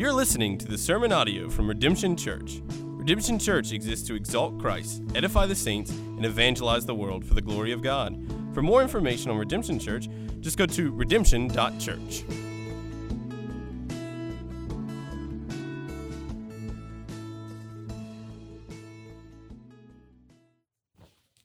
You're 0.00 0.14
listening 0.14 0.56
to 0.56 0.66
the 0.66 0.78
sermon 0.78 1.12
audio 1.12 1.50
from 1.50 1.68
Redemption 1.68 2.16
Church. 2.16 2.62
Redemption 2.70 3.38
Church 3.38 3.70
exists 3.72 4.08
to 4.08 4.14
exalt 4.14 4.58
Christ, 4.58 5.02
edify 5.14 5.44
the 5.44 5.54
saints, 5.54 5.90
and 5.90 6.24
evangelize 6.24 6.86
the 6.86 6.94
world 6.94 7.22
for 7.22 7.34
the 7.34 7.42
glory 7.42 7.70
of 7.70 7.82
God. 7.82 8.18
For 8.54 8.62
more 8.62 8.80
information 8.80 9.30
on 9.30 9.36
Redemption 9.36 9.78
Church, 9.78 10.08
just 10.40 10.56
go 10.56 10.64
to 10.64 10.90
redemption.church. 10.90 12.24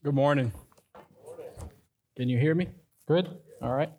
Good 0.02 0.14
morning. 0.14 0.50
Can 2.16 2.30
you 2.30 2.38
hear 2.38 2.54
me? 2.54 2.68
Good? 3.06 3.28
All 3.60 3.74
right. 3.74 3.92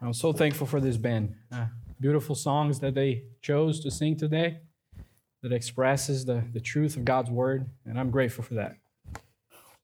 I'm 0.00 0.14
so 0.14 0.32
thankful 0.32 0.68
for 0.68 0.80
this 0.80 0.96
band. 0.96 1.34
Uh, 1.50 1.66
beautiful 2.00 2.34
songs 2.34 2.80
that 2.80 2.94
they 2.94 3.24
chose 3.42 3.80
to 3.80 3.90
sing 3.90 4.16
today 4.16 4.58
that 5.42 5.52
expresses 5.52 6.24
the, 6.24 6.42
the 6.52 6.60
truth 6.60 6.96
of 6.96 7.04
God's 7.04 7.30
word, 7.30 7.66
and 7.84 7.98
I'm 7.98 8.10
grateful 8.10 8.42
for 8.42 8.54
that. 8.54 8.76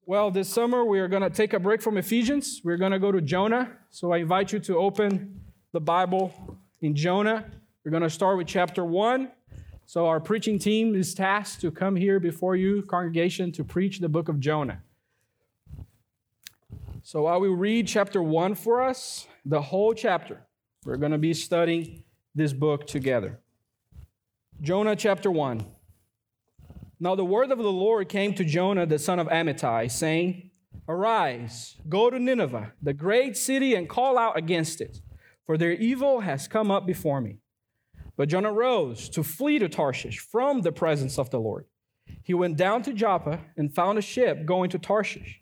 Well, 0.05 0.30
this 0.30 0.48
summer 0.48 0.84
we 0.84 0.98
are 0.98 1.09
going 1.09 1.23
to 1.23 1.30
take 1.30 1.53
a 1.53 1.61
break 1.61 1.80
from 1.80 1.97
Ephesians. 1.97 2.61
We're 2.65 2.77
going 2.77 2.93
to 2.93 2.98
go 2.98 3.12
to 3.12 3.20
Jonah. 3.20 3.70
So 3.91 4.12
I 4.12 4.19
invite 4.19 4.53
you 4.53 4.59
to 4.61 4.77
open 4.77 5.41
the 5.73 5.80
Bible 5.80 6.34
in 6.80 6.97
Jonah. 6.97 7.45
We're 7.84 7.93
going 7.93 8.03
to 8.03 8.11
start 8.11 8.37
with 8.37 8.48
chapter 8.48 8.84
1. 8.84 9.31
So 9.87 10.06
our 10.06 10.19
preaching 10.19 10.59
team 10.59 10.95
is 10.95 11.15
tasked 11.15 11.61
to 11.61 11.70
come 11.70 11.95
here 11.95 12.19
before 12.19 12.56
you, 12.56 12.83
congregation, 12.83 13.53
to 13.53 13.62
preach 13.62 14.01
the 14.01 14.09
book 14.09 14.29
of 14.29 14.41
Jonah. 14.41 14.83
So 17.05 17.27
I 17.27 17.37
will 17.37 17.55
read 17.55 17.87
chapter 17.87 18.23
1 18.23 18.55
for 18.56 18.83
us, 18.83 19.27
the 19.45 19.61
whole 19.61 19.95
chapter. 19.95 20.47
We're 20.84 20.96
going 20.96 21.12
to 21.12 21.18
be 21.18 21.32
studying 21.32 22.02
this 22.34 22.52
book 22.52 22.88
together. 22.88 23.38
Jonah 24.60 24.96
chapter 24.96 25.30
1. 25.30 25.64
Now 26.98 27.14
the 27.14 27.24
word 27.24 27.52
of 27.52 27.58
the 27.58 27.72
Lord 27.72 28.08
came 28.08 28.34
to 28.34 28.44
Jonah, 28.44 28.84
the 28.84 28.98
son 28.98 29.20
of 29.20 29.28
Amittai, 29.28 29.89
saying, 29.91 30.50
Arise, 30.89 31.77
go 31.89 32.11
to 32.11 32.19
Nineveh, 32.19 32.72
the 32.83 32.92
great 32.92 33.36
city, 33.36 33.77
and 33.77 33.89
call 33.89 34.19
out 34.19 34.36
against 34.36 34.80
it, 34.80 35.00
for 35.47 35.56
their 35.56 35.72
evil 35.72 36.20
has 36.20 36.48
come 36.48 36.72
up 36.72 36.84
before 36.84 37.20
me. 37.20 37.39
But 38.17 38.28
Jonah 38.28 38.52
rose 38.52 39.08
to 39.11 39.22
flee 39.22 39.61
to 39.61 39.69
Tarshish 39.69 40.19
from 40.19 40.62
the 40.62 40.72
presence 40.72 41.17
of 41.17 41.30
the 41.30 41.39
Lord. 41.39 41.67
He 42.24 42.34
went 42.34 42.56
down 42.56 42.83
to 42.83 42.92
Joppa 42.92 43.41
and 43.56 43.72
found 43.72 43.98
a 43.98 44.02
ship 44.02 44.46
going 44.46 44.70
to 44.70 44.80
Tarshish. 44.80 45.42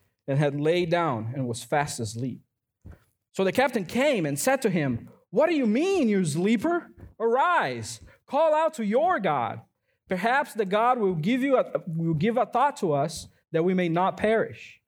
and 0.27 0.37
had 0.37 0.59
laid 0.59 0.89
down 0.89 1.33
and 1.35 1.47
was 1.47 1.63
fast 1.63 1.99
asleep. 1.99 2.41
So 3.33 3.43
the 3.43 3.51
captain 3.51 3.85
came 3.85 4.25
and 4.25 4.37
said 4.37 4.61
to 4.63 4.69
him, 4.69 5.09
What 5.29 5.49
do 5.49 5.55
you 5.55 5.65
mean, 5.65 6.09
you 6.09 6.23
sleeper? 6.25 6.91
Arise, 7.19 8.01
call 8.25 8.53
out 8.53 8.73
to 8.75 8.85
your 8.85 9.19
God. 9.19 9.61
Perhaps 10.09 10.53
the 10.53 10.65
God 10.65 10.99
will 10.99 11.15
give 11.15 11.41
you 11.41 11.57
a, 11.57 11.71
will 11.87 12.13
give 12.13 12.37
a 12.37 12.45
thought 12.45 12.75
to 12.77 12.93
us 12.93 13.27
that 13.51 13.63
we 13.63 13.73
may 13.73 13.87
not 13.87 14.17
perish. 14.17 14.81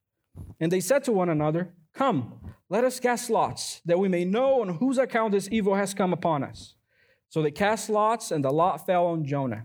And 0.60 0.72
they 0.72 0.82
said 0.82 1.04
to 1.06 1.12
one 1.12 1.30
another, 1.30 1.74
Come, 1.94 2.54
let 2.70 2.84
us 2.84 3.00
cast 3.00 3.30
lots, 3.30 3.82
that 3.86 4.00
we 4.00 4.10
may 4.10 4.26
know 4.26 4.62
on 4.62 4.70
whose 4.70 4.98
account 4.98 5.32
this 5.32 5.48
evil 5.52 5.76
has 5.76 5.94
come 5.94 6.12
upon 6.12 6.44
us. 6.44 6.76
So 7.30 7.42
they 7.42 7.52
cast 7.52 7.90
lots, 7.90 8.32
and 8.32 8.44
the 8.44 8.52
lot 8.52 8.86
fell 8.86 9.06
on 9.08 9.26
Jonah. 9.26 9.64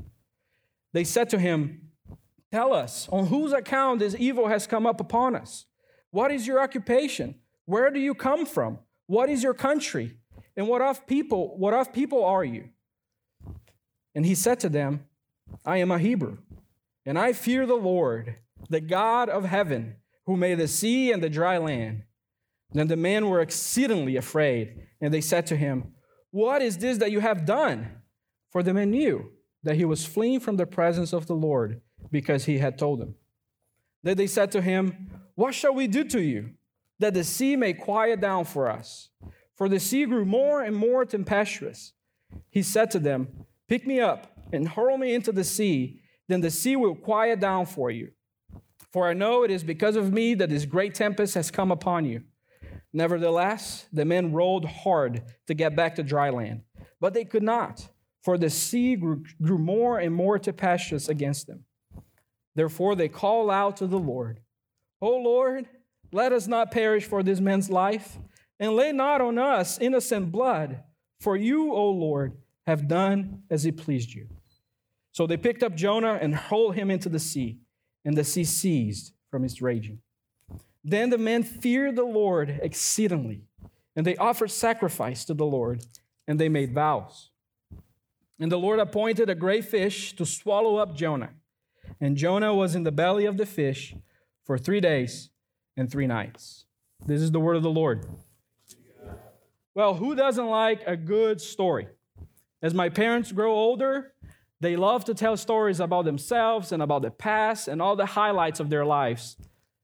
They 0.92 1.04
said 1.04 1.30
to 1.30 1.38
him, 1.38 1.87
Tell 2.50 2.72
us, 2.72 3.08
on 3.10 3.26
whose 3.26 3.52
account 3.52 4.00
this 4.00 4.16
evil 4.18 4.48
has 4.48 4.66
come 4.66 4.86
up 4.86 5.00
upon 5.00 5.36
us? 5.36 5.66
What 6.10 6.30
is 6.30 6.46
your 6.46 6.60
occupation? 6.60 7.34
Where 7.66 7.90
do 7.90 8.00
you 8.00 8.14
come 8.14 8.46
from? 8.46 8.78
What 9.06 9.28
is 9.28 9.42
your 9.42 9.54
country? 9.54 10.16
And 10.56 10.66
what 10.66 10.80
of 10.80 11.06
people, 11.06 11.56
what 11.58 11.74
of 11.74 11.92
people 11.92 12.24
are 12.24 12.44
you? 12.44 12.70
And 14.14 14.24
he 14.24 14.34
said 14.34 14.58
to 14.60 14.68
them, 14.68 15.04
I 15.64 15.76
am 15.78 15.90
a 15.90 15.98
Hebrew, 15.98 16.38
and 17.04 17.18
I 17.18 17.32
fear 17.32 17.66
the 17.66 17.74
Lord, 17.74 18.36
the 18.68 18.80
God 18.80 19.28
of 19.28 19.44
heaven, 19.44 19.96
who 20.26 20.36
made 20.36 20.58
the 20.58 20.68
sea 20.68 21.12
and 21.12 21.22
the 21.22 21.30
dry 21.30 21.58
land. 21.58 22.02
Then 22.72 22.88
the 22.88 22.96
men 22.96 23.28
were 23.28 23.40
exceedingly 23.40 24.16
afraid, 24.16 24.88
and 25.00 25.12
they 25.12 25.20
said 25.20 25.46
to 25.46 25.56
him, 25.56 25.92
What 26.30 26.62
is 26.62 26.78
this 26.78 26.98
that 26.98 27.12
you 27.12 27.20
have 27.20 27.46
done? 27.46 28.02
For 28.50 28.62
the 28.62 28.74
men 28.74 28.90
knew 28.90 29.30
that 29.62 29.76
he 29.76 29.84
was 29.84 30.06
fleeing 30.06 30.40
from 30.40 30.56
the 30.56 30.66
presence 30.66 31.12
of 31.12 31.26
the 31.26 31.34
Lord 31.34 31.80
because 32.10 32.44
he 32.44 32.58
had 32.58 32.78
told 32.78 33.00
them. 33.00 33.14
Then 34.02 34.16
they 34.16 34.26
said 34.26 34.52
to 34.52 34.62
him, 34.62 35.10
What 35.34 35.54
shall 35.54 35.74
we 35.74 35.86
do 35.86 36.04
to 36.04 36.20
you, 36.20 36.50
that 36.98 37.14
the 37.14 37.24
sea 37.24 37.56
may 37.56 37.72
quiet 37.72 38.20
down 38.20 38.44
for 38.44 38.70
us? 38.70 39.08
For 39.56 39.68
the 39.68 39.80
sea 39.80 40.06
grew 40.06 40.24
more 40.24 40.62
and 40.62 40.76
more 40.76 41.04
tempestuous. 41.04 41.92
He 42.50 42.62
said 42.62 42.90
to 42.92 42.98
them, 42.98 43.28
Pick 43.66 43.86
me 43.86 44.00
up 44.00 44.32
and 44.52 44.68
hurl 44.68 44.96
me 44.96 45.14
into 45.14 45.32
the 45.32 45.44
sea, 45.44 46.00
then 46.28 46.40
the 46.40 46.50
sea 46.50 46.76
will 46.76 46.94
quiet 46.94 47.40
down 47.40 47.66
for 47.66 47.90
you. 47.90 48.12
For 48.92 49.08
I 49.08 49.12
know 49.12 49.42
it 49.42 49.50
is 49.50 49.64
because 49.64 49.96
of 49.96 50.12
me 50.12 50.34
that 50.34 50.48
this 50.48 50.64
great 50.64 50.94
tempest 50.94 51.34
has 51.34 51.50
come 51.50 51.70
upon 51.70 52.04
you. 52.04 52.22
Nevertheless, 52.92 53.86
the 53.92 54.04
men 54.04 54.32
rowed 54.32 54.64
hard 54.64 55.22
to 55.46 55.54
get 55.54 55.76
back 55.76 55.96
to 55.96 56.02
dry 56.02 56.30
land, 56.30 56.62
but 57.00 57.12
they 57.12 57.24
could 57.24 57.42
not, 57.42 57.88
for 58.22 58.38
the 58.38 58.48
sea 58.48 58.96
grew, 58.96 59.24
grew 59.42 59.58
more 59.58 59.98
and 59.98 60.14
more 60.14 60.38
tempestuous 60.38 61.08
against 61.08 61.46
them. 61.46 61.64
Therefore, 62.58 62.96
they 62.96 63.08
call 63.08 63.52
out 63.52 63.76
to 63.76 63.86
the 63.86 64.00
Lord, 64.00 64.40
O 65.00 65.16
Lord, 65.16 65.68
let 66.10 66.32
us 66.32 66.48
not 66.48 66.72
perish 66.72 67.04
for 67.04 67.22
this 67.22 67.38
man's 67.38 67.70
life, 67.70 68.18
and 68.58 68.74
lay 68.74 68.90
not 68.90 69.20
on 69.20 69.38
us 69.38 69.78
innocent 69.78 70.32
blood, 70.32 70.82
for 71.20 71.36
you, 71.36 71.72
O 71.72 71.88
Lord, 71.88 72.36
have 72.66 72.88
done 72.88 73.44
as 73.48 73.64
it 73.64 73.76
pleased 73.76 74.12
you. 74.12 74.26
So 75.12 75.24
they 75.24 75.36
picked 75.36 75.62
up 75.62 75.76
Jonah 75.76 76.18
and 76.20 76.34
hurled 76.34 76.74
him 76.74 76.90
into 76.90 77.08
the 77.08 77.20
sea, 77.20 77.60
and 78.04 78.18
the 78.18 78.24
sea 78.24 78.42
ceased 78.42 79.12
from 79.30 79.44
its 79.44 79.62
raging. 79.62 80.00
Then 80.82 81.10
the 81.10 81.16
men 81.16 81.44
feared 81.44 81.94
the 81.94 82.02
Lord 82.02 82.58
exceedingly, 82.60 83.42
and 83.94 84.04
they 84.04 84.16
offered 84.16 84.50
sacrifice 84.50 85.24
to 85.26 85.34
the 85.34 85.46
Lord, 85.46 85.84
and 86.26 86.40
they 86.40 86.48
made 86.48 86.74
vows. 86.74 87.30
And 88.40 88.50
the 88.50 88.58
Lord 88.58 88.80
appointed 88.80 89.30
a 89.30 89.36
great 89.36 89.64
fish 89.64 90.16
to 90.16 90.26
swallow 90.26 90.78
up 90.78 90.96
Jonah. 90.96 91.30
And 92.00 92.16
Jonah 92.16 92.54
was 92.54 92.74
in 92.74 92.84
the 92.84 92.92
belly 92.92 93.24
of 93.24 93.36
the 93.36 93.46
fish 93.46 93.94
for 94.44 94.56
three 94.56 94.80
days 94.80 95.30
and 95.76 95.90
three 95.90 96.06
nights. 96.06 96.64
This 97.04 97.20
is 97.20 97.30
the 97.30 97.40
word 97.40 97.56
of 97.56 97.62
the 97.62 97.70
Lord. 97.70 98.06
Well, 99.74 99.94
who 99.94 100.14
doesn't 100.14 100.46
like 100.46 100.82
a 100.86 100.96
good 100.96 101.40
story? 101.40 101.88
As 102.60 102.74
my 102.74 102.88
parents 102.88 103.30
grow 103.30 103.54
older, 103.54 104.12
they 104.60 104.74
love 104.74 105.04
to 105.04 105.14
tell 105.14 105.36
stories 105.36 105.78
about 105.78 106.04
themselves 106.04 106.72
and 106.72 106.82
about 106.82 107.02
the 107.02 107.10
past 107.10 107.68
and 107.68 107.80
all 107.80 107.94
the 107.94 108.06
highlights 108.06 108.58
of 108.58 108.70
their 108.70 108.84
lives. 108.84 109.36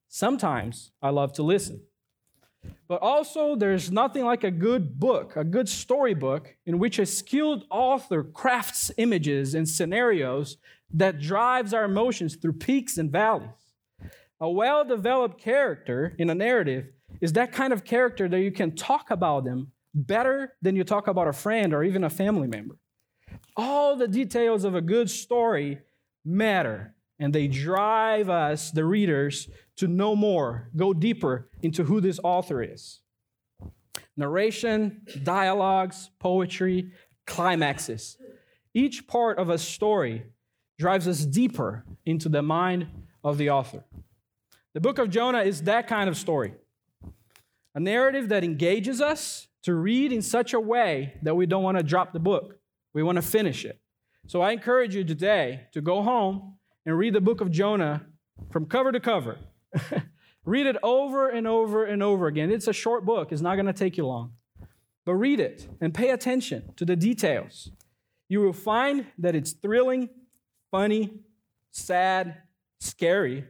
Sometimes 0.08 0.90
I 1.00 1.10
love 1.10 1.32
to 1.34 1.42
listen. 1.42 1.82
But 2.86 3.00
also, 3.00 3.56
there's 3.56 3.90
nothing 3.90 4.24
like 4.24 4.44
a 4.44 4.50
good 4.50 5.00
book, 5.00 5.36
a 5.36 5.44
good 5.44 5.68
storybook, 5.68 6.54
in 6.66 6.78
which 6.78 6.98
a 6.98 7.06
skilled 7.06 7.64
author 7.70 8.22
crafts 8.22 8.90
images 8.98 9.54
and 9.54 9.68
scenarios 9.68 10.58
that 10.92 11.20
drives 11.20 11.72
our 11.72 11.84
emotions 11.84 12.36
through 12.36 12.52
peaks 12.54 12.98
and 12.98 13.10
valleys. 13.10 13.48
A 14.40 14.50
well 14.50 14.84
developed 14.84 15.40
character 15.40 16.14
in 16.18 16.28
a 16.28 16.34
narrative 16.34 16.86
is 17.20 17.32
that 17.32 17.52
kind 17.52 17.72
of 17.72 17.84
character 17.84 18.28
that 18.28 18.40
you 18.40 18.52
can 18.52 18.74
talk 18.74 19.10
about 19.10 19.44
them 19.44 19.72
better 19.94 20.54
than 20.60 20.76
you 20.76 20.84
talk 20.84 21.06
about 21.06 21.28
a 21.28 21.32
friend 21.32 21.72
or 21.72 21.84
even 21.84 22.04
a 22.04 22.10
family 22.10 22.48
member. 22.48 22.76
All 23.56 23.96
the 23.96 24.08
details 24.08 24.64
of 24.64 24.74
a 24.74 24.80
good 24.80 25.08
story 25.08 25.78
matter, 26.24 26.94
and 27.18 27.32
they 27.32 27.46
drive 27.46 28.28
us, 28.28 28.70
the 28.70 28.84
readers, 28.84 29.48
to 29.76 29.86
know 29.86 30.14
more, 30.16 30.70
go 30.76 30.92
deeper 30.92 31.48
into 31.62 31.84
who 31.84 32.00
this 32.00 32.20
author 32.22 32.62
is. 32.62 33.00
Narration, 34.16 35.02
dialogues, 35.22 36.10
poetry, 36.18 36.92
climaxes. 37.26 38.16
Each 38.72 39.06
part 39.06 39.38
of 39.38 39.48
a 39.50 39.58
story 39.58 40.24
drives 40.78 41.06
us 41.08 41.24
deeper 41.24 41.84
into 42.04 42.28
the 42.28 42.42
mind 42.42 42.86
of 43.22 43.38
the 43.38 43.50
author. 43.50 43.84
The 44.74 44.80
book 44.80 44.98
of 44.98 45.10
Jonah 45.10 45.42
is 45.42 45.62
that 45.62 45.86
kind 45.86 46.08
of 46.08 46.16
story 46.16 46.54
a 47.76 47.80
narrative 47.80 48.28
that 48.28 48.44
engages 48.44 49.00
us 49.00 49.48
to 49.62 49.74
read 49.74 50.12
in 50.12 50.22
such 50.22 50.52
a 50.52 50.60
way 50.60 51.14
that 51.22 51.34
we 51.34 51.46
don't 51.46 51.62
want 51.62 51.76
to 51.76 51.82
drop 51.82 52.12
the 52.12 52.20
book. 52.20 52.58
We 52.92 53.02
want 53.02 53.16
to 53.16 53.22
finish 53.22 53.64
it. 53.64 53.80
So 54.26 54.40
I 54.40 54.52
encourage 54.52 54.94
you 54.94 55.02
today 55.02 55.62
to 55.72 55.80
go 55.80 56.02
home 56.02 56.56
and 56.86 56.98
read 56.98 57.14
the 57.14 57.20
book 57.20 57.40
of 57.40 57.50
Jonah 57.50 58.06
from 58.50 58.66
cover 58.66 58.92
to 58.92 59.00
cover. 59.00 59.38
read 60.44 60.66
it 60.66 60.76
over 60.82 61.28
and 61.28 61.46
over 61.46 61.84
and 61.84 62.02
over 62.02 62.26
again. 62.26 62.50
It's 62.50 62.68
a 62.68 62.72
short 62.72 63.04
book, 63.04 63.32
it's 63.32 63.42
not 63.42 63.56
going 63.56 63.66
to 63.66 63.72
take 63.72 63.96
you 63.96 64.06
long. 64.06 64.32
But 65.04 65.14
read 65.14 65.40
it 65.40 65.68
and 65.80 65.92
pay 65.92 66.10
attention 66.10 66.72
to 66.76 66.84
the 66.84 66.96
details. 66.96 67.70
You 68.28 68.40
will 68.40 68.54
find 68.54 69.06
that 69.18 69.34
it's 69.34 69.52
thrilling, 69.52 70.08
funny, 70.70 71.20
sad, 71.72 72.38
scary, 72.80 73.44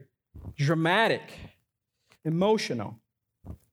dramatic, 0.57 1.33
emotional. 2.25 2.99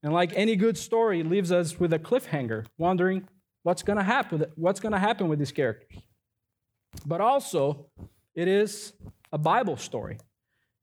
And 0.03 0.13
like 0.13 0.31
any 0.35 0.55
good 0.55 0.77
story, 0.77 1.21
it 1.21 1.27
leaves 1.27 1.51
us 1.51 1.79
with 1.79 1.93
a 1.93 1.99
cliffhanger, 1.99 2.65
wondering 2.77 3.27
what's 3.63 3.83
going 3.83 3.97
to 3.97 4.03
happen. 4.03 4.45
What's 4.55 4.79
going 4.79 4.93
to 4.93 4.99
happen 4.99 5.27
with 5.27 5.39
these 5.39 5.51
characters? 5.51 5.97
But 7.05 7.21
also, 7.21 7.87
it 8.35 8.47
is 8.47 8.93
a 9.31 9.37
Bible 9.37 9.77
story. 9.77 10.17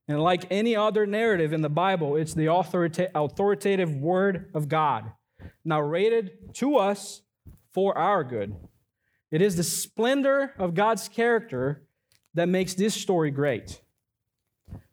And 0.07 0.23
like 0.23 0.47
any 0.51 0.75
other 0.75 1.07
narrative 1.07 1.53
in 1.53 1.61
the 1.61 1.69
Bible, 1.69 2.17
it's 2.17 2.35
the 2.35 2.47
authorita- 2.47 3.11
authoritative 3.15 3.95
word 3.95 4.51
of 4.55 4.69
God, 4.69 5.13
narrated 5.65 6.55
to 6.55 6.77
us 6.77 7.23
for 7.73 7.97
our 7.97 8.25
good. 8.25 8.57
It 9.31 9.43
is 9.43 9.57
the 9.57 9.63
splendor 9.63 10.55
of 10.59 10.75
God's 10.75 11.09
character 11.09 11.87
that 12.33 12.49
makes 12.49 12.75
this 12.75 12.95
story 12.95 13.31
great. 13.31 13.83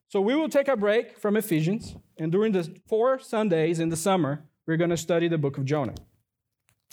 So 0.10 0.20
we 0.20 0.36
will 0.36 0.50
take 0.50 0.68
a 0.68 0.76
break 0.76 1.18
from 1.18 1.38
Ephesians, 1.38 1.96
and 2.18 2.32
during 2.32 2.52
the 2.52 2.78
four 2.88 3.20
Sundays 3.20 3.80
in 3.80 3.90
the 3.90 3.96
summer, 3.96 4.46
we're 4.66 4.78
going 4.78 4.90
to 4.90 4.98
study 4.98 5.28
the 5.28 5.38
book 5.38 5.58
of 5.58 5.66
Jonah. 5.66 5.96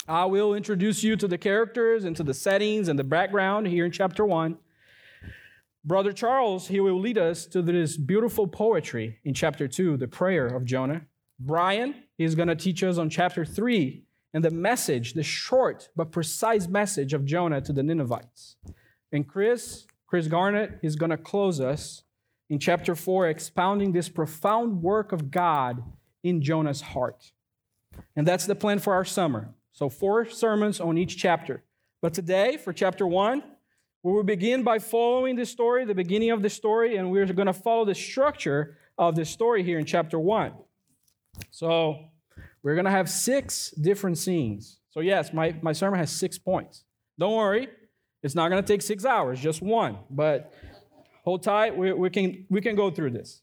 I 0.07 0.25
will 0.25 0.53
introduce 0.53 1.03
you 1.03 1.15
to 1.15 1.27
the 1.27 1.37
characters 1.37 2.03
and 2.03 2.15
to 2.17 2.23
the 2.23 2.33
settings 2.33 2.87
and 2.87 2.99
the 2.99 3.03
background 3.03 3.67
here 3.67 3.85
in 3.85 3.91
chapter 3.91 4.25
1. 4.25 4.57
Brother 5.85 6.13
Charles, 6.13 6.67
he 6.67 6.79
will 6.79 6.99
lead 6.99 7.17
us 7.17 7.45
to 7.47 7.61
this 7.61 7.97
beautiful 7.97 8.47
poetry 8.47 9.19
in 9.23 9.33
chapter 9.33 9.67
2, 9.67 9.97
the 9.97 10.07
prayer 10.07 10.47
of 10.47 10.63
Jonah. 10.65 11.01
Brian, 11.39 11.95
is 12.17 12.35
going 12.35 12.47
to 12.47 12.55
teach 12.55 12.83
us 12.83 12.97
on 12.97 13.09
chapter 13.09 13.45
3 13.45 14.03
and 14.33 14.43
the 14.43 14.51
message, 14.51 15.13
the 15.13 15.23
short 15.23 15.89
but 15.95 16.11
precise 16.11 16.67
message 16.67 17.13
of 17.13 17.25
Jonah 17.25 17.61
to 17.61 17.73
the 17.73 17.83
Ninevites. 17.83 18.55
And 19.11 19.27
Chris, 19.27 19.85
Chris 20.07 20.27
Garnett, 20.27 20.79
is 20.81 20.95
going 20.95 21.11
to 21.11 21.17
close 21.17 21.59
us 21.59 22.03
in 22.49 22.59
chapter 22.59 22.95
4, 22.95 23.27
expounding 23.27 23.91
this 23.91 24.09
profound 24.09 24.81
work 24.81 25.11
of 25.11 25.31
God 25.31 25.83
in 26.23 26.41
Jonah's 26.41 26.81
heart. 26.81 27.31
And 28.15 28.27
that's 28.27 28.45
the 28.45 28.55
plan 28.55 28.79
for 28.79 28.93
our 28.93 29.05
summer. 29.05 29.53
So, 29.71 29.89
four 29.89 30.25
sermons 30.29 30.79
on 30.79 30.97
each 30.97 31.17
chapter. 31.17 31.63
But 32.01 32.13
today, 32.13 32.57
for 32.57 32.73
chapter 32.73 33.07
1, 33.07 33.43
we 34.03 34.11
will 34.11 34.23
begin 34.23 34.63
by 34.63 34.79
following 34.79 35.37
the 35.37 35.45
story, 35.45 35.85
the 35.85 35.95
beginning 35.95 36.31
of 36.31 36.41
the 36.41 36.49
story, 36.49 36.97
and 36.97 37.09
we're 37.09 37.25
going 37.25 37.47
to 37.47 37.53
follow 37.53 37.85
the 37.85 37.95
structure 37.95 38.77
of 38.97 39.15
the 39.15 39.23
story 39.23 39.63
here 39.63 39.79
in 39.79 39.85
chapter 39.85 40.19
1. 40.19 40.53
So, 41.51 42.09
we're 42.61 42.75
going 42.75 42.85
to 42.85 42.91
have 42.91 43.09
six 43.09 43.71
different 43.71 44.17
scenes. 44.17 44.79
So, 44.91 44.99
yes, 44.99 45.33
my, 45.33 45.55
my 45.61 45.71
sermon 45.71 45.99
has 45.99 46.11
six 46.11 46.37
points. 46.37 46.83
Don't 47.17 47.35
worry, 47.35 47.69
it's 48.21 48.35
not 48.35 48.49
going 48.49 48.61
to 48.61 48.67
take 48.67 48.81
six 48.81 49.05
hours, 49.05 49.39
just 49.39 49.61
one. 49.61 49.97
But 50.09 50.53
hold 51.23 51.43
tight, 51.43 51.77
we, 51.77 51.93
we, 51.93 52.09
can, 52.09 52.45
we 52.49 52.59
can 52.59 52.75
go 52.75 52.91
through 52.91 53.11
this. 53.11 53.41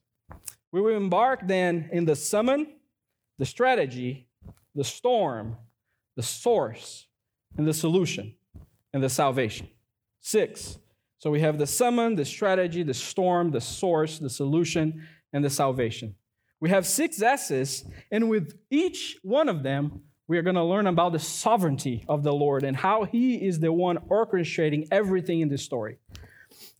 We 0.72 0.80
will 0.80 0.96
embark 0.96 1.40
then 1.46 1.88
in 1.90 2.04
the 2.04 2.16
summon, 2.16 2.66
the 3.38 3.46
strategy, 3.46 4.28
the 4.74 4.84
storm, 4.84 5.56
the 6.16 6.22
source, 6.22 7.06
and 7.56 7.66
the 7.66 7.74
solution, 7.74 8.34
and 8.92 9.02
the 9.02 9.08
salvation. 9.08 9.68
Six. 10.20 10.78
So 11.18 11.30
we 11.30 11.40
have 11.40 11.58
the 11.58 11.66
summon, 11.66 12.16
the 12.16 12.24
strategy, 12.24 12.82
the 12.82 12.94
storm, 12.94 13.50
the 13.50 13.60
source, 13.60 14.18
the 14.18 14.30
solution, 14.30 15.06
and 15.32 15.44
the 15.44 15.50
salvation. 15.50 16.14
We 16.60 16.70
have 16.70 16.86
six 16.86 17.20
S's, 17.22 17.84
and 18.10 18.28
with 18.28 18.58
each 18.70 19.18
one 19.22 19.48
of 19.48 19.62
them, 19.62 20.02
we 20.28 20.38
are 20.38 20.42
going 20.42 20.56
to 20.56 20.64
learn 20.64 20.86
about 20.86 21.12
the 21.12 21.18
sovereignty 21.18 22.04
of 22.08 22.22
the 22.22 22.32
Lord 22.32 22.62
and 22.62 22.76
how 22.76 23.04
He 23.04 23.34
is 23.34 23.60
the 23.60 23.72
one 23.72 23.98
orchestrating 24.10 24.86
everything 24.90 25.40
in 25.40 25.48
this 25.48 25.64
story. 25.64 25.98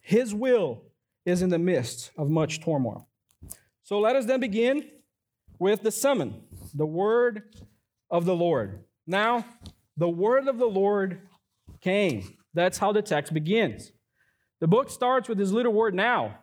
His 0.00 0.34
will 0.34 0.82
is 1.25 1.43
in 1.43 1.48
the 1.50 1.58
midst 1.58 2.10
of 2.16 2.31
much 2.31 2.62
turmoil. 2.62 3.08
So 3.82 3.98
let 3.98 4.16
us 4.16 4.26
then 4.26 4.40
begin 4.40 4.88
with 5.58 5.82
the 5.82 5.90
summon, 5.90 6.43
the 6.75 6.86
word 6.86 7.43
of 8.10 8.25
the 8.25 8.34
Lord. 8.34 8.84
Now, 9.06 9.44
the 9.96 10.08
word 10.08 10.46
of 10.48 10.58
the 10.58 10.66
Lord 10.66 11.20
came. 11.81 12.36
That's 12.55 12.79
how 12.79 12.93
the 12.93 13.02
text 13.02 13.32
begins. 13.32 13.93
The 14.61 14.67
book 14.67 14.91
starts 14.91 15.29
with 15.29 15.38
this 15.38 15.50
little 15.50 15.73
word 15.73 15.94
now 15.94 16.38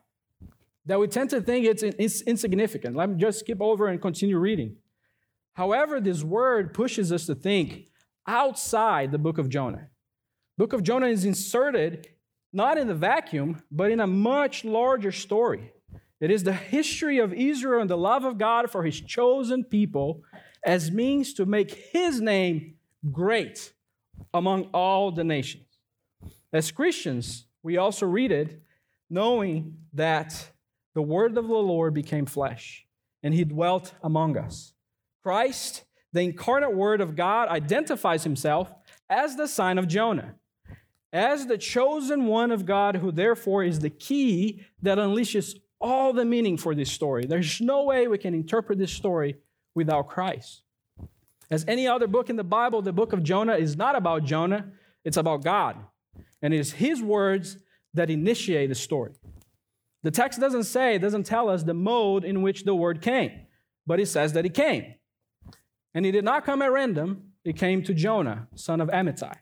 that 0.85 0.99
we 0.99 1.07
tend 1.07 1.29
to 1.31 1.41
think 1.41 1.65
it's 1.65 2.21
insignificant. 2.21 2.95
Let 2.95 3.09
me 3.09 3.17
just 3.17 3.39
skip 3.39 3.61
over 3.61 3.87
and 3.87 4.01
continue 4.01 4.37
reading. 4.37 4.77
However, 5.53 5.99
this 5.99 6.23
word 6.23 6.73
pushes 6.73 7.11
us 7.11 7.25
to 7.25 7.35
think 7.35 7.87
outside 8.25 9.11
the 9.11 9.17
book 9.17 9.37
of 9.37 9.49
Jonah. 9.49 9.89
Book 10.57 10.73
of 10.73 10.83
Jonah 10.83 11.07
is 11.07 11.25
inserted 11.25 12.07
not 12.53 12.77
in 12.77 12.87
the 12.87 12.95
vacuum, 12.95 13.61
but 13.69 13.91
in 13.91 13.99
a 13.99 14.07
much 14.07 14.63
larger 14.63 15.11
story. 15.11 15.71
It 16.19 16.31
is 16.31 16.43
the 16.43 16.53
history 16.53 17.19
of 17.19 17.33
Israel 17.33 17.81
and 17.81 17.89
the 17.89 17.97
love 17.97 18.23
of 18.23 18.37
God 18.37 18.71
for 18.71 18.83
his 18.83 18.99
chosen 18.99 19.63
people 19.63 20.23
as 20.65 20.89
means 20.89 21.33
to 21.35 21.45
make 21.45 21.89
his 21.91 22.19
name 22.21 22.75
great 23.11 23.73
among 24.33 24.63
all 24.73 25.11
the 25.11 25.23
nations. 25.23 25.66
As 26.53 26.71
Christians, 26.71 27.45
we 27.63 27.77
also 27.77 28.05
read 28.05 28.31
it 28.31 28.61
knowing 29.09 29.77
that 29.93 30.51
the 30.95 31.01
word 31.01 31.37
of 31.37 31.47
the 31.47 31.53
Lord 31.53 31.93
became 31.93 32.25
flesh 32.25 32.85
and 33.23 33.33
he 33.33 33.43
dwelt 33.43 33.93
among 34.01 34.37
us. 34.37 34.73
Christ, 35.23 35.83
the 36.13 36.21
incarnate 36.21 36.73
word 36.73 37.01
of 37.01 37.15
God, 37.15 37.49
identifies 37.49 38.23
himself 38.23 38.73
as 39.09 39.35
the 39.35 39.47
sign 39.47 39.77
of 39.77 39.87
Jonah, 39.87 40.35
as 41.11 41.47
the 41.47 41.57
chosen 41.57 42.25
one 42.25 42.51
of 42.51 42.65
God, 42.65 42.95
who 42.95 43.11
therefore 43.11 43.63
is 43.63 43.79
the 43.79 43.89
key 43.89 44.65
that 44.81 44.97
unleashes 44.97 45.55
all 45.79 46.13
the 46.13 46.25
meaning 46.25 46.57
for 46.57 46.73
this 46.73 46.91
story. 46.91 47.25
There's 47.25 47.61
no 47.61 47.83
way 47.83 48.07
we 48.07 48.17
can 48.17 48.33
interpret 48.33 48.79
this 48.79 48.91
story 48.91 49.35
without 49.75 50.07
Christ. 50.07 50.63
As 51.49 51.63
any 51.67 51.87
other 51.87 52.07
book 52.07 52.29
in 52.29 52.35
the 52.35 52.43
Bible, 52.43 52.81
the 52.81 52.93
book 52.93 53.13
of 53.13 53.23
Jonah 53.23 53.55
is 53.55 53.77
not 53.77 53.95
about 53.95 54.23
Jonah, 54.23 54.71
it's 55.03 55.17
about 55.17 55.43
God. 55.43 55.77
And 56.41 56.53
it 56.53 56.59
is 56.59 56.73
his 56.73 57.01
words 57.01 57.57
that 57.93 58.09
initiate 58.09 58.69
the 58.69 58.75
story. 58.75 59.13
The 60.03 60.11
text 60.11 60.39
doesn't 60.39 60.63
say, 60.63 60.97
doesn't 60.97 61.25
tell 61.25 61.49
us 61.49 61.63
the 61.63 61.73
mode 61.73 62.23
in 62.23 62.41
which 62.41 62.63
the 62.63 62.75
word 62.75 63.01
came, 63.01 63.31
but 63.85 63.99
it 63.99 64.05
says 64.05 64.33
that 64.33 64.45
it 64.45 64.53
came. 64.53 64.95
And 65.93 66.05
it 66.05 66.11
did 66.11 66.23
not 66.23 66.45
come 66.45 66.61
at 66.61 66.71
random, 66.71 67.33
it 67.43 67.57
came 67.57 67.83
to 67.83 67.93
Jonah, 67.93 68.47
son 68.55 68.81
of 68.81 68.89
Amittai. 68.89 69.35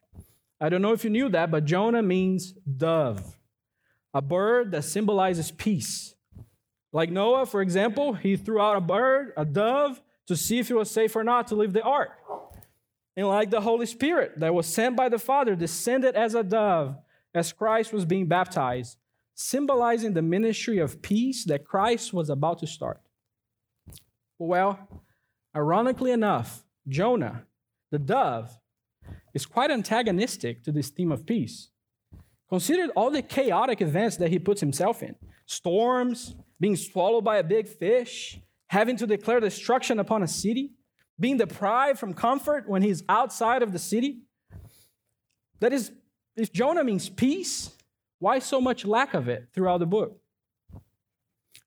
I 0.61 0.69
don't 0.69 0.81
know 0.81 0.93
if 0.93 1.03
you 1.03 1.09
knew 1.09 1.27
that, 1.29 1.51
but 1.51 1.65
Jonah 1.65 2.01
means 2.01 2.53
dove, 2.53 3.37
a 4.13 4.21
bird 4.21 4.71
that 4.71 4.85
symbolizes 4.85 5.51
peace. 5.51 6.15
Like 6.93 7.11
Noah, 7.11 7.45
for 7.45 7.61
example, 7.61 8.13
he 8.13 8.37
threw 8.37 8.61
out 8.61 8.77
a 8.77 8.81
bird, 8.81 9.33
a 9.35 9.43
dove, 9.43 10.01
to 10.27 10.35
see 10.35 10.59
if 10.59 10.71
it 10.71 10.75
was 10.75 10.89
safe 10.89 11.15
or 11.15 11.23
not 11.23 11.47
to 11.47 11.55
leave 11.55 11.73
the 11.73 11.83
ark. 11.83 12.11
And 13.17 13.27
like 13.27 13.49
the 13.49 13.61
Holy 13.61 13.85
Spirit 13.85 14.39
that 14.39 14.53
was 14.53 14.67
sent 14.67 14.95
by 14.95 15.09
the 15.09 15.19
Father, 15.19 15.55
descended 15.55 16.15
as 16.15 16.35
a 16.35 16.43
dove 16.43 16.97
as 17.33 17.53
Christ 17.53 17.93
was 17.93 18.05
being 18.05 18.27
baptized, 18.27 18.97
symbolizing 19.33 20.13
the 20.13 20.21
ministry 20.21 20.79
of 20.79 21.01
peace 21.01 21.45
that 21.45 21.65
Christ 21.65 22.13
was 22.13 22.29
about 22.29 22.59
to 22.59 22.67
start. 22.67 23.01
Well, 24.37 25.03
ironically 25.55 26.11
enough, 26.11 26.63
Jonah, 26.87 27.43
the 27.91 27.99
dove, 27.99 28.59
is 29.33 29.45
quite 29.45 29.71
antagonistic 29.71 30.63
to 30.63 30.71
this 30.71 30.89
theme 30.89 31.11
of 31.11 31.25
peace. 31.25 31.69
Consider 32.49 32.91
all 32.95 33.09
the 33.09 33.21
chaotic 33.21 33.81
events 33.81 34.17
that 34.17 34.29
he 34.29 34.39
puts 34.39 34.61
himself 34.61 35.01
in 35.01 35.15
storms, 35.45 36.35
being 36.59 36.75
swallowed 36.75 37.23
by 37.23 37.37
a 37.37 37.43
big 37.43 37.67
fish, 37.67 38.39
having 38.67 38.97
to 38.97 39.05
declare 39.05 39.39
destruction 39.39 39.99
upon 39.99 40.23
a 40.23 40.27
city, 40.27 40.71
being 41.19 41.37
deprived 41.37 41.99
from 41.99 42.13
comfort 42.13 42.67
when 42.67 42.81
he's 42.81 43.03
outside 43.07 43.63
of 43.63 43.71
the 43.71 43.79
city. 43.79 44.23
That 45.59 45.73
is, 45.73 45.91
if 46.35 46.51
Jonah 46.51 46.83
means 46.83 47.09
peace, 47.09 47.71
why 48.19 48.39
so 48.39 48.59
much 48.59 48.85
lack 48.85 49.13
of 49.13 49.27
it 49.27 49.47
throughout 49.53 49.79
the 49.79 49.85
book? 49.85 50.19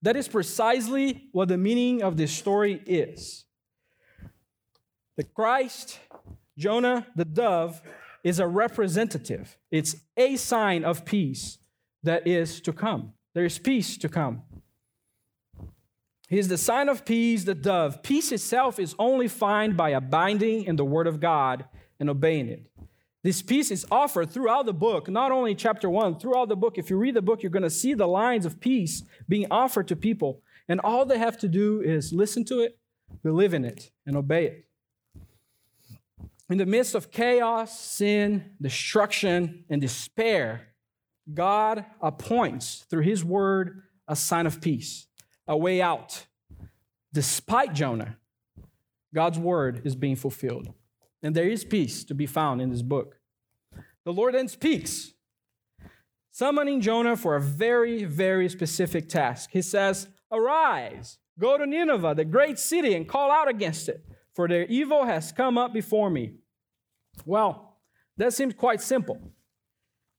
That 0.03 0.17
is 0.17 0.29
precisely 0.29 1.29
what 1.33 1.49
the 1.49 1.59
meaning 1.59 2.03
of 2.03 2.17
this 2.17 2.33
story 2.33 2.83
is. 2.87 3.45
The 5.17 5.25
Christ, 5.25 5.99
Jonah, 6.57 7.07
the 7.17 7.25
dove, 7.25 7.83
is 8.23 8.39
a 8.39 8.47
representative. 8.47 9.57
It's 9.71 9.97
a 10.17 10.37
sign 10.37 10.85
of 10.85 11.05
peace 11.05 11.59
that 12.03 12.27
is 12.27 12.61
to 12.61 12.73
come. 12.73 13.15
There 13.35 13.45
is 13.45 13.59
peace 13.59 13.97
to 13.99 14.09
come. 14.09 14.43
He 16.29 16.39
is 16.39 16.49
the 16.49 16.59
sign 16.59 16.89
of 16.89 17.05
peace, 17.05 17.45
the 17.45 17.55
dove. 17.55 18.03
Peace 18.03 18.33
itself 18.33 18.79
is 18.79 18.95
only 18.99 19.29
found 19.29 19.77
by 19.77 19.91
abiding 19.91 20.65
in 20.65 20.77
the 20.77 20.85
word 20.85 21.07
of 21.07 21.21
God 21.21 21.65
and 21.99 22.11
obeying 22.11 22.49
it. 22.49 22.71
This 23.25 23.43
peace 23.43 23.71
is 23.71 23.85
offered 23.91 24.31
throughout 24.31 24.67
the 24.67 24.73
book, 24.73 25.09
not 25.09 25.33
only 25.33 25.55
chapter 25.55 25.91
one, 25.91 26.19
throughout 26.19 26.49
the 26.49 26.57
book. 26.57 26.79
If 26.79 26.91
you 26.91 26.99
read 26.99 27.15
the 27.15 27.23
book, 27.23 27.43
you're 27.43 27.51
going 27.51 27.63
to 27.63 27.71
see 27.71 27.95
the 27.95 28.07
lines 28.07 28.47
of 28.47 28.61
peace 28.61 29.03
being 29.29 29.47
offered 29.51 29.89
to 29.89 29.97
people. 29.97 30.43
And 30.69 30.81
all 30.81 31.05
they 31.05 31.19
have 31.19 31.39
to 31.39 31.49
do 31.49 31.81
is 31.81 32.13
listen 32.13 32.45
to 32.45 32.61
it, 32.61 32.79
believe 33.25 33.55
in 33.55 33.65
it, 33.65 33.91
and 34.07 34.17
obey 34.17 34.47
it. 34.47 34.65
In 36.49 36.59
the 36.59 36.67
midst 36.67 36.95
of 36.95 37.11
chaos, 37.11 37.79
sin, 37.79 38.53
destruction, 38.61 39.65
and 39.69 39.81
despair, 39.81 40.69
God 41.35 41.85
appoints 42.01 42.87
through 42.89 43.03
his 43.03 43.25
word 43.25 43.83
a 44.07 44.15
sign 44.15 44.47
of 44.47 44.61
peace, 44.61 45.08
a 45.49 45.57
way 45.57 45.83
out. 45.83 46.27
Despite 47.13 47.73
Jonah, 47.75 48.19
God's 49.15 49.39
word 49.39 49.83
is 49.85 49.97
being 49.97 50.17
fulfilled. 50.17 50.73
And 51.23 51.35
there 51.35 51.49
is 51.49 51.65
peace 51.65 52.05
to 52.05 52.15
be 52.15 52.27
found 52.27 52.61
in 52.61 52.71
this 52.71 52.83
book. 52.83 53.17
The 54.05 54.13
Lord 54.13 54.35
then 54.35 54.49
speaks, 54.49 55.15
summoning 56.31 56.81
Jonah 56.81 57.17
for 57.17 57.35
a 57.35 57.41
very, 57.41 58.05
very 58.05 58.49
specific 58.49 59.09
task. 59.09 59.51
He 59.53 59.63
says, 59.63 60.09
Arise, 60.31 61.19
go 61.39 61.59
to 61.59 61.67
Nineveh, 61.67 62.15
the 62.15 62.25
great 62.25 62.59
city, 62.59 62.95
and 62.95 63.09
call 63.09 63.31
out 63.31 63.49
against 63.49 63.89
it, 63.89 64.05
for 64.35 64.47
their 64.47 64.67
evil 64.67 65.05
has 65.05 65.33
come 65.33 65.59
up 65.59 65.73
before 65.73 66.11
me. 66.11 66.35
Well, 67.27 67.79
that 68.17 68.35
seems 68.35 68.55
quite 68.55 68.81
simple. 68.81 69.33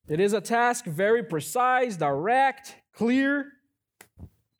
It 0.07 0.19
is 0.19 0.33
a 0.33 0.41
task 0.41 0.86
very 0.86 1.24
precise, 1.24 1.95
direct, 1.95 2.75
clear. 2.93 3.53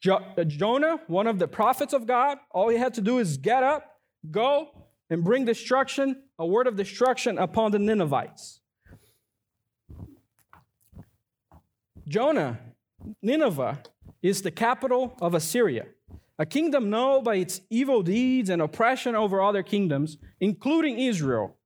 Jo- 0.02 0.24
uh, 0.38 0.44
Jonah, 0.46 1.02
one 1.08 1.28
of 1.28 1.40
the 1.40 1.48
prophets 1.48 1.94
of 1.94 2.08
God, 2.08 2.38
all 2.52 2.70
he 2.70 2.78
had 2.78 2.94
to 2.96 3.02
do 3.02 3.20
is 3.20 3.38
get 3.38 3.64
up, 3.64 3.84
go, 4.32 4.70
and 5.10 5.24
bring 5.24 5.46
destruction, 5.46 6.24
a 6.38 6.46
word 6.46 6.68
of 6.68 6.76
destruction 6.76 7.38
upon 7.38 7.72
the 7.72 7.80
Ninevites. 7.80 8.62
Jonah, 12.08 12.60
Nineveh, 13.22 13.84
is 14.22 14.42
the 14.42 14.52
capital 14.52 15.16
of 15.22 15.34
Assyria, 15.34 15.86
a 16.38 16.46
kingdom 16.46 16.90
known 16.90 17.24
by 17.24 17.36
its 17.36 17.62
evil 17.70 18.02
deeds 18.02 18.50
and 18.50 18.62
oppression 18.62 19.16
over 19.16 19.42
other 19.42 19.64
kingdoms, 19.64 20.18
including 20.40 20.98
Israel. 20.98 21.58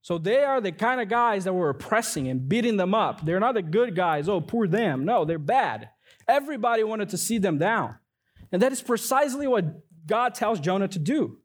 So 0.00 0.18
they 0.18 0.42
are 0.42 0.60
the 0.60 0.72
kind 0.72 1.00
of 1.00 1.08
guys 1.08 1.44
that 1.44 1.52
were 1.52 1.70
oppressing 1.70 2.26
and 2.28 2.48
beating 2.48 2.76
them 2.76 2.94
up. 2.94 3.24
They're 3.24 3.38
not 3.38 3.54
the 3.54 3.62
good 3.62 3.94
guys, 3.94 4.28
oh, 4.28 4.40
poor 4.40 4.66
them. 4.66 5.04
No, 5.04 5.24
they're 5.24 5.38
bad. 5.38 5.90
Everybody 6.28 6.84
wanted 6.84 7.10
to 7.10 7.18
see 7.18 7.38
them 7.38 7.58
down. 7.58 7.96
And 8.50 8.60
that 8.62 8.72
is 8.72 8.82
precisely 8.82 9.46
what 9.46 9.64
God 10.06 10.34
tells 10.34 10.60
Jonah 10.60 10.88
to 10.88 10.98
do. 10.98 11.38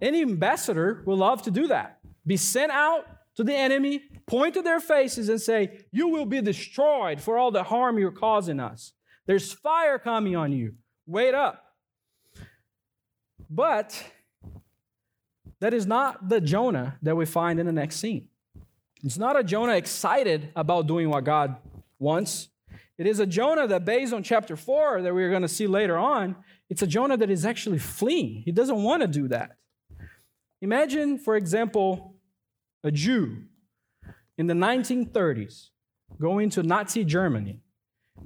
Any 0.00 0.22
ambassador 0.22 1.02
will 1.04 1.16
love 1.16 1.42
to 1.42 1.50
do 1.50 1.66
that. 1.68 1.98
Be 2.26 2.36
sent 2.36 2.72
out 2.72 3.06
to 3.36 3.44
the 3.44 3.54
enemy, 3.54 4.02
point 4.26 4.54
to 4.54 4.62
their 4.62 4.80
faces, 4.80 5.28
and 5.28 5.40
say, 5.40 5.80
You 5.92 6.08
will 6.08 6.26
be 6.26 6.40
destroyed 6.40 7.20
for 7.20 7.38
all 7.38 7.50
the 7.50 7.64
harm 7.64 7.98
you're 7.98 8.10
causing 8.10 8.60
us. 8.60 8.92
There's 9.26 9.52
fire 9.52 9.98
coming 9.98 10.36
on 10.36 10.52
you. 10.52 10.74
Wait 11.06 11.34
up. 11.34 11.64
But 13.48 14.02
that 15.60 15.74
is 15.74 15.86
not 15.86 16.28
the 16.28 16.40
Jonah 16.40 16.96
that 17.02 17.16
we 17.16 17.26
find 17.26 17.60
in 17.60 17.66
the 17.66 17.72
next 17.72 17.96
scene. 17.96 18.28
It's 19.02 19.18
not 19.18 19.38
a 19.38 19.44
Jonah 19.44 19.76
excited 19.76 20.50
about 20.54 20.86
doing 20.86 21.08
what 21.08 21.24
God 21.24 21.56
wants. 21.98 22.48
It 22.98 23.06
is 23.06 23.18
a 23.18 23.26
Jonah 23.26 23.66
that, 23.66 23.84
based 23.84 24.12
on 24.12 24.22
chapter 24.22 24.56
4 24.56 25.02
that 25.02 25.14
we're 25.14 25.30
going 25.30 25.42
to 25.42 25.48
see 25.48 25.66
later 25.66 25.96
on, 25.96 26.36
it's 26.68 26.82
a 26.82 26.86
Jonah 26.86 27.16
that 27.16 27.30
is 27.30 27.46
actually 27.46 27.78
fleeing. 27.78 28.42
He 28.44 28.52
doesn't 28.52 28.82
want 28.82 29.02
to 29.02 29.08
do 29.08 29.28
that. 29.28 29.56
Imagine, 30.60 31.18
for 31.18 31.36
example, 31.36 32.16
a 32.84 32.90
Jew 32.90 33.44
in 34.36 34.46
the 34.46 34.54
1930s 34.54 35.68
going 36.20 36.50
to 36.50 36.62
Nazi 36.62 37.04
Germany, 37.04 37.60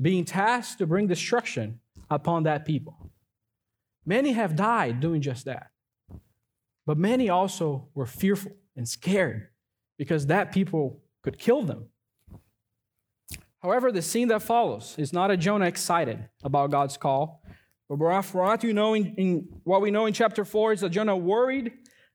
being 0.00 0.24
tasked 0.24 0.78
to 0.78 0.86
bring 0.86 1.06
destruction 1.06 1.80
upon 2.10 2.42
that 2.42 2.64
people. 2.64 3.10
Many 4.04 4.32
have 4.32 4.56
died 4.56 5.00
doing 5.00 5.20
just 5.20 5.44
that. 5.44 5.70
But 6.86 6.98
many 6.98 7.28
also 7.28 7.88
were 7.94 8.06
fearful 8.06 8.52
and 8.76 8.88
scared 8.88 9.48
because 9.96 10.26
that 10.26 10.52
people 10.52 11.00
could 11.22 11.38
kill 11.38 11.62
them. 11.62 11.86
However, 13.64 13.90
the 13.90 14.02
scene 14.02 14.28
that 14.28 14.42
follows 14.42 14.94
is 14.98 15.12
not 15.12 15.32
a 15.32 15.36
Jonah 15.36 15.64
excited 15.64 16.28
about 16.44 16.70
God's 16.70 16.96
call. 16.96 17.42
But 17.88 17.98
what, 17.98 18.62
you 18.62 18.72
know 18.72 18.94
in, 18.94 19.14
in, 19.16 19.48
what 19.64 19.80
we 19.80 19.90
know 19.90 20.06
in 20.06 20.12
chapter 20.12 20.44
4 20.44 20.74
is 20.74 20.80
that 20.80 20.90
Jonah 20.90 21.16
worried 21.16 21.72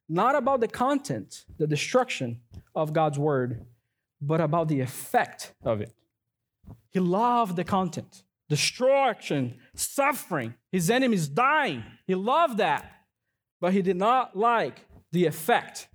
not 0.07 0.35
about 0.35 0.61
the 0.61 0.67
content, 0.67 1.45
the 1.57 1.67
destruction 1.67 2.39
of 2.73 2.93
God's 2.93 3.19
word, 3.19 3.65
but 4.21 4.39
about 4.39 4.69
the 4.69 4.79
effect 4.79 5.53
of 5.63 5.81
it. 5.81 5.93
He 6.91 6.99
loved 6.99 7.57
the 7.57 7.63
content, 7.63 8.23
destruction, 8.47 9.59
suffering, 9.75 10.53
his 10.71 10.89
enemies 10.89 11.27
dying. 11.27 11.83
He 12.07 12.15
loved 12.15 12.59
that 12.59 12.99
but 13.59 13.73
he 13.73 13.81
did 13.81 13.97
not 13.97 14.35
like 14.35 14.85
the 15.11 15.25
effect 15.25 15.87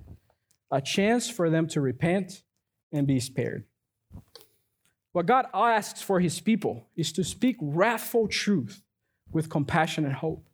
a 0.71 0.81
chance 0.81 1.29
for 1.31 1.51
them 1.51 1.67
to 1.69 1.81
repent 1.81 2.43
and 2.93 3.07
be 3.07 3.21
spared. 3.21 3.65
What 5.15 5.27
God 5.27 5.47
asks 5.55 6.03
for 6.03 6.19
his 6.19 6.41
people 6.41 6.89
is 6.97 7.13
to 7.13 7.23
speak 7.23 7.57
wrathful 7.61 8.27
truth 8.27 8.83
with 9.31 9.49
compassion 9.49 10.05
and 10.05 10.13
hope. 10.13 10.45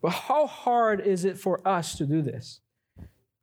But 0.00 0.08
how 0.08 0.46
hard 0.46 1.02
is 1.02 1.26
it 1.26 1.38
for 1.38 1.60
us 1.68 1.94
to 1.98 2.06
do 2.06 2.22
this? 2.22 2.60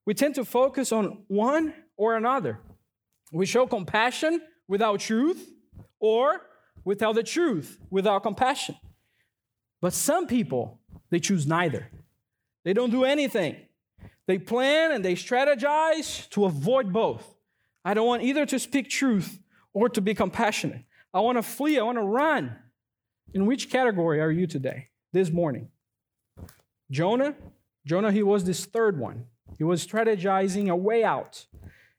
We 0.04 0.16
tend 0.16 0.34
to 0.36 0.44
focus 0.44 0.92
on 0.92 1.26
one 1.28 1.76
or 1.96 2.16
another. 2.16 2.60
We 3.32 3.46
show 3.46 3.68
compassion 3.68 4.42
without 4.68 5.00
truth, 5.00 5.48
or 6.00 6.42
we 6.84 6.96
tell 6.96 7.14
the 7.14 7.22
truth 7.22 7.78
without 7.92 8.24
compassion. 8.24 8.78
But 9.80 9.94
some 9.94 10.26
people, 10.26 10.80
they 11.12 11.20
choose 11.20 11.46
neither. 11.46 11.92
They 12.64 12.74
don't 12.74 12.90
do 12.90 13.04
anything. 13.04 13.58
They 14.26 14.40
plan 14.40 14.92
and 14.92 15.06
they 15.06 15.14
strategize 15.14 16.28
to 16.32 16.46
avoid 16.46 16.92
both. 16.92 17.36
I 17.84 17.94
don't 17.94 18.08
want 18.08 18.24
either 18.24 18.48
to 18.48 18.58
speak 18.58 18.90
truth 18.90 19.38
or 19.76 19.90
to 19.90 20.02
be 20.02 20.16
compassionate. 20.16 20.82
I 21.14 21.20
want 21.20 21.38
to 21.38 21.44
flee, 21.44 21.78
I 21.78 21.84
want 21.84 22.00
to 22.00 22.04
run. 22.04 22.56
In 23.34 23.46
which 23.46 23.70
category 23.70 24.22
are 24.22 24.32
you 24.32 24.48
today, 24.48 24.88
this 25.12 25.30
morning? 25.30 25.68
Jonah? 26.90 27.36
Jonah, 27.86 28.12
he 28.12 28.24
was 28.24 28.46
this 28.46 28.66
third 28.66 28.98
one. 28.98 29.26
He 29.58 29.64
was 29.64 29.86
strategizing 29.86 30.70
a 30.70 30.76
way 30.76 31.04
out. 31.04 31.46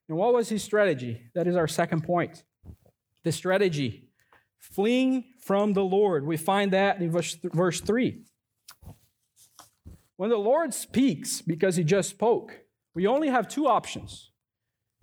And 0.08 0.16
what 0.16 0.32
was 0.32 0.48
his 0.48 0.64
strategy? 0.64 1.20
That 1.34 1.46
is 1.46 1.54
our 1.54 1.68
second 1.68 2.02
point. 2.02 2.44
The 3.24 3.32
strategy, 3.32 4.08
fleeing 4.58 5.24
from 5.42 5.74
the 5.74 5.84
Lord. 5.84 6.26
We 6.26 6.36
find 6.38 6.72
that 6.72 7.00
in 7.00 7.10
verse, 7.10 7.36
verse 7.42 7.80
3. 7.80 8.22
When 10.16 10.30
the 10.30 10.38
Lord 10.38 10.72
speaks 10.72 11.42
because 11.42 11.76
he 11.76 11.84
just 11.84 12.08
spoke, 12.08 12.60
we 12.94 13.06
only 13.06 13.28
have 13.28 13.48
two 13.48 13.66
options. 13.66 14.30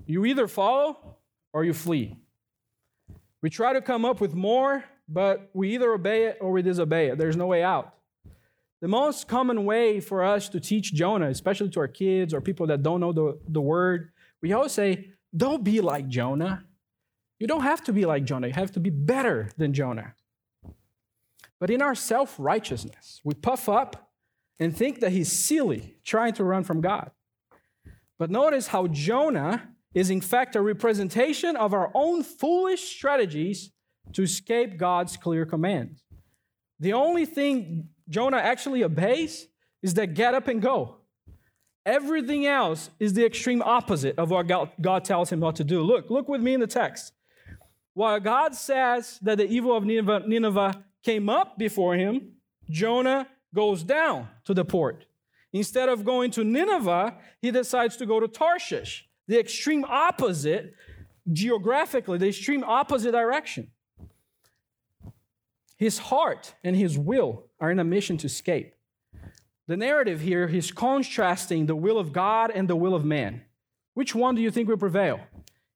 You 0.05 0.25
either 0.25 0.47
follow 0.47 1.17
or 1.53 1.63
you 1.63 1.73
flee. 1.73 2.17
We 3.43 3.49
try 3.49 3.73
to 3.73 3.81
come 3.81 4.05
up 4.05 4.21
with 4.21 4.33
more, 4.33 4.85
but 5.07 5.49
we 5.53 5.75
either 5.75 5.91
obey 5.91 6.27
it 6.27 6.37
or 6.39 6.51
we 6.51 6.61
disobey 6.61 7.09
it. 7.09 7.17
There's 7.17 7.35
no 7.35 7.45
way 7.45 7.61
out. 7.61 7.93
The 8.81 8.87
most 8.87 9.27
common 9.27 9.65
way 9.65 9.99
for 9.99 10.23
us 10.23 10.47
to 10.49 10.61
teach 10.61 10.93
Jonah, 10.93 11.27
especially 11.27 11.69
to 11.71 11.81
our 11.81 11.89
kids 11.89 12.33
or 12.33 12.39
people 12.39 12.67
that 12.67 12.83
don't 12.83 13.01
know 13.01 13.11
the, 13.11 13.37
the 13.49 13.59
word, 13.59 14.11
we 14.41 14.53
always 14.53 14.71
say, 14.71 15.09
don't 15.35 15.61
be 15.61 15.81
like 15.81 16.07
Jonah. 16.07 16.63
You 17.37 17.47
don't 17.47 17.63
have 17.63 17.83
to 17.83 17.93
be 17.93 18.05
like 18.05 18.23
Jonah, 18.23 18.47
you 18.47 18.53
have 18.53 18.71
to 18.71 18.79
be 18.79 18.89
better 18.89 19.49
than 19.57 19.73
Jonah. 19.73 20.15
But 21.59 21.69
in 21.69 21.81
our 21.81 21.95
self 21.95 22.35
righteousness, 22.39 23.19
we 23.25 23.33
puff 23.33 23.67
up 23.67 24.11
and 24.57 24.75
think 24.75 25.01
that 25.01 25.11
he's 25.11 25.31
silly 25.31 25.97
trying 26.05 26.33
to 26.33 26.45
run 26.45 26.63
from 26.63 26.79
God. 26.79 27.11
But 28.17 28.31
notice 28.31 28.67
how 28.67 28.87
Jonah 28.87 29.72
is, 29.93 30.09
in 30.09 30.21
fact, 30.21 30.55
a 30.55 30.61
representation 30.61 31.55
of 31.55 31.73
our 31.73 31.91
own 31.93 32.23
foolish 32.23 32.81
strategies 32.81 33.71
to 34.13 34.23
escape 34.23 34.77
God's 34.77 35.17
clear 35.17 35.45
command. 35.45 36.01
The 36.79 36.93
only 36.93 37.25
thing 37.25 37.89
Jonah 38.09 38.37
actually 38.37 38.83
obeys 38.83 39.47
is 39.81 39.93
that 39.93 40.13
get 40.13 40.33
up 40.33 40.47
and 40.47 40.61
go. 40.61 40.97
Everything 41.85 42.45
else 42.45 42.89
is 42.99 43.13
the 43.13 43.25
extreme 43.25 43.61
opposite 43.61 44.17
of 44.17 44.31
what 44.31 44.47
God 44.81 45.03
tells 45.03 45.31
him 45.31 45.41
what 45.41 45.57
to 45.57 45.63
do. 45.63 45.81
Look, 45.81 46.09
look 46.09 46.29
with 46.29 46.41
me 46.41 46.53
in 46.53 46.59
the 46.59 46.67
text. 46.67 47.13
While 47.93 48.19
God 48.19 48.55
says 48.55 49.19
that 49.21 49.37
the 49.37 49.47
evil 49.47 49.75
of 49.75 49.83
Nineveh, 49.83 50.23
Nineveh 50.25 50.83
came 51.03 51.29
up 51.29 51.57
before 51.57 51.95
him, 51.95 52.33
Jonah 52.69 53.27
goes 53.53 53.83
down 53.83 54.29
to 54.45 54.53
the 54.53 54.65
port. 54.65 55.05
Instead 55.51 55.89
of 55.89 56.03
going 56.03 56.31
to 56.31 56.43
Nineveh, 56.43 57.15
he 57.41 57.51
decides 57.51 57.97
to 57.97 58.05
go 58.05 58.19
to 58.19 58.27
Tarshish, 58.27 59.07
the 59.27 59.39
extreme 59.39 59.85
opposite, 59.85 60.73
geographically, 61.31 62.17
the 62.17 62.29
extreme 62.29 62.63
opposite 62.63 63.11
direction. 63.11 63.71
His 65.77 65.97
heart 65.97 66.53
and 66.63 66.75
his 66.75 66.97
will 66.97 67.47
are 67.59 67.71
in 67.71 67.79
a 67.79 67.83
mission 67.83 68.17
to 68.17 68.27
escape. 68.27 68.73
The 69.67 69.77
narrative 69.77 70.19
here 70.19 70.45
is 70.45 70.71
contrasting 70.71 71.65
the 71.65 71.75
will 71.75 71.97
of 71.97 72.11
God 72.11 72.51
and 72.51 72.69
the 72.69 72.75
will 72.75 72.93
of 72.93 73.05
man. 73.05 73.43
Which 73.93 74.13
one 74.13 74.35
do 74.35 74.41
you 74.41 74.51
think 74.51 74.67
will 74.67 74.77
prevail? 74.77 75.19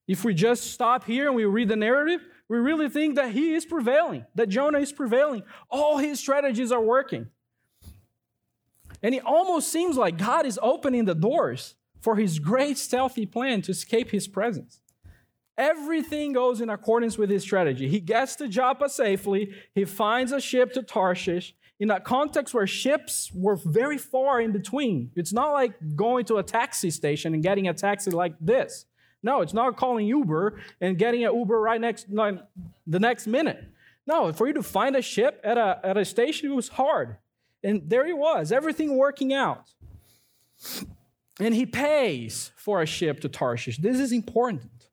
If 0.07 0.23
we 0.23 0.33
just 0.33 0.71
stop 0.71 1.05
here 1.05 1.27
and 1.27 1.35
we 1.35 1.45
read 1.45 1.69
the 1.69 1.75
narrative, 1.75 2.21
we 2.49 2.57
really 2.57 2.89
think 2.89 3.15
that 3.15 3.31
he 3.31 3.53
is 3.53 3.65
prevailing, 3.65 4.25
that 4.35 4.47
Jonah 4.47 4.79
is 4.79 4.91
prevailing. 4.91 5.43
All 5.69 5.97
his 5.97 6.19
strategies 6.19 6.71
are 6.71 6.81
working. 6.81 7.27
And 9.03 9.13
it 9.13 9.23
almost 9.25 9.69
seems 9.69 9.97
like 9.97 10.17
God 10.17 10.45
is 10.45 10.59
opening 10.61 11.05
the 11.05 11.15
doors 11.15 11.75
for 12.07 12.15
his 12.15 12.39
great 12.39 12.77
stealthy 12.77 13.25
plan 13.25 13.61
to 13.61 13.69
escape 13.69 14.11
his 14.11 14.29
presence. 14.29 14.79
Everything 15.57 16.31
goes 16.31 16.61
in 16.61 16.69
accordance 16.69 17.17
with 17.17 17.29
his 17.29 17.43
strategy. 17.43 17.89
He 17.89 17.99
gets 17.99 18.37
to 18.37 18.47
Joppa 18.47 18.87
safely, 18.87 19.51
he 19.75 19.83
finds 19.83 20.31
a 20.31 20.39
ship 20.39 20.71
to 20.75 20.83
Tarshish 20.83 21.53
in 21.81 21.91
a 21.91 21.99
context 21.99 22.53
where 22.53 22.65
ships 22.65 23.29
were 23.35 23.57
very 23.57 23.97
far 23.97 24.39
in 24.39 24.53
between. 24.53 25.11
It's 25.17 25.33
not 25.33 25.51
like 25.51 25.73
going 25.97 26.23
to 26.27 26.37
a 26.37 26.43
taxi 26.43 26.91
station 26.91 27.33
and 27.33 27.43
getting 27.43 27.67
a 27.67 27.73
taxi 27.73 28.11
like 28.11 28.35
this. 28.39 28.85
No, 29.21 29.41
it's 29.41 29.53
not 29.53 29.75
calling 29.75 30.07
Uber 30.07 30.61
and 30.79 30.97
getting 30.97 31.25
an 31.25 31.35
Uber 31.35 31.59
right 31.59 31.81
next 31.81 32.09
like, 32.09 32.39
the 32.85 33.01
next 33.01 33.27
minute. 33.27 33.65
No, 34.05 34.31
for 34.31 34.47
you 34.47 34.53
to 34.53 34.63
find 34.63 34.95
a 34.95 35.01
ship 35.01 35.41
at 35.43 35.57
a, 35.57 35.81
at 35.83 35.97
a 35.97 36.05
station, 36.05 36.49
it 36.49 36.55
was 36.55 36.69
hard. 36.69 37.17
And 37.65 37.81
there 37.89 38.07
he 38.07 38.13
was, 38.13 38.53
everything 38.53 38.95
working 38.95 39.33
out. 39.33 39.73
And 41.39 41.53
he 41.53 41.65
pays 41.65 42.51
for 42.55 42.81
a 42.81 42.85
ship 42.85 43.19
to 43.21 43.29
Tarshish. 43.29 43.77
This 43.77 43.99
is 43.99 44.11
important 44.11 44.89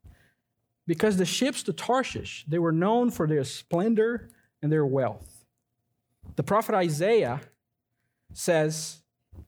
because 0.87 1.17
the 1.17 1.25
ships 1.25 1.63
to 1.65 1.73
Tarshish, 1.73 2.45
they 2.47 2.59
were 2.59 2.73
known 2.73 3.11
for 3.11 3.27
their 3.27 3.45
splendor 3.45 4.31
and 4.63 4.71
their 4.71 4.85
wealth. 4.85 5.45
The 6.37 6.43
prophet 6.43 6.75
Isaiah 6.75 7.41
says, 8.33 9.03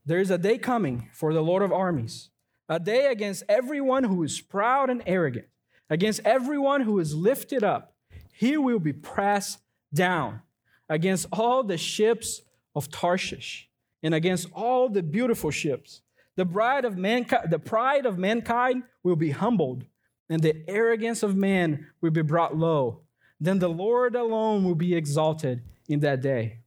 There 0.04 0.20
is 0.20 0.30
a 0.30 0.38
day 0.38 0.58
coming 0.58 1.10
for 1.12 1.34
the 1.34 1.42
Lord 1.42 1.62
of 1.62 1.72
armies, 1.72 2.30
a 2.68 2.80
day 2.80 3.06
against 3.06 3.44
everyone 3.48 4.04
who 4.04 4.22
is 4.22 4.40
proud 4.40 4.88
and 4.88 5.02
arrogant, 5.06 5.46
against 5.90 6.20
everyone 6.24 6.82
who 6.82 6.98
is 6.98 7.14
lifted 7.14 7.62
up. 7.62 7.94
He 8.32 8.56
will 8.56 8.78
be 8.78 8.92
pressed 8.92 9.58
down 9.92 10.42
against 10.88 11.26
all 11.32 11.62
the 11.62 11.78
ships 11.78 12.42
of 12.74 12.90
Tarshish 12.90 13.68
and 14.02 14.14
against 14.14 14.48
all 14.52 14.88
the 14.88 15.02
beautiful 15.02 15.50
ships. 15.50 16.02
The 16.36 16.44
bride 16.44 16.84
of 16.84 16.96
mankind, 16.96 17.50
the 17.50 17.58
pride 17.58 18.06
of 18.06 18.18
mankind 18.18 18.84
will 19.02 19.16
be 19.16 19.30
humbled, 19.30 19.84
and 20.28 20.42
the 20.42 20.62
arrogance 20.68 21.22
of 21.22 21.34
man 21.34 21.86
will 22.00 22.10
be 22.10 22.22
brought 22.22 22.56
low. 22.56 23.00
Then 23.40 23.58
the 23.58 23.68
Lord 23.68 24.14
alone 24.14 24.64
will 24.64 24.74
be 24.74 24.94
exalted 24.94 25.62
in 25.88 26.00
that 26.00 26.20
day. 26.20 26.58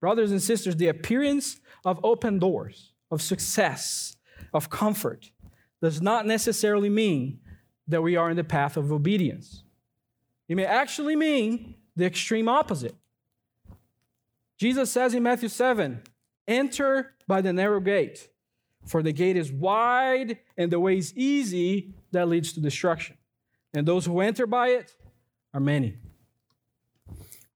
Brothers 0.00 0.30
and 0.30 0.42
sisters, 0.42 0.76
the 0.76 0.88
appearance 0.88 1.60
of 1.84 2.00
open 2.02 2.38
doors, 2.38 2.92
of 3.10 3.20
success, 3.20 4.16
of 4.54 4.70
comfort, 4.70 5.30
does 5.82 6.00
not 6.00 6.26
necessarily 6.26 6.88
mean 6.88 7.40
that 7.86 8.02
we 8.02 8.16
are 8.16 8.30
in 8.30 8.36
the 8.36 8.44
path 8.44 8.76
of 8.76 8.92
obedience. 8.92 9.62
It 10.48 10.56
may 10.56 10.64
actually 10.64 11.16
mean 11.16 11.74
the 11.96 12.06
extreme 12.06 12.48
opposite. 12.48 12.94
Jesus 14.56 14.90
says 14.90 15.14
in 15.14 15.22
Matthew 15.22 15.48
7 15.48 16.02
Enter 16.46 17.14
by 17.26 17.40
the 17.42 17.52
narrow 17.52 17.80
gate, 17.80 18.28
for 18.88 19.02
the 19.02 19.12
gate 19.12 19.36
is 19.36 19.52
wide 19.52 20.38
and 20.56 20.72
the 20.72 20.80
way 20.80 20.96
is 20.96 21.14
easy 21.14 21.92
that 22.10 22.28
leads 22.28 22.52
to 22.54 22.60
destruction. 22.60 23.16
And 23.74 23.86
those 23.86 24.06
who 24.06 24.20
enter 24.20 24.46
by 24.46 24.68
it 24.68 24.94
are 25.52 25.60
many. 25.60 25.98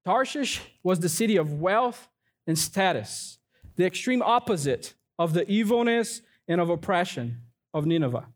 Tarshish 0.05 0.61
was 0.83 1.01
the 1.01 1.09
city 1.09 1.37
of 1.37 1.61
wealth 1.61 2.09
and 2.47 2.59
status, 2.59 3.39
the 3.77 3.87
extreme 3.87 4.23
opposite 4.23 4.95
of 5.19 5.33
the 5.33 5.49
evilness 5.51 6.21
and 6.47 6.61
of 6.61 6.69
oppression 6.69 7.41
of 7.73 7.87
Nineveh. 7.87 8.27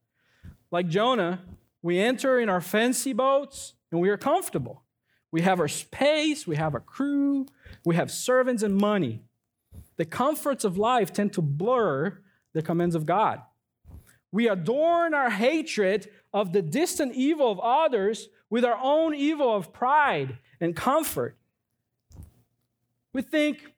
Like 0.70 0.88
Jonah, 0.88 1.40
we 1.82 1.98
enter 1.98 2.40
in 2.40 2.48
our 2.48 2.60
fancy 2.60 3.12
boats 3.12 3.74
and 3.92 4.00
we 4.00 4.08
are 4.08 4.16
comfortable. 4.16 4.84
We 5.30 5.42
have 5.42 5.60
our 5.60 5.68
space, 5.68 6.46
we 6.46 6.56
have 6.56 6.74
a 6.74 6.80
crew, 6.80 7.46
we 7.84 7.96
have 7.96 8.10
servants 8.10 8.62
and 8.62 8.74
money. 8.74 9.22
The 9.96 10.06
comforts 10.06 10.64
of 10.64 10.78
life 10.78 11.12
tend 11.12 11.34
to 11.34 11.42
blur 11.42 12.22
the 12.56 12.62
commands 12.62 12.94
of 12.94 13.04
God. 13.04 13.42
We 14.32 14.48
adorn 14.48 15.14
our 15.14 15.30
hatred 15.30 16.10
of 16.32 16.52
the 16.52 16.62
distant 16.62 17.14
evil 17.14 17.52
of 17.52 17.60
others 17.60 18.28
with 18.50 18.64
our 18.64 18.78
own 18.82 19.14
evil 19.14 19.54
of 19.54 19.72
pride 19.72 20.38
and 20.60 20.74
comfort. 20.74 21.36
We 23.12 23.22
think, 23.22 23.72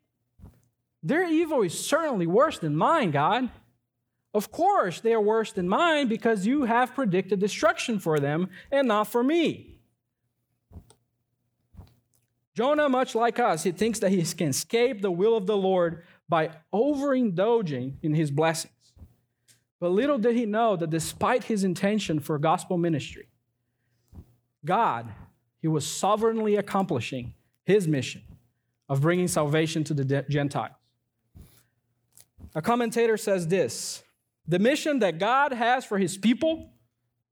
their 1.02 1.28
evil 1.28 1.62
is 1.62 1.86
certainly 1.86 2.26
worse 2.26 2.58
than 2.58 2.76
mine, 2.76 3.10
God. 3.10 3.50
Of 4.32 4.50
course, 4.50 5.00
they 5.00 5.12
are 5.12 5.20
worse 5.20 5.52
than 5.52 5.68
mine 5.68 6.06
because 6.06 6.46
you 6.46 6.64
have 6.64 6.94
predicted 6.94 7.40
destruction 7.40 7.98
for 7.98 8.18
them 8.20 8.48
and 8.70 8.88
not 8.88 9.04
for 9.08 9.22
me. 9.22 9.78
Jonah, 12.54 12.88
much 12.88 13.14
like 13.14 13.38
us, 13.38 13.62
he 13.62 13.70
thinks 13.70 14.00
that 14.00 14.10
he 14.10 14.22
can 14.22 14.48
escape 14.48 15.02
the 15.02 15.10
will 15.10 15.36
of 15.36 15.46
the 15.46 15.56
Lord 15.56 16.04
by 16.28 16.50
overindulging 16.72 17.94
in 18.02 18.14
his 18.14 18.30
blessings. 18.30 18.72
But 19.80 19.90
little 19.90 20.18
did 20.18 20.36
he 20.36 20.44
know 20.44 20.76
that 20.76 20.90
despite 20.90 21.44
his 21.44 21.64
intention 21.64 22.20
for 22.20 22.38
gospel 22.38 22.76
ministry, 22.78 23.28
God, 24.64 25.08
he 25.60 25.68
was 25.68 25.86
sovereignly 25.86 26.56
accomplishing 26.56 27.34
his 27.64 27.86
mission 27.86 28.22
of 28.88 29.00
bringing 29.00 29.28
salvation 29.28 29.84
to 29.84 29.94
the 29.94 30.24
Gentiles. 30.28 30.74
A 32.54 32.62
commentator 32.62 33.16
says 33.16 33.46
this 33.48 34.02
The 34.46 34.58
mission 34.58 34.98
that 35.00 35.18
God 35.18 35.52
has 35.52 35.84
for 35.84 35.98
his 35.98 36.16
people 36.16 36.70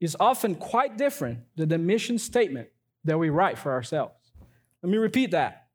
is 0.01 0.17
often 0.21 0.55
quite 0.55 0.97
different 0.99 1.41
than 1.57 1.69
the 1.69 1.79
mission 1.79 2.19
statement 2.19 2.69
that 3.05 3.19
we 3.19 3.31
write 3.31 3.59
for 3.59 3.73
ourselves. 3.73 4.15
Let 4.83 4.91
me 4.91 4.99
repeat 4.99 5.31
that. 5.31 5.69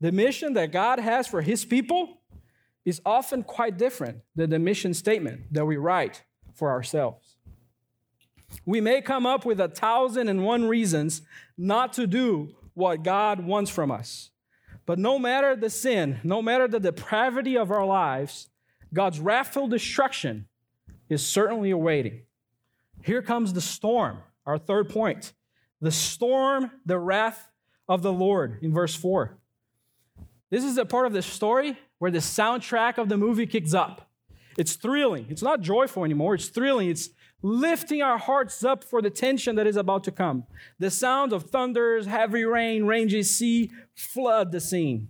The 0.00 0.12
mission 0.12 0.54
that 0.54 0.72
God 0.72 0.98
has 0.98 1.26
for 1.26 1.42
his 1.42 1.64
people 1.64 2.18
is 2.88 3.02
often 3.04 3.42
quite 3.42 3.76
different 3.76 4.18
than 4.34 4.48
the 4.48 4.58
mission 4.58 4.94
statement 4.94 5.42
that 5.52 5.66
we 5.66 5.76
write 5.76 6.24
for 6.54 6.70
ourselves. 6.70 7.36
We 8.64 8.80
may 8.80 9.02
come 9.02 9.26
up 9.26 9.44
with 9.44 9.60
a 9.60 9.68
thousand 9.68 10.28
and 10.28 10.42
one 10.42 10.66
reasons 10.66 11.20
not 11.58 11.92
to 11.94 12.06
do 12.06 12.54
what 12.72 13.02
God 13.02 13.44
wants 13.44 13.70
from 13.70 13.90
us. 13.90 14.30
But 14.86 14.98
no 14.98 15.18
matter 15.18 15.54
the 15.54 15.68
sin, 15.68 16.18
no 16.24 16.40
matter 16.40 16.66
the 16.66 16.80
depravity 16.80 17.58
of 17.58 17.70
our 17.70 17.84
lives, 17.84 18.48
God's 18.94 19.20
wrathful 19.20 19.68
destruction 19.68 20.48
is 21.10 21.26
certainly 21.26 21.70
awaiting. 21.70 22.22
Here 23.04 23.20
comes 23.20 23.52
the 23.52 23.60
storm, 23.60 24.20
our 24.46 24.56
third 24.56 24.88
point. 24.88 25.34
The 25.82 25.92
storm, 25.92 26.70
the 26.86 26.98
wrath 26.98 27.50
of 27.86 28.00
the 28.00 28.14
Lord 28.14 28.60
in 28.62 28.72
verse 28.72 28.94
4. 28.94 29.36
This 30.48 30.64
is 30.64 30.78
a 30.78 30.86
part 30.86 31.06
of 31.06 31.12
the 31.12 31.20
story 31.20 31.76
where 31.98 32.10
the 32.10 32.18
soundtrack 32.18 32.98
of 32.98 33.08
the 33.08 33.16
movie 33.16 33.46
kicks 33.46 33.74
up. 33.74 34.10
It's 34.56 34.74
thrilling. 34.74 35.26
It's 35.28 35.42
not 35.42 35.60
joyful 35.60 36.04
anymore. 36.04 36.34
It's 36.34 36.48
thrilling. 36.48 36.90
It's 36.90 37.10
lifting 37.42 38.02
our 38.02 38.18
hearts 38.18 38.64
up 38.64 38.82
for 38.82 39.00
the 39.00 39.10
tension 39.10 39.56
that 39.56 39.66
is 39.66 39.76
about 39.76 40.04
to 40.04 40.10
come. 40.10 40.44
The 40.78 40.90
sound 40.90 41.32
of 41.32 41.44
thunders, 41.44 42.06
heavy 42.06 42.44
rain, 42.44 42.84
raging 42.84 43.22
sea 43.22 43.70
flood 43.94 44.50
the 44.50 44.60
scene. 44.60 45.08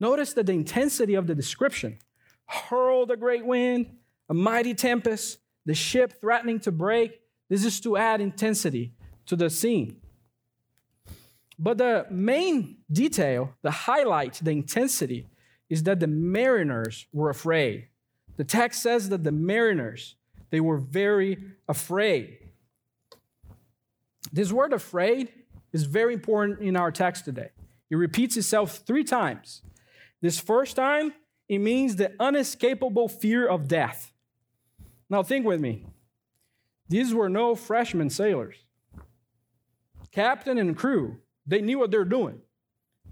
Notice 0.00 0.32
that 0.34 0.46
the 0.46 0.52
intensity 0.52 1.14
of 1.14 1.26
the 1.26 1.34
description 1.34 1.98
hurled 2.46 3.10
a 3.10 3.16
great 3.16 3.44
wind, 3.44 3.96
a 4.28 4.34
mighty 4.34 4.74
tempest, 4.74 5.38
the 5.66 5.74
ship 5.74 6.20
threatening 6.20 6.60
to 6.60 6.72
break. 6.72 7.20
This 7.48 7.64
is 7.64 7.80
to 7.80 7.96
add 7.96 8.20
intensity 8.20 8.92
to 9.26 9.36
the 9.36 9.50
scene. 9.50 10.00
But 11.58 11.78
the 11.78 12.06
main 12.10 12.78
detail, 12.90 13.54
the 13.62 13.70
highlight, 13.70 14.40
the 14.42 14.50
intensity, 14.50 15.26
is 15.68 15.82
that 15.84 16.00
the 16.00 16.06
mariners 16.06 17.06
were 17.12 17.30
afraid. 17.30 17.88
The 18.36 18.44
text 18.44 18.82
says 18.82 19.08
that 19.08 19.24
the 19.24 19.32
mariners, 19.32 20.16
they 20.50 20.60
were 20.60 20.78
very 20.78 21.38
afraid. 21.68 22.38
This 24.32 24.52
word 24.52 24.72
afraid 24.72 25.32
is 25.72 25.84
very 25.84 26.14
important 26.14 26.60
in 26.60 26.76
our 26.76 26.90
text 26.90 27.24
today. 27.24 27.50
It 27.90 27.96
repeats 27.96 28.36
itself 28.36 28.82
three 28.86 29.04
times. 29.04 29.62
This 30.20 30.40
first 30.40 30.76
time, 30.76 31.12
it 31.48 31.58
means 31.58 31.96
the 31.96 32.12
unescapable 32.18 33.08
fear 33.08 33.46
of 33.46 33.68
death. 33.68 34.12
Now, 35.10 35.22
think 35.22 35.44
with 35.44 35.60
me. 35.60 35.86
These 36.88 37.14
were 37.14 37.28
no 37.28 37.54
freshman 37.54 38.10
sailors. 38.10 38.56
Captain 40.10 40.58
and 40.58 40.76
crew, 40.76 41.18
they 41.46 41.60
knew 41.60 41.78
what 41.78 41.90
they're 41.90 42.04
doing. 42.04 42.40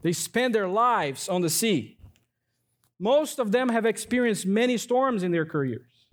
They 0.03 0.13
spent 0.13 0.53
their 0.53 0.69
lives 0.69 1.29
on 1.29 1.43
the 1.43 1.51
sea. 1.51 1.99
Most 3.03 3.41
of 3.41 3.51
them 3.51 3.69
have 3.71 3.85
experienced 3.85 4.47
many 4.47 4.79
storms 4.79 5.25
in 5.25 5.33
their 5.33 5.45
careers. 5.45 6.07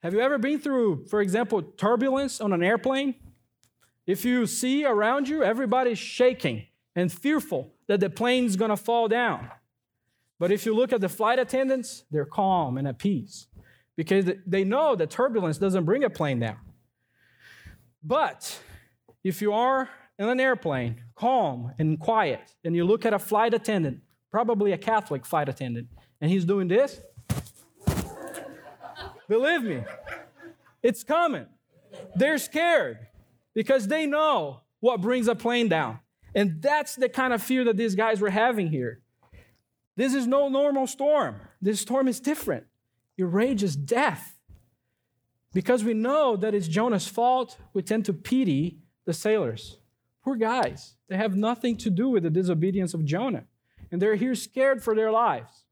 Have 0.00 0.14
you 0.14 0.20
ever 0.20 0.38
been 0.38 0.60
through, 0.60 1.06
for 1.06 1.20
example, 1.20 1.60
turbulence 1.60 2.40
on 2.40 2.52
an 2.52 2.62
airplane? 2.62 3.16
If 4.06 4.24
you 4.24 4.46
see 4.46 4.84
around 4.84 5.28
you, 5.28 5.42
everybody's 5.42 5.98
shaking 5.98 6.66
and 6.94 7.10
fearful 7.10 7.74
that 7.88 7.98
the 7.98 8.08
plane's 8.08 8.54
gonna 8.54 8.76
fall 8.76 9.08
down. 9.08 9.50
But 10.38 10.52
if 10.52 10.64
you 10.64 10.72
look 10.72 10.92
at 10.92 11.00
the 11.00 11.08
flight 11.08 11.40
attendants, 11.40 12.04
they're 12.12 12.24
calm 12.24 12.78
and 12.78 12.86
at 12.86 13.00
peace 13.00 13.48
because 13.96 14.30
they 14.46 14.62
know 14.62 14.94
that 14.94 15.10
turbulence 15.10 15.58
doesn't 15.58 15.84
bring 15.84 16.04
a 16.04 16.10
plane 16.10 16.38
down. 16.38 16.58
But 18.04 18.60
if 19.24 19.42
you 19.42 19.52
are 19.52 19.90
in 20.16 20.28
an 20.28 20.38
airplane, 20.38 21.02
calm 21.16 21.72
and 21.76 21.98
quiet, 21.98 22.54
and 22.62 22.76
you 22.76 22.84
look 22.84 23.04
at 23.04 23.12
a 23.12 23.18
flight 23.18 23.52
attendant, 23.52 24.02
probably 24.30 24.72
a 24.72 24.78
Catholic 24.78 25.24
flight 25.24 25.48
attendant, 25.48 25.88
and 26.20 26.30
he's 26.30 26.44
doing 26.44 26.68
this, 26.68 27.00
believe 29.28 29.62
me, 29.62 29.82
it's 30.82 31.02
coming. 31.02 31.46
They're 32.14 32.38
scared 32.38 32.98
because 33.54 33.88
they 33.88 34.06
know 34.06 34.60
what 34.80 35.00
brings 35.00 35.28
a 35.28 35.34
plane 35.34 35.68
down. 35.68 36.00
And 36.34 36.60
that's 36.62 36.94
the 36.94 37.08
kind 37.08 37.32
of 37.32 37.42
fear 37.42 37.64
that 37.64 37.76
these 37.76 37.94
guys 37.94 38.20
were 38.20 38.30
having 38.30 38.68
here. 38.68 39.00
This 39.96 40.14
is 40.14 40.26
no 40.26 40.48
normal 40.48 40.86
storm. 40.86 41.40
This 41.60 41.80
storm 41.80 42.06
is 42.06 42.20
different. 42.20 42.66
It 43.16 43.24
rages 43.24 43.74
death. 43.74 44.36
Because 45.52 45.82
we 45.82 45.94
know 45.94 46.36
that 46.36 46.54
it's 46.54 46.68
Jonah's 46.68 47.08
fault, 47.08 47.58
we 47.72 47.82
tend 47.82 48.04
to 48.04 48.12
pity 48.12 48.78
the 49.06 49.12
sailors. 49.12 49.78
Poor 50.22 50.36
guys. 50.36 50.94
They 51.08 51.16
have 51.16 51.34
nothing 51.34 51.76
to 51.78 51.90
do 51.90 52.10
with 52.10 52.22
the 52.22 52.30
disobedience 52.30 52.94
of 52.94 53.04
Jonah. 53.04 53.44
And 53.90 54.02
they're 54.02 54.16
here 54.16 54.34
scared 54.34 54.82
for 54.82 54.94
their 54.94 55.10
lives. 55.10 55.64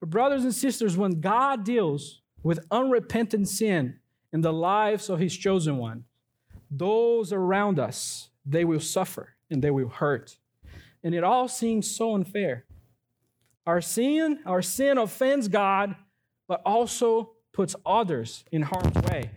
But, 0.00 0.10
brothers 0.10 0.44
and 0.44 0.54
sisters, 0.54 0.96
when 0.96 1.20
God 1.20 1.64
deals 1.64 2.22
with 2.42 2.66
unrepentant 2.70 3.48
sin 3.48 4.00
in 4.32 4.40
the 4.40 4.52
lives 4.52 5.08
of 5.08 5.18
his 5.18 5.36
chosen 5.36 5.78
one, 5.78 6.04
those 6.70 7.32
around 7.32 7.78
us, 7.78 8.30
they 8.44 8.64
will 8.64 8.80
suffer 8.80 9.34
and 9.50 9.62
they 9.62 9.70
will 9.70 9.88
hurt. 9.88 10.36
And 11.04 11.14
it 11.14 11.24
all 11.24 11.48
seems 11.48 11.90
so 11.90 12.14
unfair. 12.14 12.64
Our 13.66 13.80
sin, 13.80 14.40
our 14.44 14.62
sin 14.62 14.98
offends 14.98 15.48
God, 15.48 15.94
but 16.48 16.62
also 16.66 17.32
puts 17.52 17.76
others 17.86 18.44
in 18.50 18.62
harm's 18.62 18.96
way. 19.08 19.30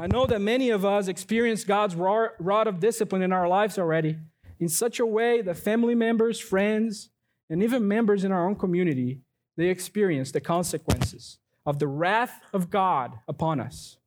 I 0.00 0.06
know 0.06 0.26
that 0.26 0.40
many 0.40 0.70
of 0.70 0.84
us 0.84 1.08
experience 1.08 1.64
God's 1.64 1.94
rod 1.94 2.66
of 2.66 2.80
discipline 2.80 3.22
in 3.22 3.32
our 3.32 3.48
lives 3.48 3.78
already 3.78 4.16
in 4.60 4.68
such 4.68 5.00
a 5.00 5.06
way 5.06 5.42
that 5.42 5.56
family 5.56 5.94
members, 5.94 6.40
friends, 6.40 7.10
and 7.50 7.62
even 7.62 7.88
members 7.88 8.24
in 8.24 8.32
our 8.32 8.48
own 8.48 8.56
community, 8.56 9.20
they 9.56 9.68
experience 9.68 10.32
the 10.32 10.40
consequences 10.40 11.38
of 11.64 11.78
the 11.78 11.88
wrath 11.88 12.40
of 12.52 12.70
God 12.70 13.18
upon 13.26 13.60
us. 13.60 13.98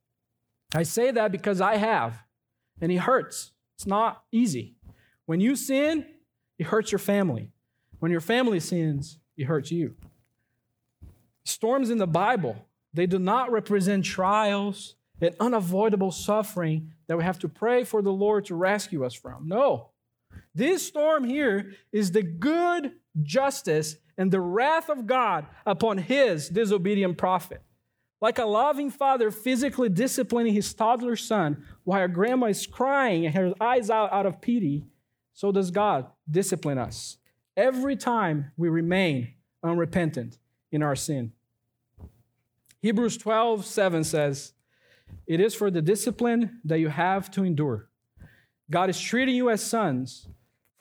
I 0.74 0.82
say 0.82 1.10
that 1.10 1.32
because 1.32 1.60
I 1.60 1.76
have, 1.76 2.22
and 2.80 2.90
it 2.90 2.98
hurts. 2.98 3.52
It's 3.76 3.86
not 3.86 4.24
easy. 4.32 4.76
When 5.26 5.40
you 5.40 5.56
sin, 5.56 6.06
it 6.58 6.66
hurts 6.66 6.92
your 6.92 6.98
family. 6.98 7.50
When 7.98 8.10
your 8.10 8.20
family 8.20 8.60
sins, 8.60 9.18
it 9.36 9.44
hurts 9.44 9.70
you. 9.70 9.94
Storms 11.44 11.90
in 11.90 11.98
the 11.98 12.06
Bible, 12.06 12.66
they 12.92 13.06
do 13.06 13.18
not 13.18 13.50
represent 13.52 14.04
trials 14.04 14.96
and 15.20 15.36
unavoidable 15.38 16.10
suffering 16.10 16.92
that 17.06 17.16
we 17.16 17.24
have 17.24 17.38
to 17.38 17.48
pray 17.48 17.84
for 17.84 18.02
the 18.02 18.12
Lord 18.12 18.44
to 18.46 18.54
rescue 18.54 19.04
us 19.04 19.14
from. 19.14 19.46
No. 19.46 19.91
This 20.54 20.86
storm 20.86 21.24
here 21.24 21.72
is 21.92 22.12
the 22.12 22.22
good 22.22 22.92
justice 23.22 23.96
and 24.18 24.30
the 24.30 24.40
wrath 24.40 24.88
of 24.88 25.06
God 25.06 25.46
upon 25.64 25.98
his 25.98 26.48
disobedient 26.48 27.16
prophet. 27.16 27.62
Like 28.20 28.38
a 28.38 28.44
loving 28.44 28.90
father 28.90 29.30
physically 29.30 29.88
disciplining 29.88 30.54
his 30.54 30.72
toddler 30.72 31.16
son 31.16 31.64
while 31.84 32.06
grandma 32.06 32.46
is 32.46 32.66
crying 32.66 33.26
and 33.26 33.34
her 33.34 33.52
eyes 33.60 33.90
out 33.90 34.12
out 34.12 34.26
of 34.26 34.40
pity, 34.40 34.86
so 35.32 35.50
does 35.50 35.70
God 35.70 36.06
discipline 36.30 36.78
us 36.78 37.16
every 37.56 37.96
time 37.96 38.52
we 38.56 38.68
remain 38.68 39.34
unrepentant 39.62 40.38
in 40.70 40.82
our 40.82 40.96
sin. 40.96 41.32
Hebrews 42.80 43.16
12, 43.16 43.64
7 43.64 44.04
says, 44.04 44.52
It 45.26 45.40
is 45.40 45.54
for 45.54 45.70
the 45.70 45.82
discipline 45.82 46.60
that 46.64 46.78
you 46.78 46.88
have 46.88 47.30
to 47.32 47.44
endure. 47.44 47.88
God 48.70 48.90
is 48.90 49.00
treating 49.00 49.36
you 49.36 49.50
as 49.50 49.62
sons. 49.62 50.28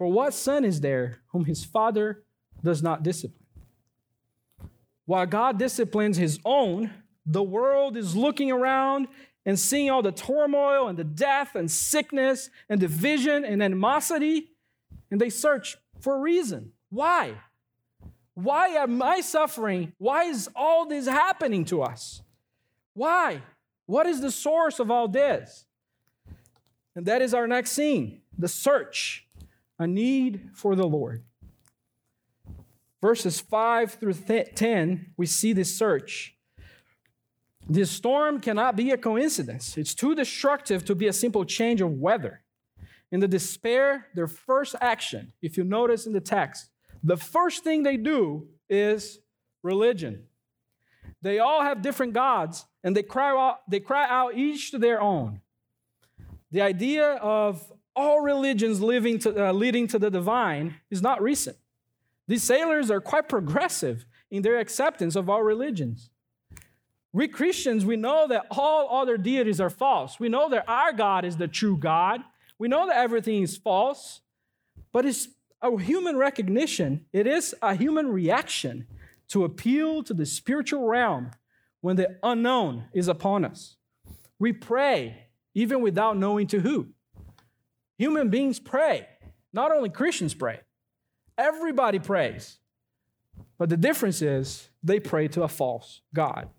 For 0.01 0.11
what 0.11 0.33
son 0.33 0.65
is 0.65 0.81
there 0.81 1.19
whom 1.27 1.45
his 1.45 1.63
father 1.63 2.23
does 2.63 2.81
not 2.81 3.03
discipline? 3.03 3.45
While 5.05 5.27
God 5.27 5.59
disciplines 5.59 6.17
his 6.17 6.39
own, 6.43 6.89
the 7.23 7.43
world 7.43 7.95
is 7.95 8.15
looking 8.15 8.51
around 8.51 9.09
and 9.45 9.59
seeing 9.59 9.91
all 9.91 10.01
the 10.01 10.11
turmoil 10.11 10.87
and 10.87 10.97
the 10.97 11.03
death 11.03 11.53
and 11.53 11.69
sickness 11.69 12.49
and 12.67 12.79
division 12.79 13.45
and 13.45 13.61
animosity, 13.61 14.49
and 15.11 15.21
they 15.21 15.29
search 15.29 15.77
for 15.99 16.15
a 16.15 16.19
reason. 16.19 16.71
Why? 16.89 17.35
Why 18.33 18.69
am 18.69 19.03
I 19.03 19.21
suffering? 19.21 19.93
Why 19.99 20.23
is 20.23 20.49
all 20.55 20.87
this 20.87 21.07
happening 21.07 21.63
to 21.65 21.83
us? 21.83 22.23
Why? 22.95 23.43
What 23.85 24.07
is 24.07 24.19
the 24.19 24.31
source 24.31 24.79
of 24.79 24.89
all 24.89 25.07
this? 25.07 25.67
And 26.95 27.05
that 27.05 27.21
is 27.21 27.35
our 27.35 27.45
next 27.45 27.73
scene 27.73 28.21
the 28.35 28.47
search, 28.47 29.27
a 29.81 29.87
need 29.87 30.51
for 30.53 30.75
the 30.75 30.85
Lord. 30.85 31.23
Verses 33.01 33.39
5 33.39 33.95
through 33.95 34.13
10, 34.13 35.13
we 35.17 35.25
see 35.25 35.53
this 35.53 35.75
search. 35.75 36.35
This 37.67 37.89
storm 37.89 38.39
cannot 38.39 38.75
be 38.75 38.91
a 38.91 38.97
coincidence. 38.97 39.77
It's 39.77 39.95
too 39.95 40.13
destructive 40.13 40.85
to 40.85 40.93
be 40.93 41.07
a 41.07 41.13
simple 41.13 41.45
change 41.45 41.81
of 41.81 41.93
weather. 41.93 42.43
In 43.11 43.21
the 43.21 43.27
despair, 43.27 44.05
their 44.13 44.27
first 44.27 44.75
action, 44.79 45.33
if 45.41 45.57
you 45.57 45.63
notice 45.63 46.05
in 46.05 46.13
the 46.13 46.21
text, 46.21 46.69
the 47.03 47.17
first 47.17 47.63
thing 47.63 47.81
they 47.81 47.97
do 47.97 48.47
is 48.69 49.17
religion. 49.63 50.25
They 51.23 51.39
all 51.39 51.63
have 51.63 51.81
different 51.81 52.13
gods, 52.13 52.65
and 52.83 52.95
they 52.95 53.03
cry 53.03 53.31
out, 53.31 53.61
they 53.67 53.79
cry 53.79 54.07
out 54.07 54.37
each 54.37 54.69
to 54.71 54.77
their 54.77 55.01
own. 55.01 55.41
The 56.51 56.61
idea 56.61 57.13
of 57.13 57.71
all 57.95 58.21
religions 58.21 58.79
to, 58.79 59.49
uh, 59.49 59.51
leading 59.51 59.87
to 59.87 59.99
the 59.99 60.09
divine 60.09 60.75
is 60.89 61.01
not 61.01 61.21
recent. 61.21 61.57
These 62.27 62.43
sailors 62.43 62.89
are 62.89 63.01
quite 63.01 63.27
progressive 63.27 64.05
in 64.29 64.41
their 64.41 64.59
acceptance 64.59 65.15
of 65.15 65.29
all 65.29 65.43
religions. 65.43 66.09
We 67.13 67.27
Christians, 67.27 67.85
we 67.85 67.97
know 67.97 68.27
that 68.27 68.45
all 68.51 69.01
other 69.01 69.17
deities 69.17 69.59
are 69.59 69.69
false. 69.69 70.19
We 70.19 70.29
know 70.29 70.49
that 70.49 70.63
our 70.67 70.93
God 70.93 71.25
is 71.25 71.35
the 71.35 71.47
true 71.47 71.75
God. 71.75 72.21
We 72.57 72.69
know 72.69 72.87
that 72.87 72.95
everything 72.95 73.43
is 73.43 73.57
false, 73.57 74.21
but 74.93 75.05
it's 75.05 75.27
a 75.61 75.77
human 75.77 76.17
recognition, 76.17 77.05
it 77.13 77.27
is 77.27 77.53
a 77.61 77.75
human 77.75 78.07
reaction 78.07 78.87
to 79.27 79.43
appeal 79.43 80.03
to 80.03 80.13
the 80.13 80.25
spiritual 80.25 80.87
realm 80.87 81.31
when 81.81 81.95
the 81.95 82.17
unknown 82.23 82.85
is 82.93 83.07
upon 83.07 83.45
us. 83.45 83.75
We 84.39 84.53
pray 84.53 85.27
even 85.53 85.81
without 85.81 86.17
knowing 86.17 86.47
to 86.47 86.61
who. 86.61 86.87
Human 88.01 88.29
beings 88.29 88.59
pray. 88.59 89.05
Not 89.53 89.71
only 89.71 89.87
Christians 89.87 90.33
pray, 90.33 90.61
everybody 91.37 91.99
prays. 91.99 92.57
But 93.59 93.69
the 93.69 93.77
difference 93.77 94.23
is 94.23 94.69
they 94.81 94.99
pray 94.99 95.27
to 95.27 95.43
a 95.43 95.47
false 95.47 96.01
God. 96.11 96.49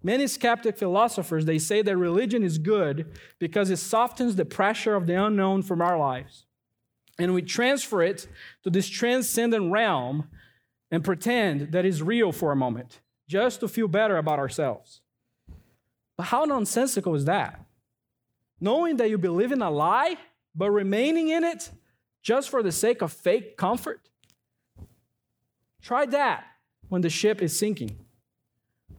Many 0.00 0.28
skeptic 0.28 0.78
philosophers 0.78 1.44
they 1.44 1.58
say 1.58 1.82
that 1.82 1.96
religion 1.96 2.44
is 2.44 2.58
good 2.58 3.18
because 3.40 3.68
it 3.68 3.78
softens 3.78 4.36
the 4.36 4.44
pressure 4.44 4.94
of 4.94 5.08
the 5.08 5.20
unknown 5.20 5.62
from 5.62 5.82
our 5.82 5.98
lives. 5.98 6.46
And 7.18 7.34
we 7.34 7.42
transfer 7.42 8.00
it 8.00 8.28
to 8.62 8.70
this 8.70 8.88
transcendent 8.88 9.72
realm 9.72 10.28
and 10.88 11.02
pretend 11.02 11.72
that 11.72 11.84
it's 11.84 12.00
real 12.00 12.30
for 12.30 12.52
a 12.52 12.56
moment 12.56 13.00
just 13.28 13.58
to 13.58 13.66
feel 13.66 13.88
better 13.88 14.18
about 14.18 14.38
ourselves. 14.38 15.00
But 16.16 16.26
how 16.26 16.44
nonsensical 16.44 17.16
is 17.16 17.24
that? 17.24 17.58
Knowing 18.60 18.98
that 18.98 19.10
you 19.10 19.18
believe 19.18 19.50
in 19.50 19.60
a 19.60 19.68
lie, 19.68 20.16
but 20.54 20.70
remaining 20.70 21.28
in 21.28 21.44
it 21.44 21.70
just 22.22 22.48
for 22.48 22.62
the 22.62 22.72
sake 22.72 23.02
of 23.02 23.12
fake 23.12 23.56
comfort? 23.56 24.08
Try 25.82 26.06
that 26.06 26.44
when 26.88 27.02
the 27.02 27.10
ship 27.10 27.42
is 27.42 27.58
sinking. 27.58 27.98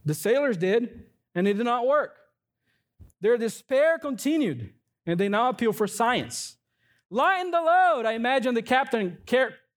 The 0.06 0.14
sailors 0.14 0.58
did, 0.58 1.06
and 1.34 1.48
it 1.48 1.54
did 1.54 1.66
not 1.66 1.88
work. 1.88 2.16
Their 3.22 3.38
despair 3.38 3.98
continued, 3.98 4.74
and 5.06 5.20
they 5.20 5.30
now 5.30 5.50
appeal 5.50 5.74
for 5.74 5.88
science. 5.88 6.58
Lighten 7.10 7.52
the 7.52 7.62
load. 7.62 8.06
I 8.06 8.14
imagine 8.14 8.54
the 8.54 8.62
captain 8.62 9.18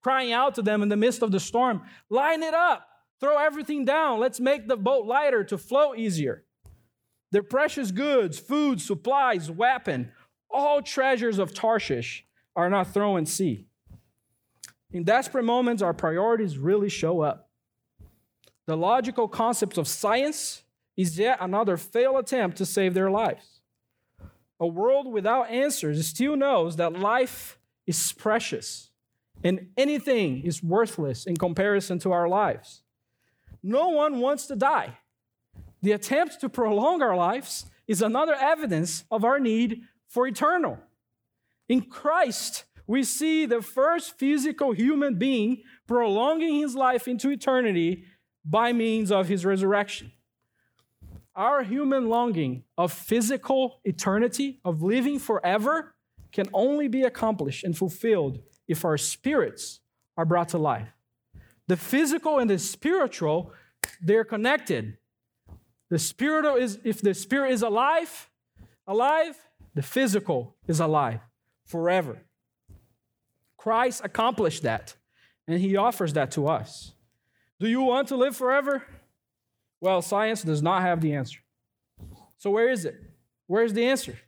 crying 0.02 0.32
out 0.32 0.54
to 0.56 0.62
them 0.62 0.82
in 0.82 0.88
the 0.88 0.96
midst 0.96 1.22
of 1.22 1.30
the 1.32 1.40
storm 1.40 1.82
Line 2.10 2.42
it 2.42 2.54
up. 2.54 2.86
Throw 3.20 3.36
everything 3.36 3.84
down. 3.84 4.20
Let's 4.20 4.38
make 4.38 4.68
the 4.68 4.76
boat 4.76 5.06
lighter 5.06 5.42
to 5.44 5.58
flow 5.58 5.94
easier. 5.94 6.44
Their 7.32 7.42
precious 7.42 7.90
goods, 7.90 8.38
food, 8.38 8.80
supplies, 8.80 9.50
weapon, 9.50 10.12
all 10.50 10.82
treasures 10.82 11.38
of 11.38 11.54
Tarshish 11.54 12.24
are 12.56 12.70
not 12.70 12.92
thrown 12.92 13.18
in 13.18 13.26
sea. 13.26 13.66
In 14.92 15.04
desperate 15.04 15.44
moments, 15.44 15.82
our 15.82 15.92
priorities 15.92 16.56
really 16.56 16.88
show 16.88 17.20
up. 17.20 17.50
The 18.66 18.76
logical 18.76 19.28
concept 19.28 19.78
of 19.78 19.87
science 19.87 20.62
is 20.96 21.18
yet 21.18 21.38
another 21.40 21.76
failed 21.76 22.18
attempt 22.18 22.56
to 22.58 22.66
save 22.66 22.94
their 22.94 23.11
lives. 23.11 23.61
A 24.61 24.66
world 24.66 25.12
without 25.12 25.50
answers 25.50 26.06
still 26.06 26.37
knows 26.37 26.76
that 26.76 26.92
life 26.98 27.58
is 27.87 28.12
precious 28.12 28.90
and 29.44 29.68
anything 29.76 30.42
is 30.42 30.62
worthless 30.62 31.26
in 31.26 31.37
comparison 31.37 31.98
to 32.00 32.12
our 32.12 32.28
lives. 32.28 32.82
No 33.62 33.88
one 33.88 34.20
wants 34.20 34.46
to 34.46 34.56
die. 34.56 34.98
The 35.82 35.92
attempt 35.92 36.40
to 36.40 36.48
prolong 36.48 37.02
our 37.02 37.16
lives 37.16 37.66
is 37.87 38.02
another 38.02 38.34
evidence 38.34 39.04
of 39.11 39.24
our 39.24 39.38
need 39.38 39.82
for 40.09 40.27
eternal. 40.27 40.79
In 41.68 41.83
Christ, 41.83 42.64
we 42.87 43.05
see 43.05 43.44
the 43.44 43.61
first 43.61 44.18
physical 44.18 44.73
human 44.73 45.16
being 45.16 45.62
prolonging 45.87 46.61
his 46.61 46.75
life 46.75 47.07
into 47.07 47.31
eternity 47.31 48.05
by 48.44 48.73
means 48.73 49.12
of 49.12 49.29
his 49.29 49.44
resurrection. 49.44 50.12
Our 51.37 51.62
human 51.62 52.09
longing 52.09 52.64
of 52.77 52.92
physical 52.92 53.81
eternity, 53.85 54.61
of 54.64 54.83
living 54.83 55.18
forever, 55.18 55.94
can 56.33 56.47
only 56.53 56.88
be 56.88 57.03
accomplished 57.03 57.62
and 57.62 57.77
fulfilled 57.77 58.40
if 58.66 58.85
our 58.85 58.99
spirits 58.99 59.81
are 60.16 60.25
brought 60.25 60.49
to 60.51 60.59
life. 60.59 60.88
The 61.68 61.77
physical 61.77 62.38
and 62.38 62.51
the 62.51 62.59
spiritual, 62.59 63.53
they're 64.01 64.25
connected. 64.25 64.97
The 65.90 65.99
spiritual 65.99 66.57
is 66.57 66.79
if 66.85 67.01
the 67.01 67.14
spirit 67.14 67.53
is 67.53 67.62
alive, 67.62 68.31
alive, 68.87 69.37
the 69.78 69.82
physical 69.82 70.56
is 70.66 70.80
alive 70.80 71.20
forever. 71.64 72.18
Christ 73.56 74.00
accomplished 74.02 74.64
that, 74.64 74.96
and 75.46 75.60
he 75.60 75.76
offers 75.76 76.14
that 76.14 76.32
to 76.32 76.48
us. 76.48 76.94
Do 77.60 77.68
you 77.68 77.82
want 77.82 78.08
to 78.08 78.16
live 78.16 78.36
forever? 78.36 78.82
Well, 79.80 80.02
science 80.02 80.42
does 80.42 80.62
not 80.62 80.82
have 80.82 81.00
the 81.00 81.12
answer. 81.12 81.38
So, 82.38 82.50
where 82.50 82.68
is 82.68 82.84
it? 82.84 82.96
Where's 83.46 83.72
the 83.72 83.86
answer? 83.86 84.18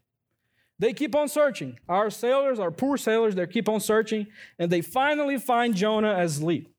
They 0.78 0.92
keep 0.92 1.16
on 1.16 1.26
searching. 1.26 1.80
Our 1.88 2.10
sailors, 2.10 2.60
our 2.60 2.70
poor 2.70 2.96
sailors, 2.96 3.34
they 3.34 3.48
keep 3.48 3.68
on 3.68 3.80
searching, 3.80 4.28
and 4.56 4.70
they 4.70 4.82
finally 4.82 5.36
find 5.36 5.74
Jonah 5.74 6.16
asleep. 6.16 6.72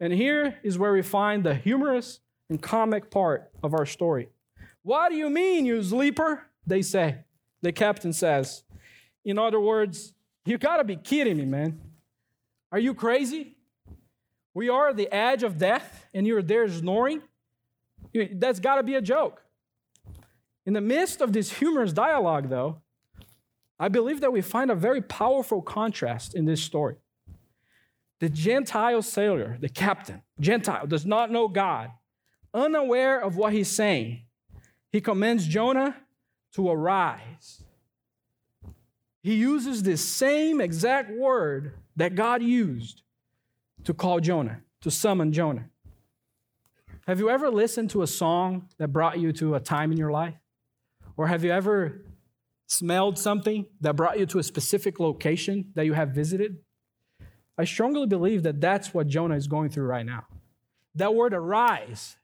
And 0.00 0.14
here 0.14 0.58
is 0.62 0.78
where 0.78 0.94
we 0.94 1.02
find 1.02 1.44
the 1.44 1.54
humorous 1.54 2.20
and 2.48 2.62
comic 2.62 3.10
part 3.10 3.50
of 3.62 3.74
our 3.74 3.84
story. 3.84 4.30
What 4.80 5.10
do 5.10 5.16
you 5.16 5.28
mean, 5.28 5.66
you 5.66 5.82
sleeper? 5.82 6.44
They 6.66 6.80
say. 6.80 7.24
The 7.62 7.72
captain 7.72 8.12
says. 8.12 8.64
In 9.24 9.38
other 9.38 9.60
words, 9.60 10.12
you 10.44 10.58
gotta 10.58 10.84
be 10.84 10.96
kidding 10.96 11.36
me, 11.36 11.44
man. 11.44 11.80
Are 12.70 12.78
you 12.78 12.94
crazy? 12.94 13.56
We 14.54 14.68
are 14.68 14.88
at 14.88 14.96
the 14.96 15.12
edge 15.12 15.42
of 15.42 15.58
death, 15.58 16.06
and 16.12 16.26
you're 16.26 16.42
there 16.42 16.68
snoring? 16.68 17.22
That's 18.32 18.60
gotta 18.60 18.82
be 18.82 18.96
a 18.96 19.00
joke. 19.00 19.42
In 20.66 20.74
the 20.74 20.80
midst 20.80 21.20
of 21.20 21.32
this 21.32 21.52
humorous 21.52 21.92
dialogue, 21.92 22.50
though, 22.50 22.82
I 23.78 23.88
believe 23.88 24.20
that 24.20 24.32
we 24.32 24.42
find 24.42 24.70
a 24.70 24.74
very 24.74 25.00
powerful 25.00 25.62
contrast 25.62 26.34
in 26.34 26.44
this 26.44 26.62
story. 26.62 26.96
The 28.20 28.28
Gentile 28.28 29.02
sailor, 29.02 29.56
the 29.60 29.68
captain, 29.68 30.22
Gentile, 30.38 30.86
does 30.86 31.04
not 31.04 31.32
know 31.32 31.48
God, 31.48 31.90
unaware 32.54 33.20
of 33.20 33.36
what 33.36 33.52
he's 33.52 33.68
saying. 33.68 34.22
He 34.92 35.00
commends 35.00 35.46
Jonah 35.46 35.96
to 36.54 36.70
arise. 36.70 37.62
He 39.22 39.34
uses 39.34 39.82
this 39.82 40.02
same 40.02 40.60
exact 40.60 41.10
word 41.10 41.74
that 41.96 42.14
God 42.14 42.42
used 42.42 43.02
to 43.84 43.94
call 43.94 44.20
Jonah, 44.20 44.60
to 44.80 44.90
summon 44.90 45.32
Jonah. 45.32 45.66
Have 47.06 47.18
you 47.18 47.30
ever 47.30 47.50
listened 47.50 47.90
to 47.90 48.02
a 48.02 48.06
song 48.06 48.68
that 48.78 48.88
brought 48.88 49.18
you 49.18 49.32
to 49.34 49.54
a 49.54 49.60
time 49.60 49.92
in 49.92 49.98
your 49.98 50.10
life? 50.10 50.34
Or 51.16 51.26
have 51.26 51.44
you 51.44 51.50
ever 51.50 52.02
smelled 52.66 53.18
something 53.18 53.66
that 53.80 53.96
brought 53.96 54.18
you 54.18 54.26
to 54.26 54.38
a 54.38 54.42
specific 54.42 55.00
location 55.00 55.72
that 55.74 55.84
you 55.84 55.92
have 55.92 56.10
visited? 56.10 56.58
I 57.58 57.64
strongly 57.64 58.06
believe 58.06 58.44
that 58.44 58.60
that's 58.60 58.94
what 58.94 59.08
Jonah 59.08 59.36
is 59.36 59.46
going 59.46 59.70
through 59.70 59.86
right 59.86 60.06
now. 60.06 60.24
That 60.94 61.14
word 61.14 61.34
arise 61.34 62.16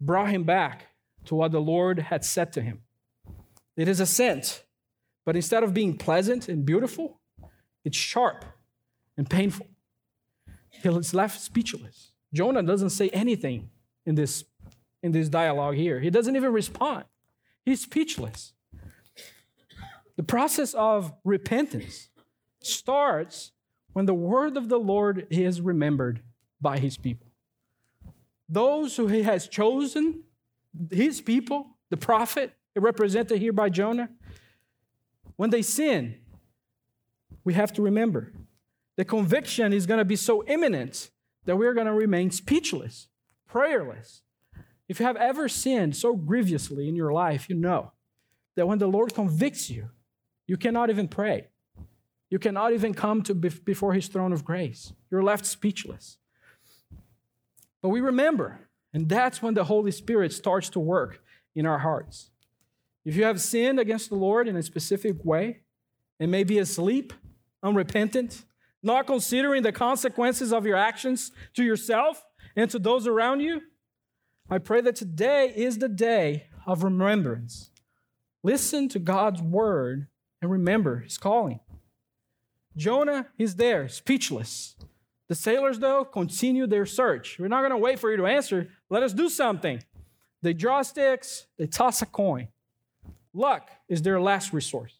brought 0.00 0.30
him 0.30 0.44
back 0.44 0.88
to 1.26 1.34
what 1.34 1.52
the 1.52 1.60
Lord 1.60 1.98
had 1.98 2.24
said 2.24 2.52
to 2.54 2.62
him. 2.62 2.82
It 3.78 3.86
is 3.86 4.00
a 4.00 4.06
scent, 4.06 4.64
but 5.24 5.36
instead 5.36 5.62
of 5.62 5.72
being 5.72 5.96
pleasant 5.96 6.48
and 6.48 6.66
beautiful, 6.66 7.20
it's 7.84 7.96
sharp 7.96 8.44
and 9.16 9.30
painful. 9.30 9.68
He's 10.70 11.14
left 11.14 11.40
speechless. 11.40 12.10
Jonah 12.34 12.64
doesn't 12.64 12.90
say 12.90 13.08
anything 13.10 13.70
in 14.04 14.16
this, 14.16 14.44
in 15.00 15.12
this 15.12 15.28
dialogue 15.28 15.76
here. 15.76 16.00
He 16.00 16.10
doesn't 16.10 16.34
even 16.34 16.52
respond. 16.52 17.04
He's 17.64 17.80
speechless. 17.80 18.52
The 20.16 20.24
process 20.24 20.74
of 20.74 21.14
repentance 21.22 22.08
starts 22.60 23.52
when 23.92 24.06
the 24.06 24.14
word 24.14 24.56
of 24.56 24.68
the 24.68 24.80
Lord 24.80 25.28
is 25.30 25.60
remembered 25.60 26.20
by 26.60 26.80
his 26.80 26.96
people. 26.96 27.28
Those 28.48 28.96
who 28.96 29.06
he 29.06 29.22
has 29.22 29.46
chosen, 29.46 30.24
his 30.90 31.20
people, 31.20 31.76
the 31.90 31.96
prophet, 31.96 32.52
represented 32.78 33.38
here 33.38 33.52
by 33.52 33.68
Jonah, 33.68 34.10
when 35.36 35.50
they 35.50 35.62
sin, 35.62 36.16
we 37.44 37.54
have 37.54 37.72
to 37.74 37.82
remember 37.82 38.32
the 38.96 39.04
conviction 39.04 39.72
is 39.72 39.86
going 39.86 39.98
to 39.98 40.04
be 40.04 40.16
so 40.16 40.44
imminent 40.46 41.10
that 41.44 41.56
we're 41.56 41.72
going 41.72 41.86
to 41.86 41.92
remain 41.92 42.32
speechless, 42.32 43.06
prayerless. 43.46 44.22
If 44.88 44.98
you 44.98 45.06
have 45.06 45.16
ever 45.16 45.48
sinned 45.48 45.94
so 45.94 46.16
grievously 46.16 46.88
in 46.88 46.96
your 46.96 47.12
life, 47.12 47.48
you 47.48 47.54
know 47.54 47.92
that 48.56 48.66
when 48.66 48.78
the 48.78 48.88
Lord 48.88 49.14
convicts 49.14 49.70
you, 49.70 49.90
you 50.48 50.56
cannot 50.56 50.90
even 50.90 51.06
pray. 51.06 51.46
You 52.28 52.38
cannot 52.38 52.72
even 52.72 52.92
come 52.92 53.22
to 53.22 53.34
before 53.34 53.94
his 53.94 54.08
throne 54.08 54.32
of 54.32 54.44
grace. 54.44 54.92
You're 55.10 55.22
left 55.22 55.46
speechless. 55.46 56.18
But 57.80 57.90
we 57.90 58.00
remember, 58.00 58.68
and 58.92 59.08
that's 59.08 59.40
when 59.40 59.54
the 59.54 59.64
Holy 59.64 59.92
Spirit 59.92 60.32
starts 60.32 60.68
to 60.70 60.80
work 60.80 61.22
in 61.54 61.66
our 61.66 61.78
hearts. 61.78 62.30
If 63.08 63.16
you 63.16 63.24
have 63.24 63.40
sinned 63.40 63.80
against 63.80 64.10
the 64.10 64.16
Lord 64.16 64.48
in 64.48 64.56
a 64.56 64.62
specific 64.62 65.24
way, 65.24 65.60
and 66.20 66.30
may 66.30 66.44
be 66.44 66.58
asleep, 66.58 67.14
unrepentant, 67.62 68.44
not 68.82 69.06
considering 69.06 69.62
the 69.62 69.72
consequences 69.72 70.52
of 70.52 70.66
your 70.66 70.76
actions 70.76 71.32
to 71.54 71.64
yourself 71.64 72.22
and 72.54 72.70
to 72.70 72.78
those 72.78 73.06
around 73.06 73.40
you, 73.40 73.62
I 74.50 74.58
pray 74.58 74.82
that 74.82 74.94
today 74.94 75.50
is 75.56 75.78
the 75.78 75.88
day 75.88 76.48
of 76.66 76.84
remembrance. 76.84 77.70
Listen 78.42 78.90
to 78.90 78.98
God's 78.98 79.40
word 79.40 80.08
and 80.42 80.50
remember 80.50 80.98
his 80.98 81.16
calling. 81.16 81.60
Jonah 82.76 83.28
is 83.38 83.56
there, 83.56 83.88
speechless. 83.88 84.76
The 85.28 85.34
sailors, 85.34 85.78
though, 85.78 86.04
continue 86.04 86.66
their 86.66 86.84
search. 86.84 87.38
We're 87.38 87.48
not 87.48 87.60
going 87.60 87.70
to 87.70 87.78
wait 87.78 88.00
for 88.00 88.10
you 88.10 88.18
to 88.18 88.26
answer. 88.26 88.68
Let 88.90 89.02
us 89.02 89.14
do 89.14 89.30
something. 89.30 89.82
They 90.42 90.52
draw 90.52 90.82
sticks, 90.82 91.46
they 91.58 91.66
toss 91.66 92.02
a 92.02 92.06
coin. 92.06 92.48
Luck 93.38 93.70
is 93.88 94.02
their 94.02 94.20
last 94.20 94.52
resource. 94.52 94.98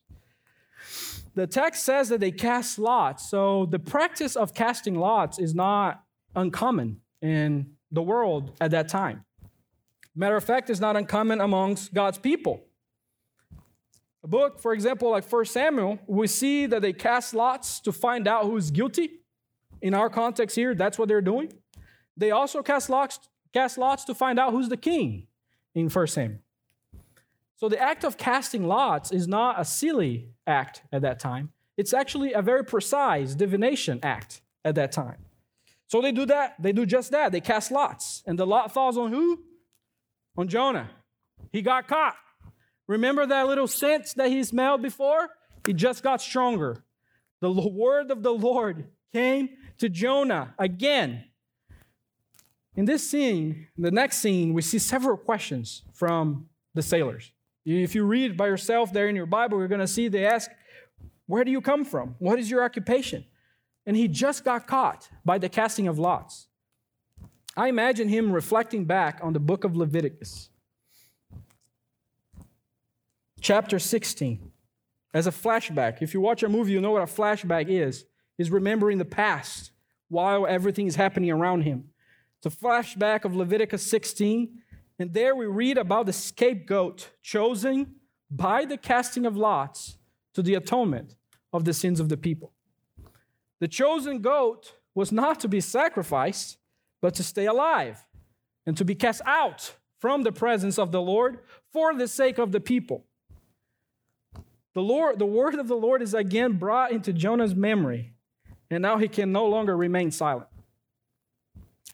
The 1.34 1.46
text 1.46 1.84
says 1.84 2.08
that 2.08 2.20
they 2.20 2.30
cast 2.30 2.78
lots. 2.78 3.28
So 3.28 3.66
the 3.66 3.78
practice 3.78 4.36
of 4.36 4.54
casting 4.54 4.94
lots 4.94 5.38
is 5.38 5.54
not 5.54 6.02
uncommon 6.36 7.00
in 7.20 7.72
the 7.90 8.00
world 8.00 8.52
at 8.60 8.70
that 8.70 8.88
time. 8.88 9.24
Matter 10.14 10.36
of 10.36 10.44
fact, 10.44 10.70
it's 10.70 10.80
not 10.80 10.96
uncommon 10.96 11.40
amongst 11.40 11.92
God's 11.92 12.18
people. 12.18 12.64
A 14.22 14.28
book, 14.28 14.60
for 14.60 14.72
example, 14.72 15.10
like 15.10 15.30
1 15.30 15.44
Samuel, 15.44 15.98
we 16.06 16.26
see 16.26 16.66
that 16.66 16.82
they 16.82 16.92
cast 16.92 17.34
lots 17.34 17.80
to 17.80 17.92
find 17.92 18.26
out 18.26 18.44
who's 18.44 18.70
guilty. 18.70 19.10
In 19.80 19.94
our 19.94 20.10
context 20.10 20.56
here, 20.56 20.74
that's 20.74 20.98
what 20.98 21.08
they're 21.08 21.20
doing. 21.20 21.52
They 22.16 22.30
also 22.32 22.62
cast 22.62 22.90
lots, 22.90 23.20
cast 23.52 23.78
lots 23.78 24.04
to 24.04 24.14
find 24.14 24.38
out 24.38 24.52
who's 24.52 24.68
the 24.68 24.76
king 24.76 25.28
in 25.74 25.88
1 25.88 26.06
Samuel. 26.06 26.40
So 27.58 27.68
the 27.68 27.78
act 27.78 28.04
of 28.04 28.16
casting 28.16 28.66
lots 28.66 29.10
is 29.10 29.26
not 29.26 29.60
a 29.60 29.64
silly 29.64 30.30
act 30.46 30.82
at 30.92 31.02
that 31.02 31.18
time. 31.18 31.50
It's 31.76 31.92
actually 31.92 32.32
a 32.32 32.40
very 32.40 32.64
precise 32.64 33.34
divination 33.34 33.98
act 34.02 34.40
at 34.64 34.76
that 34.76 34.92
time. 34.92 35.16
So 35.88 36.00
they 36.00 36.12
do 36.12 36.24
that, 36.26 36.54
they 36.60 36.72
do 36.72 36.86
just 36.86 37.10
that. 37.10 37.32
They 37.32 37.40
cast 37.40 37.72
lots. 37.72 38.22
And 38.26 38.38
the 38.38 38.46
lot 38.46 38.72
falls 38.72 38.96
on 38.96 39.10
who? 39.10 39.42
On 40.36 40.46
Jonah. 40.46 40.90
He 41.50 41.62
got 41.62 41.88
caught. 41.88 42.16
Remember 42.86 43.26
that 43.26 43.48
little 43.48 43.66
scent 43.66 44.14
that 44.16 44.28
he 44.28 44.44
smelled 44.44 44.80
before? 44.80 45.28
It 45.66 45.74
just 45.74 46.02
got 46.02 46.22
stronger. 46.22 46.84
The 47.40 47.50
word 47.50 48.10
of 48.12 48.22
the 48.22 48.32
Lord 48.32 48.86
came 49.12 49.50
to 49.78 49.88
Jonah 49.88 50.54
again. 50.58 51.24
In 52.76 52.84
this 52.84 53.08
scene, 53.08 53.66
the 53.76 53.90
next 53.90 54.18
scene, 54.18 54.54
we 54.54 54.62
see 54.62 54.78
several 54.78 55.16
questions 55.16 55.82
from 55.92 56.48
the 56.74 56.82
sailors. 56.82 57.32
If 57.76 57.94
you 57.94 58.04
read 58.04 58.36
by 58.36 58.46
yourself 58.46 58.92
there 58.92 59.08
in 59.08 59.16
your 59.16 59.26
Bible, 59.26 59.58
you're 59.58 59.68
going 59.68 59.80
to 59.80 59.86
see 59.86 60.08
they 60.08 60.26
ask, 60.26 60.50
Where 61.26 61.44
do 61.44 61.50
you 61.50 61.60
come 61.60 61.84
from? 61.84 62.16
What 62.18 62.38
is 62.38 62.50
your 62.50 62.62
occupation? 62.62 63.24
And 63.84 63.96
he 63.96 64.08
just 64.08 64.44
got 64.44 64.66
caught 64.66 65.08
by 65.24 65.38
the 65.38 65.48
casting 65.48 65.86
of 65.86 65.98
lots. 65.98 66.46
I 67.56 67.68
imagine 67.68 68.08
him 68.08 68.32
reflecting 68.32 68.84
back 68.84 69.20
on 69.22 69.32
the 69.32 69.40
book 69.40 69.64
of 69.64 69.76
Leviticus 69.76 70.48
chapter 73.40 73.78
16 73.78 74.50
as 75.12 75.26
a 75.26 75.30
flashback. 75.30 76.00
If 76.00 76.14
you 76.14 76.20
watch 76.20 76.42
a 76.42 76.48
movie, 76.48 76.72
you 76.72 76.80
know 76.80 76.92
what 76.92 77.02
a 77.02 77.06
flashback 77.06 77.68
is. 77.68 78.04
Is 78.38 78.50
remembering 78.50 78.98
the 78.98 79.04
past 79.04 79.72
while 80.08 80.46
everything 80.46 80.86
is 80.86 80.94
happening 80.94 81.30
around 81.30 81.62
him. 81.62 81.90
It's 82.38 82.54
a 82.54 82.56
flashback 82.56 83.24
of 83.24 83.34
Leviticus 83.34 83.84
16, 83.90 84.62
And 84.98 85.14
there 85.14 85.34
we 85.36 85.46
read 85.46 85.78
about 85.78 86.06
the 86.06 86.12
scapegoat 86.12 87.10
chosen 87.22 87.94
by 88.30 88.64
the 88.64 88.76
casting 88.76 89.26
of 89.26 89.36
lots 89.36 89.96
to 90.34 90.42
the 90.42 90.54
atonement 90.54 91.14
of 91.52 91.64
the 91.64 91.72
sins 91.72 92.00
of 92.00 92.08
the 92.08 92.16
people. 92.16 92.52
The 93.60 93.68
chosen 93.68 94.20
goat 94.20 94.74
was 94.94 95.12
not 95.12 95.40
to 95.40 95.48
be 95.48 95.60
sacrificed, 95.60 96.58
but 97.00 97.14
to 97.14 97.22
stay 97.22 97.46
alive 97.46 98.04
and 98.66 98.76
to 98.76 98.84
be 98.84 98.94
cast 98.94 99.22
out 99.24 99.74
from 99.98 100.22
the 100.22 100.32
presence 100.32 100.78
of 100.78 100.92
the 100.92 101.00
Lord 101.00 101.38
for 101.72 101.94
the 101.94 102.08
sake 102.08 102.38
of 102.38 102.52
the 102.52 102.60
people. 102.60 103.04
The 104.74 104.82
Lord, 104.82 105.18
the 105.18 105.26
word 105.26 105.54
of 105.54 105.68
the 105.68 105.76
Lord 105.76 106.02
is 106.02 106.14
again 106.14 106.52
brought 106.52 106.92
into 106.92 107.12
Jonah's 107.12 107.54
memory, 107.54 108.12
and 108.70 108.82
now 108.82 108.98
he 108.98 109.08
can 109.08 109.32
no 109.32 109.46
longer 109.46 109.76
remain 109.76 110.10
silent. 110.10 110.48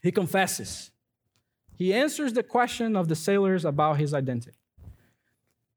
He 0.03 0.11
confesses. 0.11 0.91
He 1.77 1.93
answers 1.93 2.33
the 2.33 2.43
question 2.43 2.95
of 2.95 3.07
the 3.07 3.15
sailors 3.15 3.65
about 3.65 3.97
his 3.97 4.13
identity. 4.13 4.57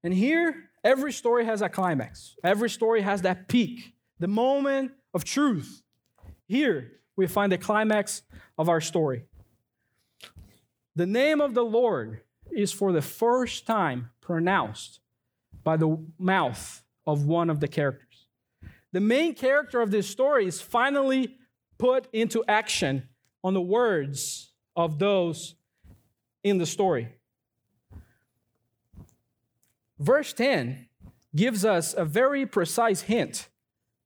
And 0.03 0.15
here, 0.15 0.71
every 0.85 1.13
story 1.13 1.45
has 1.45 1.61
a 1.61 1.69
climax. 1.69 2.37
Every 2.45 2.71
story 2.71 3.01
has 3.03 3.23
that 3.23 3.49
peak, 3.49 3.95
the 4.19 4.29
moment 4.29 4.93
of 5.13 5.25
truth. 5.25 5.83
Here, 6.47 6.93
we 7.17 7.27
find 7.27 7.51
the 7.51 7.59
climax 7.59 8.23
of 8.57 8.69
our 8.69 8.81
story. 8.81 9.25
The 10.95 11.07
name 11.07 11.41
of 11.41 11.55
the 11.55 11.65
Lord 11.65 12.23
is 12.51 12.73
for 12.73 12.93
the 12.93 13.03
first 13.03 13.67
time 13.67 14.11
pronounced 14.21 15.01
by 15.65 15.77
the 15.77 15.99
mouth 16.19 16.83
of 17.07 17.27
one 17.27 17.51
of 17.51 17.61
the 17.61 17.69
characters. 17.69 18.27
The 18.93 19.01
main 19.01 19.35
character 19.35 19.81
of 19.81 19.91
this 19.91 20.09
story 20.09 20.47
is 20.47 20.61
finally 20.61 21.37
put 21.77 22.09
into 22.13 22.45
action 22.49 23.09
on 23.45 23.55
the 23.55 23.61
words 23.61 24.53
of 24.75 24.99
those 24.99 25.57
in 26.49 26.59
the 26.59 26.67
story. 26.67 27.09
Verse 29.99 30.33
10 30.33 30.89
gives 31.35 31.65
us 31.65 31.95
a 31.95 32.05
very 32.05 32.47
precise 32.47 33.03
hint 33.03 33.49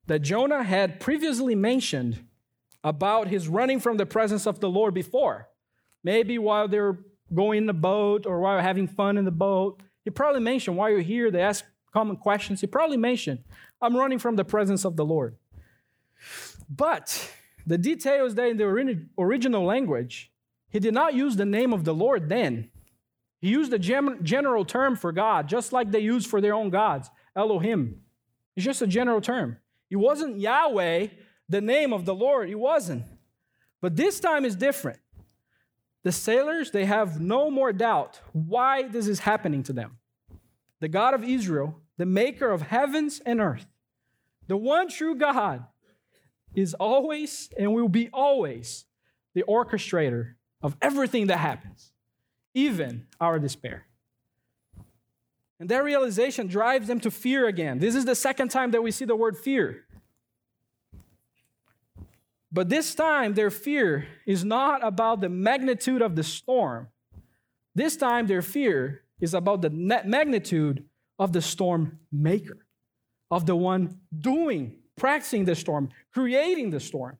that 0.06 0.20
Jonah 0.20 0.62
had 0.62 1.00
previously 1.00 1.54
mentioned 1.54 2.24
about 2.82 3.28
his 3.28 3.48
running 3.48 3.78
from 3.78 3.96
the 3.96 4.06
presence 4.06 4.46
of 4.46 4.60
the 4.60 4.68
Lord 4.68 4.94
before. 4.94 5.48
Maybe 6.02 6.38
while 6.38 6.66
they're 6.66 6.98
going 7.34 7.58
in 7.58 7.66
the 7.66 7.72
boat 7.72 8.26
or 8.26 8.40
while 8.40 8.60
having 8.60 8.86
fun 8.86 9.16
in 9.16 9.24
the 9.24 9.30
boat. 9.30 9.82
He 10.04 10.10
probably 10.10 10.40
mentioned 10.40 10.76
while 10.76 10.90
you're 10.90 11.00
here, 11.00 11.30
they 11.30 11.40
ask 11.40 11.64
common 11.92 12.16
questions. 12.16 12.60
He 12.60 12.66
probably 12.66 12.96
mentioned, 12.96 13.40
I'm 13.80 13.96
running 13.96 14.18
from 14.18 14.36
the 14.36 14.44
presence 14.44 14.84
of 14.84 14.96
the 14.96 15.04
Lord. 15.04 15.36
But 16.68 17.30
the 17.66 17.78
details 17.78 18.34
there 18.34 18.48
in 18.48 18.56
the 18.56 19.06
original 19.18 19.64
language, 19.64 20.31
he 20.72 20.80
did 20.80 20.94
not 20.94 21.14
use 21.14 21.36
the 21.36 21.44
name 21.44 21.74
of 21.74 21.84
the 21.84 21.94
Lord 21.94 22.30
then. 22.30 22.70
He 23.40 23.50
used 23.50 23.74
a 23.74 23.78
general 23.78 24.64
term 24.64 24.96
for 24.96 25.12
God, 25.12 25.46
just 25.48 25.70
like 25.72 25.90
they 25.90 26.00
use 26.00 26.24
for 26.24 26.40
their 26.40 26.54
own 26.54 26.70
gods, 26.70 27.10
Elohim. 27.36 28.00
It's 28.56 28.64
just 28.64 28.80
a 28.80 28.86
general 28.86 29.20
term. 29.20 29.58
It 29.90 29.96
wasn't 29.96 30.40
Yahweh, 30.40 31.08
the 31.48 31.60
name 31.60 31.92
of 31.92 32.06
the 32.06 32.14
Lord. 32.14 32.48
It 32.48 32.58
wasn't. 32.58 33.04
But 33.82 33.96
this 33.96 34.18
time 34.18 34.46
is 34.46 34.56
different. 34.56 35.00
The 36.04 36.12
sailors, 36.12 36.70
they 36.70 36.86
have 36.86 37.20
no 37.20 37.50
more 37.50 37.72
doubt 37.72 38.20
why 38.32 38.88
this 38.88 39.06
is 39.06 39.20
happening 39.20 39.62
to 39.64 39.74
them. 39.74 39.98
The 40.80 40.88
God 40.88 41.12
of 41.12 41.22
Israel, 41.22 41.80
the 41.98 42.06
maker 42.06 42.50
of 42.50 42.62
heavens 42.62 43.20
and 43.26 43.40
earth, 43.40 43.66
the 44.48 44.56
one 44.56 44.88
true 44.88 45.16
God, 45.16 45.66
is 46.54 46.72
always 46.74 47.50
and 47.58 47.74
will 47.74 47.88
be 47.88 48.08
always 48.10 48.86
the 49.34 49.44
orchestrator 49.46 50.34
of 50.62 50.76
everything 50.80 51.26
that 51.26 51.38
happens, 51.38 51.92
even 52.54 53.06
our 53.20 53.38
despair. 53.38 53.86
And 55.58 55.68
that 55.68 55.84
realization 55.84 56.46
drives 56.48 56.88
them 56.88 57.00
to 57.00 57.10
fear 57.10 57.46
again. 57.46 57.78
This 57.78 57.94
is 57.94 58.04
the 58.04 58.14
second 58.14 58.48
time 58.48 58.72
that 58.72 58.82
we 58.82 58.90
see 58.90 59.04
the 59.04 59.16
word 59.16 59.36
fear. 59.36 59.84
But 62.50 62.68
this 62.68 62.94
time, 62.94 63.34
their 63.34 63.50
fear 63.50 64.06
is 64.26 64.44
not 64.44 64.84
about 64.84 65.20
the 65.20 65.28
magnitude 65.28 66.02
of 66.02 66.16
the 66.16 66.22
storm. 66.22 66.88
This 67.74 67.96
time, 67.96 68.26
their 68.26 68.42
fear 68.42 69.04
is 69.20 69.32
about 69.34 69.62
the 69.62 69.70
magnitude 69.70 70.84
of 71.18 71.32
the 71.32 71.40
storm 71.40 72.00
maker, 72.10 72.66
of 73.30 73.46
the 73.46 73.56
one 73.56 74.00
doing, 74.18 74.76
practicing 74.96 75.44
the 75.44 75.54
storm, 75.54 75.88
creating 76.12 76.70
the 76.70 76.80
storm. 76.80 77.18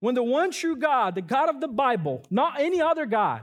When 0.00 0.14
the 0.14 0.22
one 0.22 0.50
true 0.50 0.76
God, 0.76 1.14
the 1.14 1.22
God 1.22 1.48
of 1.48 1.60
the 1.60 1.68
Bible, 1.68 2.24
not 2.30 2.60
any 2.60 2.80
other 2.80 3.06
God, 3.06 3.42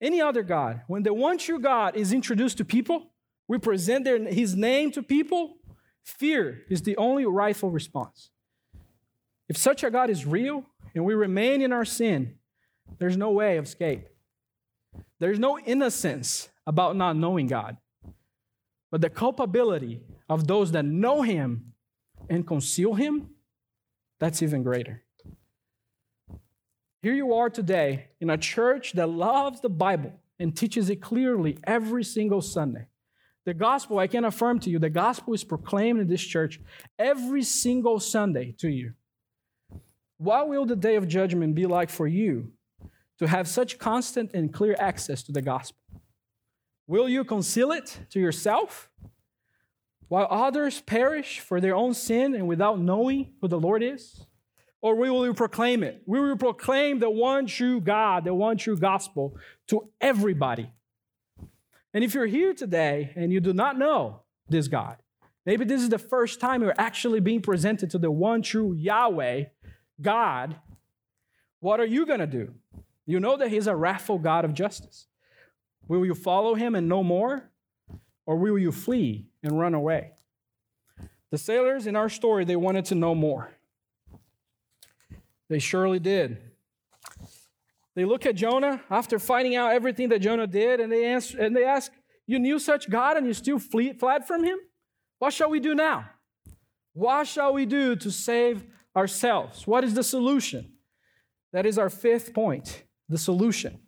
any 0.00 0.20
other 0.20 0.42
God, 0.42 0.82
when 0.86 1.02
the 1.02 1.14
one 1.14 1.38
true 1.38 1.58
God 1.58 1.96
is 1.96 2.12
introduced 2.12 2.58
to 2.58 2.64
people, 2.64 3.10
we 3.48 3.58
present 3.58 4.04
their, 4.04 4.18
his 4.28 4.54
name 4.54 4.92
to 4.92 5.02
people, 5.02 5.56
fear 6.04 6.62
is 6.70 6.82
the 6.82 6.96
only 6.96 7.26
rightful 7.26 7.70
response. 7.70 8.30
If 9.48 9.56
such 9.56 9.82
a 9.82 9.90
God 9.90 10.10
is 10.10 10.24
real 10.24 10.64
and 10.94 11.04
we 11.04 11.14
remain 11.14 11.60
in 11.60 11.72
our 11.72 11.84
sin, 11.84 12.36
there's 12.98 13.16
no 13.16 13.30
way 13.30 13.56
of 13.56 13.64
escape. 13.64 14.08
There's 15.18 15.38
no 15.38 15.58
innocence 15.58 16.48
about 16.66 16.96
not 16.96 17.16
knowing 17.16 17.46
God. 17.46 17.76
But 18.90 19.00
the 19.00 19.10
culpability 19.10 20.00
of 20.28 20.46
those 20.46 20.72
that 20.72 20.84
know 20.84 21.22
Him 21.22 21.72
and 22.28 22.46
conceal 22.46 22.94
Him, 22.94 23.30
that's 24.18 24.42
even 24.42 24.62
greater. 24.62 25.02
Here 27.02 27.14
you 27.14 27.32
are 27.32 27.48
today 27.48 28.08
in 28.20 28.28
a 28.28 28.36
church 28.36 28.92
that 28.92 29.08
loves 29.08 29.62
the 29.62 29.70
Bible 29.70 30.12
and 30.38 30.54
teaches 30.54 30.90
it 30.90 31.00
clearly 31.00 31.56
every 31.64 32.04
single 32.04 32.42
Sunday. 32.42 32.88
The 33.46 33.54
gospel, 33.54 33.98
I 33.98 34.06
can 34.06 34.26
affirm 34.26 34.60
to 34.60 34.70
you, 34.70 34.78
the 34.78 34.90
gospel 34.90 35.32
is 35.32 35.42
proclaimed 35.42 36.00
in 36.00 36.08
this 36.08 36.20
church 36.20 36.60
every 36.98 37.42
single 37.42 38.00
Sunday 38.00 38.54
to 38.58 38.68
you. 38.68 38.92
What 40.18 40.50
will 40.50 40.66
the 40.66 40.76
day 40.76 40.96
of 40.96 41.08
judgment 41.08 41.54
be 41.54 41.64
like 41.64 41.88
for 41.88 42.06
you 42.06 42.52
to 43.18 43.26
have 43.26 43.48
such 43.48 43.78
constant 43.78 44.32
and 44.34 44.52
clear 44.52 44.76
access 44.78 45.22
to 45.22 45.32
the 45.32 45.40
gospel? 45.40 45.80
Will 46.86 47.08
you 47.08 47.24
conceal 47.24 47.72
it 47.72 47.98
to 48.10 48.20
yourself 48.20 48.90
while 50.08 50.26
others 50.28 50.82
perish 50.82 51.40
for 51.40 51.62
their 51.62 51.74
own 51.74 51.94
sin 51.94 52.34
and 52.34 52.46
without 52.46 52.78
knowing 52.78 53.32
who 53.40 53.48
the 53.48 53.58
Lord 53.58 53.82
is? 53.82 54.26
Or 54.82 54.94
we 54.94 55.10
will 55.10 55.34
proclaim 55.34 55.82
it? 55.82 56.02
We 56.06 56.20
will 56.20 56.36
proclaim 56.36 56.98
the 56.98 57.10
one 57.10 57.46
true 57.46 57.80
God, 57.80 58.24
the 58.24 58.34
one 58.34 58.56
true 58.56 58.76
gospel 58.76 59.36
to 59.68 59.90
everybody. 60.00 60.70
And 61.92 62.02
if 62.02 62.14
you're 62.14 62.26
here 62.26 62.54
today 62.54 63.12
and 63.16 63.32
you 63.32 63.40
do 63.40 63.52
not 63.52 63.78
know 63.78 64.22
this 64.48 64.68
God, 64.68 64.96
maybe 65.44 65.64
this 65.64 65.82
is 65.82 65.88
the 65.88 65.98
first 65.98 66.40
time 66.40 66.62
you're 66.62 66.74
actually 66.78 67.20
being 67.20 67.42
presented 67.42 67.90
to 67.90 67.98
the 67.98 68.10
one 68.10 68.42
true 68.42 68.72
Yahweh 68.72 69.44
God, 70.00 70.56
what 71.60 71.78
are 71.78 71.86
you 71.86 72.06
going 72.06 72.20
to 72.20 72.26
do? 72.26 72.54
You 73.04 73.20
know 73.20 73.36
that 73.36 73.50
He's 73.50 73.66
a 73.66 73.76
wrathful 73.76 74.18
God 74.18 74.44
of 74.44 74.54
justice. 74.54 75.06
Will 75.88 76.06
you 76.06 76.14
follow 76.14 76.54
Him 76.54 76.74
and 76.74 76.88
know 76.88 77.02
more? 77.02 77.50
Or 78.24 78.36
will 78.36 78.58
you 78.58 78.70
flee 78.70 79.26
and 79.42 79.58
run 79.58 79.74
away? 79.74 80.12
The 81.30 81.38
sailors 81.38 81.86
in 81.86 81.96
our 81.96 82.08
story, 82.08 82.44
they 82.44 82.56
wanted 82.56 82.84
to 82.86 82.94
know 82.94 83.14
more. 83.14 83.52
They 85.50 85.58
surely 85.58 85.98
did. 85.98 86.38
They 87.94 88.06
look 88.06 88.24
at 88.24 88.36
Jonah 88.36 88.80
after 88.88 89.18
finding 89.18 89.56
out 89.56 89.72
everything 89.72 90.08
that 90.08 90.20
Jonah 90.20 90.46
did, 90.46 90.80
and 90.80 90.90
they, 90.90 91.04
answer, 91.04 91.38
and 91.38 91.54
they 91.54 91.66
ask, 91.66 91.92
You 92.26 92.38
knew 92.38 92.58
such 92.58 92.88
God 92.88 93.18
and 93.18 93.26
you 93.26 93.34
still 93.34 93.58
flee, 93.58 93.92
fled 93.92 94.26
from 94.26 94.44
him? 94.44 94.58
What 95.18 95.34
shall 95.34 95.50
we 95.50 95.60
do 95.60 95.74
now? 95.74 96.06
What 96.94 97.26
shall 97.26 97.52
we 97.52 97.66
do 97.66 97.94
to 97.96 98.10
save 98.10 98.64
ourselves. 98.96 99.66
What 99.66 99.84
is 99.84 99.94
the 99.94 100.02
solution? 100.02 100.72
That 101.52 101.66
is 101.66 101.78
our 101.78 101.90
fifth 101.90 102.34
point. 102.34 102.84
The 103.08 103.18
solution. 103.18 103.80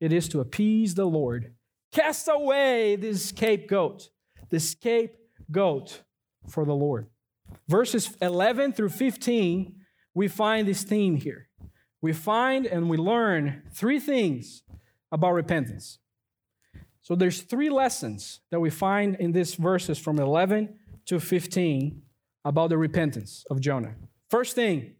It 0.00 0.12
is 0.12 0.28
to 0.30 0.40
appease 0.40 0.94
the 0.94 1.04
Lord. 1.04 1.54
Cast 1.92 2.28
away 2.30 2.96
this 2.96 3.26
scapegoat, 3.26 4.08
the 4.50 4.60
scapegoat 4.60 6.02
for 6.48 6.64
the 6.64 6.74
Lord. 6.74 7.08
Verses 7.68 8.16
11 8.20 8.72
through 8.72 8.88
15, 8.88 9.74
we 10.14 10.28
find 10.28 10.68
this 10.68 10.82
theme 10.82 11.16
here. 11.16 11.48
We 12.00 12.12
find 12.12 12.66
and 12.66 12.90
we 12.90 12.96
learn 12.96 13.62
three 13.72 14.00
things 14.00 14.62
about 15.10 15.32
repentance. 15.32 15.98
So 17.02 17.14
there's 17.14 17.42
three 17.42 17.70
lessons 17.70 18.40
that 18.50 18.60
we 18.60 18.70
find 18.70 19.16
in 19.16 19.32
these 19.32 19.54
verses 19.54 19.98
from 19.98 20.18
11 20.18 20.78
to 21.06 21.20
15 21.20 22.02
about 22.44 22.70
the 22.70 22.78
repentance 22.78 23.44
of 23.50 23.60
Jonah. 23.60 23.94
First 24.30 24.54
thing, 24.54 24.94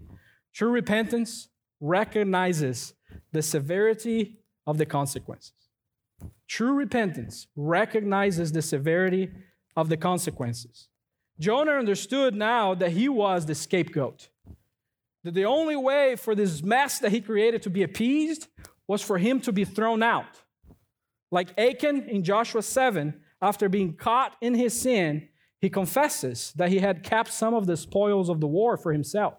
true 0.53 0.71
repentance 0.71 1.49
recognizes 1.81 2.95
the 3.33 3.43
severity 3.43 4.39
of 4.67 4.79
the 4.79 4.87
consequences. 4.87 5.53
True 6.47 6.75
repentance 6.75 7.47
recognizes 7.57 8.53
the 8.53 8.63
severity 8.63 9.31
of 9.77 9.89
the 9.89 9.97
consequences. 9.97 10.89
Jonah 11.41 11.73
understood 11.73 12.35
now 12.35 12.75
that 12.75 12.93
he 12.93 13.09
was 13.09 13.47
the 13.47 13.55
scapegoat. 13.55 14.29
That 15.25 15.35
the 15.35 15.45
only 15.45 15.77
way 15.77 16.16
for 16.16 16.35
this 16.35 16.62
mess 16.62 16.99
that 16.99 17.12
he 17.12 17.20
created 17.20 17.62
to 17.62 17.70
be 17.70 17.83
appeased 17.83 18.49
was 18.89 19.03
for 19.03 19.18
him 19.18 19.41
to 19.41 19.53
be 19.53 19.64
thrown 19.64 20.03
out. 20.03 20.43
Like 21.31 21.59
Achan 21.59 22.09
in 22.09 22.25
Joshua 22.25 22.62
7, 22.62 23.20
after 23.41 23.68
being 23.68 23.95
caught 23.95 24.37
in 24.41 24.55
his 24.55 24.79
sin, 24.79 25.29
he 25.61 25.70
confesses 25.70 26.53
that 26.57 26.70
he 26.70 26.81
had 26.81 27.03
kept 27.03 27.33
some 27.33 27.55
of 27.55 27.66
the 27.66 27.77
spoils 27.77 28.29
of 28.29 28.41
the 28.41 28.47
war 28.47 28.77
for 28.77 28.93
himself. 28.93 29.35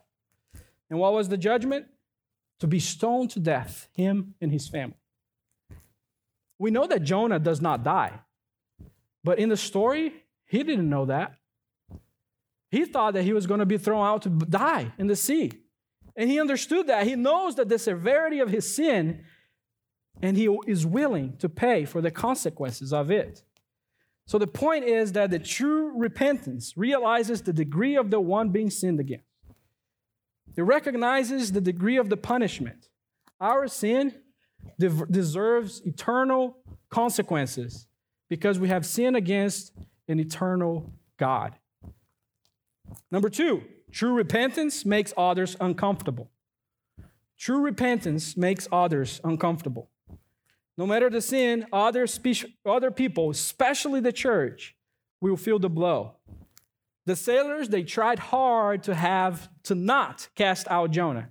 And 0.90 1.00
what 1.00 1.14
was 1.14 1.30
the 1.30 1.38
judgment? 1.38 1.86
To 2.60 2.68
be 2.68 2.80
stoned 2.80 3.32
to 3.32 3.40
death, 3.40 3.90
him 3.94 4.36
and 4.40 4.52
his 4.52 4.70
family. 4.70 4.96
We 6.58 6.72
know 6.72 6.88
that 6.88 7.04
Jonah 7.04 7.40
does 7.40 7.62
not 7.62 7.84
die, 7.84 8.22
but 9.24 9.38
in 9.38 9.50
the 9.50 9.58
story, 9.58 10.14
he 10.46 10.64
didn't 10.64 10.90
know 10.90 11.06
that. 11.06 11.36
He 12.72 12.86
thought 12.86 13.16
that 13.16 13.24
he 13.24 13.34
was 13.34 13.48
going 13.48 13.60
to 13.60 13.66
be 13.66 13.78
thrown 13.78 14.06
out 14.06 14.22
to 14.22 14.30
die 14.30 14.94
in 14.98 15.08
the 15.08 15.16
sea. 15.16 15.52
And 16.16 16.30
he 16.30 16.40
understood 16.40 16.88
that. 16.88 17.08
He 17.08 17.16
knows 17.16 17.56
that 17.56 17.70
the 17.70 17.80
severity 17.80 18.40
of 18.40 18.50
his 18.50 18.76
sin, 18.76 19.24
and 20.22 20.38
he 20.38 20.48
is 20.68 20.86
willing 20.86 21.38
to 21.38 21.50
pay 21.50 21.86
for 21.86 22.02
the 22.02 22.12
consequences 22.12 22.94
of 22.94 23.10
it. 23.10 23.44
So 24.26 24.38
the 24.38 24.48
point 24.48 24.86
is 24.86 25.12
that 25.14 25.32
the 25.32 25.40
true 25.40 25.92
repentance 25.98 26.78
realizes 26.78 27.42
the 27.42 27.54
degree 27.54 27.96
of 27.96 28.10
the 28.10 28.22
one 28.22 28.50
being 28.50 28.70
sinned 28.70 29.00
against. 29.00 29.26
It 30.56 30.62
recognizes 30.62 31.52
the 31.52 31.62
degree 31.62 31.98
of 31.98 32.10
the 32.10 32.18
punishment. 32.18 32.90
Our 33.42 33.68
sin 33.68 34.14
deserves 34.78 35.82
eternal 35.84 36.58
consequences 36.90 37.88
because 38.30 38.60
we 38.60 38.70
have 38.70 38.86
sinned 38.86 39.18
against 39.18 39.74
an 40.08 40.20
eternal 40.20 40.94
God. 41.18 41.56
Number 43.12 43.30
two, 43.30 43.64
true 43.94 44.14
repentance 44.14 44.86
makes 44.86 45.14
others 45.16 45.56
uncomfortable. 45.62 46.30
True 47.38 47.60
repentance 47.60 48.36
makes 48.36 48.68
others 48.72 49.22
uncomfortable. 49.24 49.90
No 50.78 50.88
matter 50.88 51.10
the 51.10 51.22
sin, 51.22 51.66
other, 51.72 52.08
spe- 52.08 52.46
other 52.66 52.92
people, 52.92 53.30
especially 53.30 54.00
the 54.00 54.12
church, 54.12 54.76
will 55.22 55.38
feel 55.38 55.60
the 55.60 55.70
blow. 55.70 56.14
The 57.06 57.16
sailors, 57.16 57.70
they 57.70 57.84
tried 57.84 58.20
hard 58.20 58.84
to 58.84 58.96
have 58.96 59.50
to 59.64 59.76
not 59.76 60.30
cast 60.36 60.68
out 60.70 60.92
Jonah. 60.92 61.30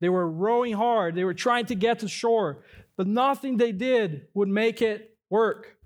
They 0.00 0.08
were 0.08 0.30
rowing 0.30 0.74
hard, 0.74 1.14
they 1.14 1.24
were 1.24 1.34
trying 1.34 1.66
to 1.66 1.74
get 1.74 2.00
to 2.00 2.08
shore, 2.08 2.62
but 2.96 3.06
nothing 3.06 3.56
they 3.56 3.72
did 3.72 4.26
would 4.34 4.48
make 4.48 4.82
it 4.82 5.16
work. 5.30 5.76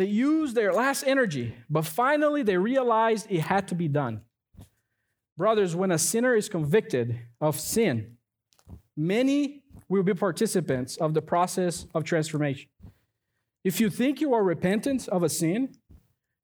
They 0.00 0.06
used 0.06 0.54
their 0.54 0.72
last 0.72 1.04
energy, 1.06 1.54
but 1.68 1.84
finally 1.84 2.42
they 2.42 2.56
realized 2.56 3.26
it 3.28 3.42
had 3.42 3.68
to 3.68 3.74
be 3.74 3.86
done. 3.86 4.22
Brothers, 5.36 5.76
when 5.76 5.92
a 5.92 5.98
sinner 5.98 6.34
is 6.34 6.48
convicted 6.48 7.18
of 7.38 7.60
sin, 7.60 8.16
many 8.96 9.62
will 9.90 10.02
be 10.02 10.14
participants 10.14 10.96
of 10.96 11.12
the 11.12 11.20
process 11.20 11.84
of 11.94 12.04
transformation. 12.04 12.70
If 13.62 13.78
you 13.78 13.90
think 13.90 14.22
you 14.22 14.32
are 14.32 14.42
repentant 14.42 15.06
of 15.08 15.22
a 15.22 15.28
sin 15.28 15.74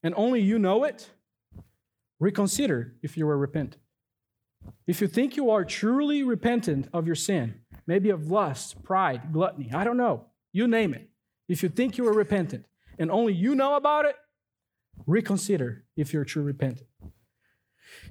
and 0.02 0.12
only 0.18 0.42
you 0.42 0.58
know 0.58 0.84
it, 0.84 1.08
reconsider 2.20 2.96
if 3.02 3.16
you 3.16 3.26
are 3.26 3.38
repentant. 3.38 3.80
If 4.86 5.00
you 5.00 5.08
think 5.08 5.34
you 5.34 5.48
are 5.48 5.64
truly 5.64 6.22
repentant 6.22 6.90
of 6.92 7.06
your 7.06 7.16
sin, 7.16 7.54
maybe 7.86 8.10
of 8.10 8.30
lust, 8.30 8.82
pride, 8.82 9.32
gluttony, 9.32 9.70
I 9.72 9.84
don't 9.84 9.96
know, 9.96 10.26
you 10.52 10.68
name 10.68 10.92
it. 10.92 11.08
If 11.48 11.62
you 11.62 11.70
think 11.70 11.96
you 11.96 12.06
are 12.06 12.12
repentant 12.12 12.66
and 12.98 13.10
only 13.10 13.32
you 13.32 13.54
know 13.54 13.76
about 13.76 14.04
it, 14.04 14.16
reconsider 15.06 15.84
if 15.96 16.12
you're 16.12 16.24
true 16.24 16.42
repentant. 16.42 16.88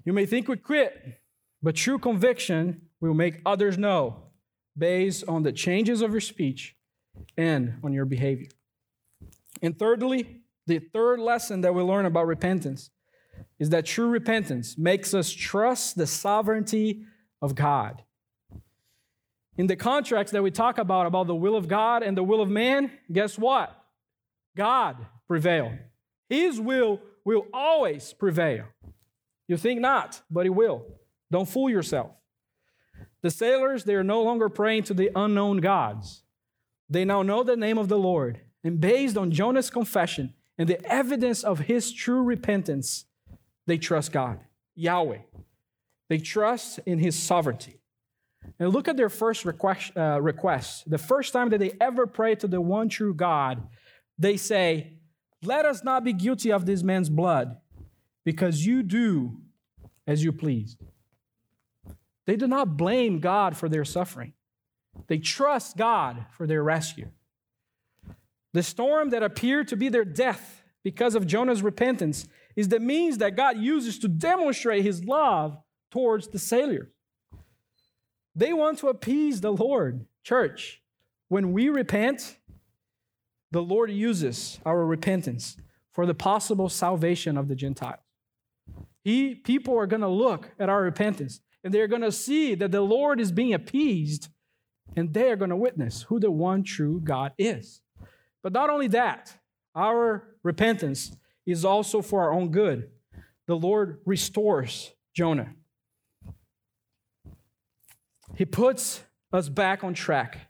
You 0.04 0.14
may 0.14 0.26
think 0.26 0.48
we 0.48 0.58
quit, 0.58 1.22
but 1.62 1.76
true 1.76 2.00
conviction 2.00 2.82
will 3.02 3.14
make 3.14 3.42
others 3.46 3.78
know 3.78 4.24
based 4.78 5.24
on 5.28 5.44
the 5.44 5.52
changes 5.52 6.02
of 6.02 6.12
your 6.12 6.22
speech 6.22 6.76
and 7.38 7.80
on 7.84 7.94
your 7.94 8.06
behavior. 8.06 8.50
And 9.62 9.78
thirdly, 9.78 10.42
the 10.68 10.80
third 10.80 11.20
lesson 11.20 11.62
that 11.62 11.74
we 11.74 11.82
learn 11.82 12.06
about 12.06 12.28
repentance 12.28 12.90
is 13.60 13.70
that 13.70 13.86
true 13.86 14.08
repentance 14.08 14.78
makes 14.78 15.14
us 15.14 15.32
trust 15.32 15.96
the 15.96 16.08
sovereignty 16.08 17.04
of 17.42 17.56
God. 17.56 18.04
In 19.58 19.68
the 19.68 19.76
contracts 19.76 20.32
that 20.34 20.44
we 20.44 20.52
talk 20.52 20.78
about, 20.78 21.06
about 21.06 21.28
the 21.28 21.36
will 21.36 21.56
of 21.56 21.68
God 21.68 22.04
and 22.04 22.18
the 22.18 22.24
will 22.24 22.42
of 22.42 22.50
man, 22.50 22.92
guess 23.12 23.38
what? 23.38 23.85
God 24.56 24.97
prevail. 25.28 25.74
His 26.30 26.60
will 26.60 27.01
will 27.24 27.47
always 27.53 28.14
prevail. 28.14 28.66
You 29.47 29.58
think 29.58 29.80
not, 29.80 30.22
but 30.30 30.45
He 30.45 30.49
will. 30.49 30.86
Don't 31.32 31.49
fool 31.49 31.70
yourself. 31.70 32.12
The 33.22 33.32
sailors, 33.32 33.84
they 33.84 33.95
are 33.95 34.03
no 34.03 34.22
longer 34.22 34.49
praying 34.49 34.84
to 34.84 34.93
the 34.93 35.10
unknown 35.16 35.58
gods. 35.58 36.24
They 36.89 37.06
now 37.06 37.24
know 37.24 37.43
the 37.43 37.56
name 37.56 37.78
of 37.78 37.88
the 37.88 37.97
Lord. 37.97 38.41
And 38.64 38.80
based 38.80 39.18
on 39.18 39.32
Jonah's 39.32 39.70
confession 39.70 40.34
and 40.58 40.70
the 40.70 40.84
evidence 40.86 41.43
of 41.43 41.60
his 41.60 41.91
true 41.91 42.22
repentance, 42.22 43.06
they 43.68 43.78
trust 43.78 44.12
God, 44.12 44.39
Yahweh. 44.76 45.20
They 46.10 46.20
trust 46.20 46.80
in 46.86 46.99
his 46.99 47.18
sovereignty. 47.18 47.82
And 48.60 48.72
look 48.72 48.88
at 48.88 48.95
their 48.95 49.10
first 49.10 49.43
request, 49.43 49.91
uh, 49.97 50.22
request. 50.22 50.89
The 50.89 50.99
first 50.99 51.34
time 51.34 51.49
that 51.49 51.60
they 51.60 51.74
ever 51.82 52.06
pray 52.06 52.36
to 52.36 52.47
the 52.47 52.62
one 52.62 52.89
true 52.89 53.14
God, 53.14 53.68
they 54.18 54.38
say, 54.38 54.93
Let 55.43 55.66
us 55.66 55.84
not 55.84 56.03
be 56.03 56.13
guilty 56.13 56.51
of 56.51 56.66
this 56.66 56.84
man's 56.84 57.09
blood, 57.09 57.57
because 58.24 58.66
you 58.66 58.84
do 58.84 59.38
as 60.07 60.24
you 60.24 60.32
pleased. 60.32 60.78
They 62.26 62.36
do 62.36 62.47
not 62.47 62.78
blame 62.78 63.20
God 63.20 63.55
for 63.55 63.70
their 63.70 63.86
suffering, 63.86 64.34
they 65.07 65.18
trust 65.18 65.78
God 65.78 66.26
for 66.32 66.47
their 66.47 66.63
rescue. 66.63 67.09
The 68.53 68.63
storm 68.63 69.09
that 69.09 69.22
appeared 69.22 69.68
to 69.68 69.76
be 69.76 69.89
their 69.89 70.05
death 70.05 70.63
because 70.82 71.13
of 71.13 71.28
Jonah's 71.28 71.61
repentance 71.61 72.26
is 72.55 72.70
the 72.70 72.80
means 72.80 73.18
that 73.18 73.36
God 73.36 73.57
uses 73.57 73.99
to 73.99 74.07
demonstrate 74.07 74.84
his 74.84 75.03
love 75.03 75.57
towards 75.91 76.30
the 76.30 76.39
sailors. 76.39 76.88
They 78.34 78.53
want 78.53 78.80
to 78.80 78.88
appease 78.88 79.41
the 79.41 79.51
Lord. 79.51 80.05
Church, 80.24 80.82
when 81.28 81.51
we 81.51 81.70
repent, 81.70 82.38
the 83.56 83.64
Lord 83.64 83.89
uses 83.89 84.60
our 84.66 84.86
repentance 84.86 85.56
for 85.93 86.06
the 86.06 86.14
possible 86.14 86.68
salvation 86.68 87.38
of 87.38 87.47
the 87.47 87.56
Gentiles. 87.56 88.01
He, 89.01 89.34
people 89.34 89.78
are 89.78 89.88
going 89.88 90.01
to 90.01 90.10
look 90.10 90.51
at 90.60 90.68
our 90.68 90.82
repentance 90.82 91.39
and 91.64 91.74
they're 91.74 91.88
going 91.88 92.01
to 92.01 92.12
see 92.12 92.53
that 92.56 92.74
the 92.74 92.82
Lord 92.82 93.22
is 93.22 93.32
being 93.32 93.53
appeased, 93.53 94.28
and 94.97 95.14
they 95.14 95.32
are 95.32 95.38
going 95.38 95.51
to 95.51 95.56
witness 95.56 96.01
who 96.03 96.20
the 96.20 96.30
one 96.30 96.64
true 96.64 96.99
God 97.01 97.32
is. 97.38 97.80
But 98.43 98.51
not 98.51 98.70
only 98.70 98.89
that, 98.89 99.34
our 99.74 100.36
repentance 100.43 101.16
is 101.45 101.64
also 101.64 102.01
for 102.01 102.24
our 102.24 102.34
own 102.34 102.49
good. 102.49 102.89
The 103.47 103.56
Lord 103.56 104.01
restores 104.06 104.91
Jonah. 105.16 105.53
He 108.36 108.43
puts 108.43 109.01
us 109.32 109.47
back 109.47 109.82
on 109.82 109.93
track. 109.93 110.49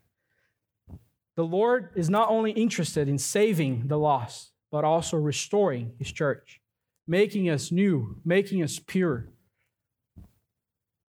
The 1.35 1.43
Lord 1.43 1.89
is 1.95 2.09
not 2.09 2.29
only 2.29 2.51
interested 2.51 3.09
in 3.09 3.17
saving 3.17 3.87
the 3.87 3.97
lost, 3.97 4.51
but 4.71 4.83
also 4.83 5.17
restoring 5.17 5.93
his 5.99 6.11
church, 6.11 6.61
making 7.07 7.49
us 7.49 7.71
new, 7.71 8.21
making 8.23 8.63
us 8.63 8.79
pure, 8.79 9.29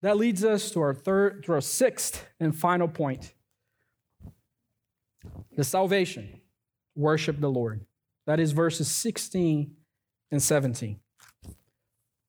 that 0.03 0.17
leads 0.17 0.43
us 0.43 0.69
to 0.71 0.81
our 0.81 0.93
third, 0.93 1.45
to 1.45 1.53
our 1.53 1.61
sixth 1.61 2.27
and 2.37 2.53
final 2.53 2.89
point. 2.89 3.33
The 5.55 5.63
salvation, 5.63 6.41
worship 6.93 7.39
the 7.39 7.49
Lord. 7.49 7.85
That 8.27 8.41
is 8.41 8.51
verses 8.51 8.89
16 8.89 9.73
and 10.29 10.43
17. 10.43 10.99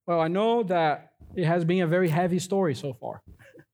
Well, 0.06 0.20
I 0.20 0.28
know 0.28 0.62
that 0.62 1.14
it 1.34 1.46
has 1.46 1.64
been 1.64 1.82
a 1.82 1.88
very 1.88 2.08
heavy 2.08 2.38
story 2.38 2.76
so 2.76 2.92
far. 2.92 3.22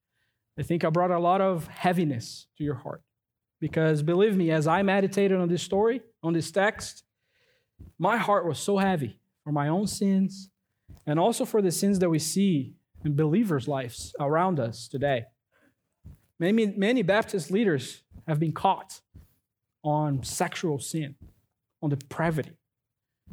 I 0.57 0.63
think 0.63 0.83
I 0.83 0.89
brought 0.89 1.11
a 1.11 1.19
lot 1.19 1.39
of 1.39 1.67
heaviness 1.67 2.47
to 2.57 2.63
your 2.63 2.75
heart. 2.75 3.03
Because 3.61 4.01
believe 4.01 4.35
me, 4.35 4.51
as 4.51 4.67
I 4.67 4.81
meditated 4.81 5.39
on 5.39 5.47
this 5.47 5.61
story, 5.61 6.01
on 6.21 6.33
this 6.33 6.51
text, 6.51 7.03
my 7.97 8.17
heart 8.17 8.45
was 8.45 8.59
so 8.59 8.79
heavy 8.79 9.19
for 9.43 9.51
my 9.51 9.69
own 9.69 9.87
sins 9.87 10.49
and 11.05 11.19
also 11.19 11.45
for 11.45 11.61
the 11.61 11.71
sins 11.71 11.99
that 11.99 12.09
we 12.09 12.19
see 12.19 12.73
in 13.05 13.15
believers' 13.15 13.67
lives 13.67 14.13
around 14.19 14.59
us 14.59 14.87
today. 14.87 15.25
Many, 16.39 16.73
many 16.75 17.03
Baptist 17.03 17.51
leaders 17.51 18.01
have 18.27 18.39
been 18.39 18.51
caught 18.51 19.01
on 19.83 20.23
sexual 20.23 20.79
sin, 20.79 21.15
on 21.81 21.91
depravity, 21.91 22.57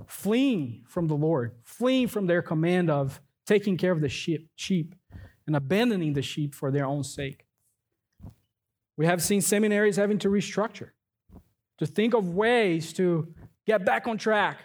fleeing 0.06 0.84
from 0.86 1.08
the 1.08 1.16
Lord, 1.16 1.52
fleeing 1.64 2.06
from 2.06 2.26
their 2.26 2.42
command 2.42 2.90
of 2.90 3.20
taking 3.46 3.78
care 3.78 3.92
of 3.92 4.02
the 4.02 4.10
sheep, 4.10 4.50
sheep 4.56 4.94
and 5.46 5.56
abandoning 5.56 6.12
the 6.12 6.20
sheep 6.20 6.54
for 6.54 6.70
their 6.70 6.84
own 6.84 7.02
sake. 7.02 7.46
We 8.98 9.06
have 9.06 9.22
seen 9.22 9.40
seminaries 9.40 9.94
having 9.94 10.18
to 10.18 10.28
restructure, 10.28 10.90
to 11.78 11.86
think 11.86 12.14
of 12.14 12.34
ways 12.34 12.92
to 12.94 13.32
get 13.64 13.84
back 13.84 14.08
on 14.08 14.18
track 14.18 14.58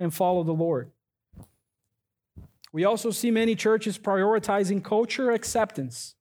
and 0.00 0.12
follow 0.12 0.42
the 0.42 0.52
Lord. 0.52 0.90
We 2.72 2.84
also 2.84 3.12
see 3.12 3.30
many 3.30 3.54
churches 3.54 3.96
prioritizing 3.96 4.82
culture 4.82 5.30
acceptance 5.30 6.16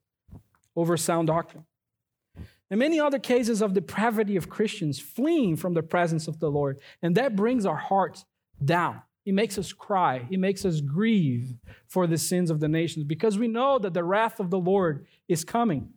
over 0.76 0.96
sound 0.96 1.28
doctrine. 1.28 1.66
and 2.70 2.80
many 2.80 3.00
other 3.00 3.20
cases 3.20 3.64
of 3.64 3.74
depravity 3.74 4.36
of 4.36 4.48
Christians 4.48 5.00
fleeing 5.00 5.56
from 5.56 5.74
the 5.74 5.84
presence 5.84 6.28
of 6.28 6.40
the 6.40 6.52
Lord. 6.52 6.80
And 7.02 7.16
that 7.16 7.36
brings 7.36 7.66
our 7.66 7.76
hearts 7.76 8.26
down. 8.64 9.02
It 9.26 9.34
makes 9.34 9.58
us 9.58 9.74
cry. 9.74 10.28
It 10.30 10.40
makes 10.40 10.66
us 10.66 10.82
grieve 10.82 11.56
for 11.88 12.06
the 12.06 12.18
sins 12.20 12.52
of 12.52 12.60
the 12.60 12.68
nations 12.68 13.06
because 13.06 13.40
we 13.40 13.48
know 13.48 13.80
that 13.80 13.96
the 13.96 14.04
wrath 14.04 14.40
of 14.40 14.52
the 14.52 14.60
Lord 14.60 15.08
is 15.28 15.44
coming. 15.44 15.95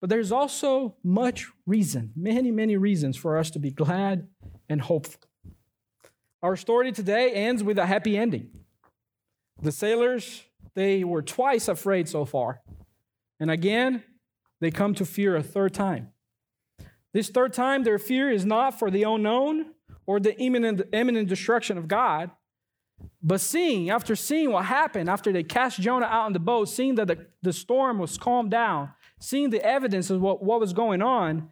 But 0.00 0.08
there's 0.08 0.32
also 0.32 0.96
much 1.04 1.48
reason, 1.66 2.12
many, 2.16 2.50
many 2.50 2.76
reasons 2.76 3.16
for 3.16 3.36
us 3.36 3.50
to 3.50 3.58
be 3.58 3.70
glad 3.70 4.28
and 4.68 4.80
hopeful. 4.80 5.20
Our 6.42 6.56
story 6.56 6.90
today 6.90 7.32
ends 7.32 7.62
with 7.62 7.78
a 7.78 7.84
happy 7.84 8.16
ending. 8.16 8.50
The 9.60 9.72
sailors, 9.72 10.42
they 10.74 11.04
were 11.04 11.20
twice 11.20 11.68
afraid 11.68 12.08
so 12.08 12.24
far. 12.24 12.62
And 13.38 13.50
again, 13.50 14.02
they 14.60 14.70
come 14.70 14.94
to 14.94 15.04
fear 15.04 15.36
a 15.36 15.42
third 15.42 15.74
time. 15.74 16.12
This 17.12 17.28
third 17.28 17.52
time, 17.52 17.82
their 17.82 17.98
fear 17.98 18.30
is 18.30 18.46
not 18.46 18.78
for 18.78 18.90
the 18.90 19.02
unknown 19.02 19.72
or 20.06 20.18
the 20.18 20.38
imminent, 20.40 20.82
imminent 20.92 21.28
destruction 21.28 21.76
of 21.76 21.88
God, 21.88 22.30
but 23.22 23.40
seeing, 23.40 23.90
after 23.90 24.16
seeing 24.16 24.52
what 24.52 24.66
happened, 24.66 25.08
after 25.08 25.32
they 25.32 25.42
cast 25.42 25.80
Jonah 25.80 26.06
out 26.06 26.26
on 26.26 26.32
the 26.32 26.38
boat, 26.38 26.68
seeing 26.68 26.94
that 26.94 27.08
the, 27.08 27.26
the 27.42 27.52
storm 27.52 27.98
was 27.98 28.16
calmed 28.16 28.50
down, 28.50 28.92
seeing 29.20 29.50
the 29.50 29.64
evidence 29.64 30.10
of 30.10 30.20
what, 30.20 30.42
what 30.42 30.58
was 30.58 30.72
going 30.72 31.02
on, 31.02 31.50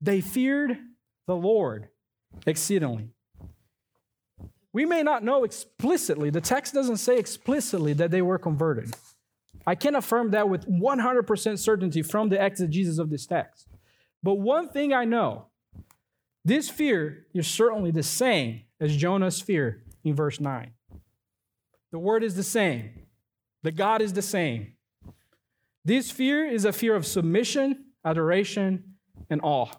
they 0.00 0.20
feared 0.20 0.78
the 1.26 1.36
Lord 1.36 1.88
exceedingly. 2.46 3.10
We 4.72 4.86
may 4.86 5.02
not 5.02 5.24
know 5.24 5.44
explicitly, 5.44 6.30
the 6.30 6.40
text 6.40 6.72
doesn't 6.72 6.98
say 6.98 7.18
explicitly 7.18 7.92
that 7.94 8.10
they 8.10 8.22
were 8.22 8.38
converted. 8.38 8.94
I 9.66 9.74
can 9.74 9.96
affirm 9.96 10.30
that 10.30 10.48
with 10.48 10.66
100% 10.66 11.58
certainty 11.58 12.02
from 12.02 12.28
the 12.28 12.42
exegesis 12.42 12.98
of 12.98 13.10
this 13.10 13.26
text. 13.26 13.66
But 14.22 14.36
one 14.36 14.68
thing 14.68 14.92
I 14.92 15.04
know 15.04 15.46
this 16.44 16.70
fear 16.70 17.26
is 17.34 17.46
certainly 17.46 17.90
the 17.90 18.02
same 18.02 18.62
as 18.80 18.96
Jonah's 18.96 19.40
fear 19.40 19.82
in 20.04 20.14
verse 20.14 20.40
9. 20.40 20.72
The 21.90 21.98
word 21.98 22.22
is 22.22 22.34
the 22.36 22.42
same, 22.42 22.90
the 23.62 23.72
God 23.72 24.00
is 24.00 24.12
the 24.12 24.22
same. 24.22 24.74
This 25.84 26.10
fear 26.10 26.46
is 26.46 26.64
a 26.64 26.72
fear 26.72 26.94
of 26.94 27.06
submission, 27.06 27.86
adoration, 28.04 28.94
and 29.30 29.40
awe. 29.42 29.70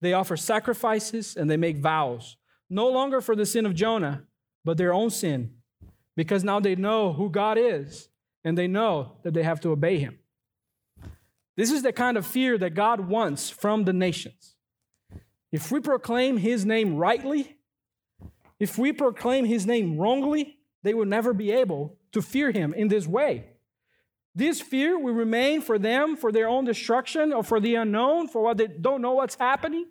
They 0.00 0.12
offer 0.12 0.36
sacrifices 0.36 1.36
and 1.36 1.48
they 1.48 1.56
make 1.56 1.78
vows, 1.78 2.36
no 2.68 2.88
longer 2.88 3.20
for 3.20 3.36
the 3.36 3.46
sin 3.46 3.66
of 3.66 3.74
Jonah, 3.74 4.24
but 4.64 4.76
their 4.76 4.92
own 4.92 5.10
sin, 5.10 5.54
because 6.16 6.44
now 6.44 6.60
they 6.60 6.74
know 6.74 7.12
who 7.12 7.30
God 7.30 7.56
is 7.58 8.08
and 8.44 8.58
they 8.58 8.66
know 8.66 9.18
that 9.22 9.34
they 9.34 9.42
have 9.42 9.60
to 9.60 9.70
obey 9.70 9.98
him. 9.98 10.18
This 11.56 11.70
is 11.70 11.82
the 11.82 11.92
kind 11.92 12.16
of 12.16 12.26
fear 12.26 12.58
that 12.58 12.74
God 12.74 13.00
wants 13.08 13.50
from 13.50 13.84
the 13.84 13.92
nations. 13.92 14.56
If 15.52 15.70
we 15.70 15.80
proclaim 15.80 16.38
his 16.38 16.64
name 16.64 16.96
rightly, 16.96 17.58
if 18.58 18.78
we 18.78 18.92
proclaim 18.92 19.44
his 19.44 19.66
name 19.66 19.98
wrongly, 19.98 20.58
they 20.82 20.94
will 20.94 21.06
never 21.06 21.32
be 21.32 21.52
able 21.52 21.98
to 22.12 22.22
fear 22.22 22.50
him 22.50 22.72
in 22.74 22.88
this 22.88 23.06
way. 23.06 23.51
This 24.34 24.60
fear 24.60 24.98
will 24.98 25.14
remain 25.14 25.60
for 25.60 25.78
them 25.78 26.16
for 26.16 26.32
their 26.32 26.48
own 26.48 26.64
destruction 26.64 27.32
or 27.32 27.42
for 27.42 27.60
the 27.60 27.74
unknown, 27.74 28.28
for 28.28 28.42
what 28.42 28.56
they 28.56 28.66
don't 28.66 29.02
know 29.02 29.12
what's 29.12 29.34
happening. 29.34 29.86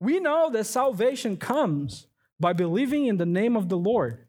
We 0.00 0.18
know 0.18 0.50
that 0.50 0.64
salvation 0.64 1.36
comes 1.36 2.08
by 2.40 2.52
believing 2.52 3.06
in 3.06 3.16
the 3.16 3.26
name 3.26 3.56
of 3.56 3.68
the 3.68 3.78
Lord. 3.78 4.26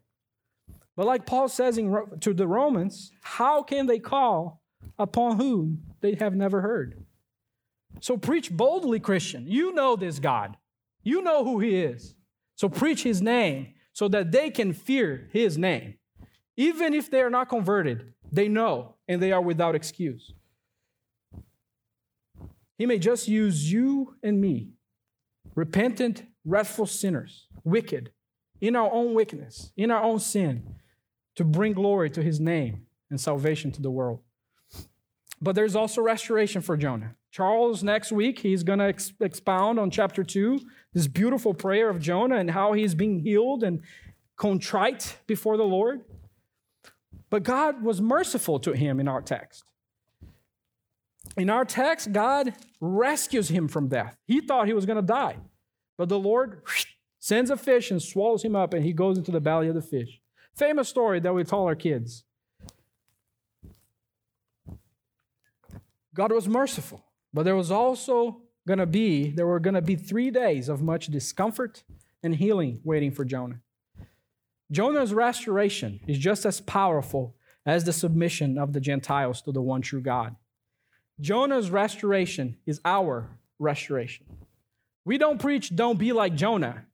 But 0.96 1.06
like 1.06 1.26
Paul 1.26 1.48
says 1.48 1.76
in, 1.76 1.94
to 2.20 2.32
the 2.32 2.46
Romans, 2.46 3.12
how 3.20 3.62
can 3.62 3.86
they 3.86 3.98
call 3.98 4.62
upon 4.98 5.36
whom 5.36 5.82
they 6.00 6.14
have 6.14 6.34
never 6.34 6.60
heard? 6.60 7.04
So 8.00 8.16
preach 8.16 8.50
boldly, 8.50 9.00
Christian. 9.00 9.46
You 9.46 9.72
know 9.72 9.96
this 9.96 10.18
God. 10.18 10.56
You 11.02 11.22
know 11.22 11.44
who 11.44 11.60
he 11.60 11.76
is. 11.76 12.14
So 12.56 12.68
preach 12.68 13.02
his 13.02 13.20
name 13.20 13.74
so 13.92 14.08
that 14.08 14.32
they 14.32 14.50
can 14.50 14.72
fear 14.72 15.28
his 15.32 15.58
name. 15.58 15.94
Even 16.56 16.94
if 16.94 17.10
they 17.10 17.20
are 17.20 17.30
not 17.30 17.48
converted, 17.48 18.14
they 18.32 18.48
know 18.48 18.94
and 19.08 19.22
they 19.22 19.32
are 19.32 19.40
without 19.40 19.74
excuse. 19.74 20.32
He 22.78 22.86
may 22.86 22.98
just 22.98 23.28
use 23.28 23.72
you 23.72 24.16
and 24.22 24.40
me, 24.40 24.72
repentant, 25.54 26.24
wrathful 26.44 26.86
sinners, 26.86 27.46
wicked, 27.64 28.12
in 28.60 28.76
our 28.76 28.90
own 28.92 29.14
wickedness, 29.14 29.72
in 29.76 29.90
our 29.90 30.02
own 30.02 30.18
sin, 30.18 30.74
to 31.36 31.44
bring 31.44 31.72
glory 31.72 32.10
to 32.10 32.22
his 32.22 32.40
name 32.40 32.86
and 33.10 33.20
salvation 33.20 33.70
to 33.72 33.82
the 33.82 33.90
world. 33.90 34.20
But 35.40 35.54
there's 35.54 35.76
also 35.76 36.00
restoration 36.00 36.62
for 36.62 36.76
Jonah. 36.76 37.14
Charles, 37.30 37.82
next 37.82 38.10
week, 38.10 38.38
he's 38.38 38.62
going 38.62 38.78
to 38.78 38.86
ex- 38.86 39.12
expound 39.20 39.78
on 39.78 39.90
chapter 39.90 40.24
2, 40.24 40.60
this 40.94 41.06
beautiful 41.06 41.52
prayer 41.52 41.90
of 41.90 42.00
Jonah 42.00 42.36
and 42.36 42.50
how 42.50 42.72
he's 42.72 42.94
being 42.94 43.20
healed 43.20 43.62
and 43.62 43.82
contrite 44.36 45.18
before 45.26 45.58
the 45.58 45.64
Lord. 45.64 46.00
But 47.30 47.42
God 47.42 47.82
was 47.82 48.00
merciful 48.00 48.60
to 48.60 48.72
him 48.72 49.00
in 49.00 49.08
our 49.08 49.20
text. 49.20 49.64
In 51.36 51.50
our 51.50 51.64
text, 51.64 52.12
God 52.12 52.54
rescues 52.80 53.48
him 53.48 53.68
from 53.68 53.88
death. 53.88 54.16
He 54.26 54.40
thought 54.40 54.68
he 54.68 54.72
was 54.72 54.86
going 54.86 54.96
to 54.96 55.02
die, 55.02 55.38
but 55.98 56.08
the 56.08 56.18
Lord 56.18 56.62
sends 57.18 57.50
a 57.50 57.56
fish 57.56 57.90
and 57.90 58.00
swallows 58.00 58.44
him 58.44 58.54
up, 58.54 58.72
and 58.72 58.84
he 58.84 58.92
goes 58.92 59.18
into 59.18 59.32
the 59.32 59.40
belly 59.40 59.68
of 59.68 59.74
the 59.74 59.82
fish. 59.82 60.20
Famous 60.54 60.88
story 60.88 61.20
that 61.20 61.34
we 61.34 61.42
tell 61.44 61.64
our 61.64 61.74
kids. 61.74 62.24
God 66.14 66.32
was 66.32 66.48
merciful, 66.48 67.04
but 67.34 67.42
there 67.42 67.56
was 67.56 67.70
also 67.70 68.42
going 68.66 68.78
to 68.78 68.86
be 68.86 69.30
there 69.30 69.46
were 69.46 69.60
going 69.60 69.74
to 69.74 69.82
be 69.82 69.96
3 69.96 70.30
days 70.30 70.68
of 70.68 70.80
much 70.80 71.08
discomfort 71.08 71.82
and 72.22 72.36
healing 72.36 72.80
waiting 72.84 73.10
for 73.10 73.24
Jonah. 73.24 73.60
Jonah's 74.70 75.14
restoration 75.14 76.00
is 76.06 76.18
just 76.18 76.44
as 76.44 76.60
powerful 76.60 77.36
as 77.64 77.84
the 77.84 77.92
submission 77.92 78.58
of 78.58 78.72
the 78.72 78.80
Gentiles 78.80 79.40
to 79.42 79.52
the 79.52 79.62
one 79.62 79.82
true 79.82 80.00
God. 80.00 80.34
Jonah's 81.20 81.70
restoration 81.70 82.56
is 82.66 82.80
our 82.84 83.38
restoration. 83.58 84.26
We 85.04 85.18
don't 85.18 85.40
preach, 85.40 85.74
don't 85.74 85.98
be 85.98 86.12
like 86.12 86.34
Jonah, 86.34 86.86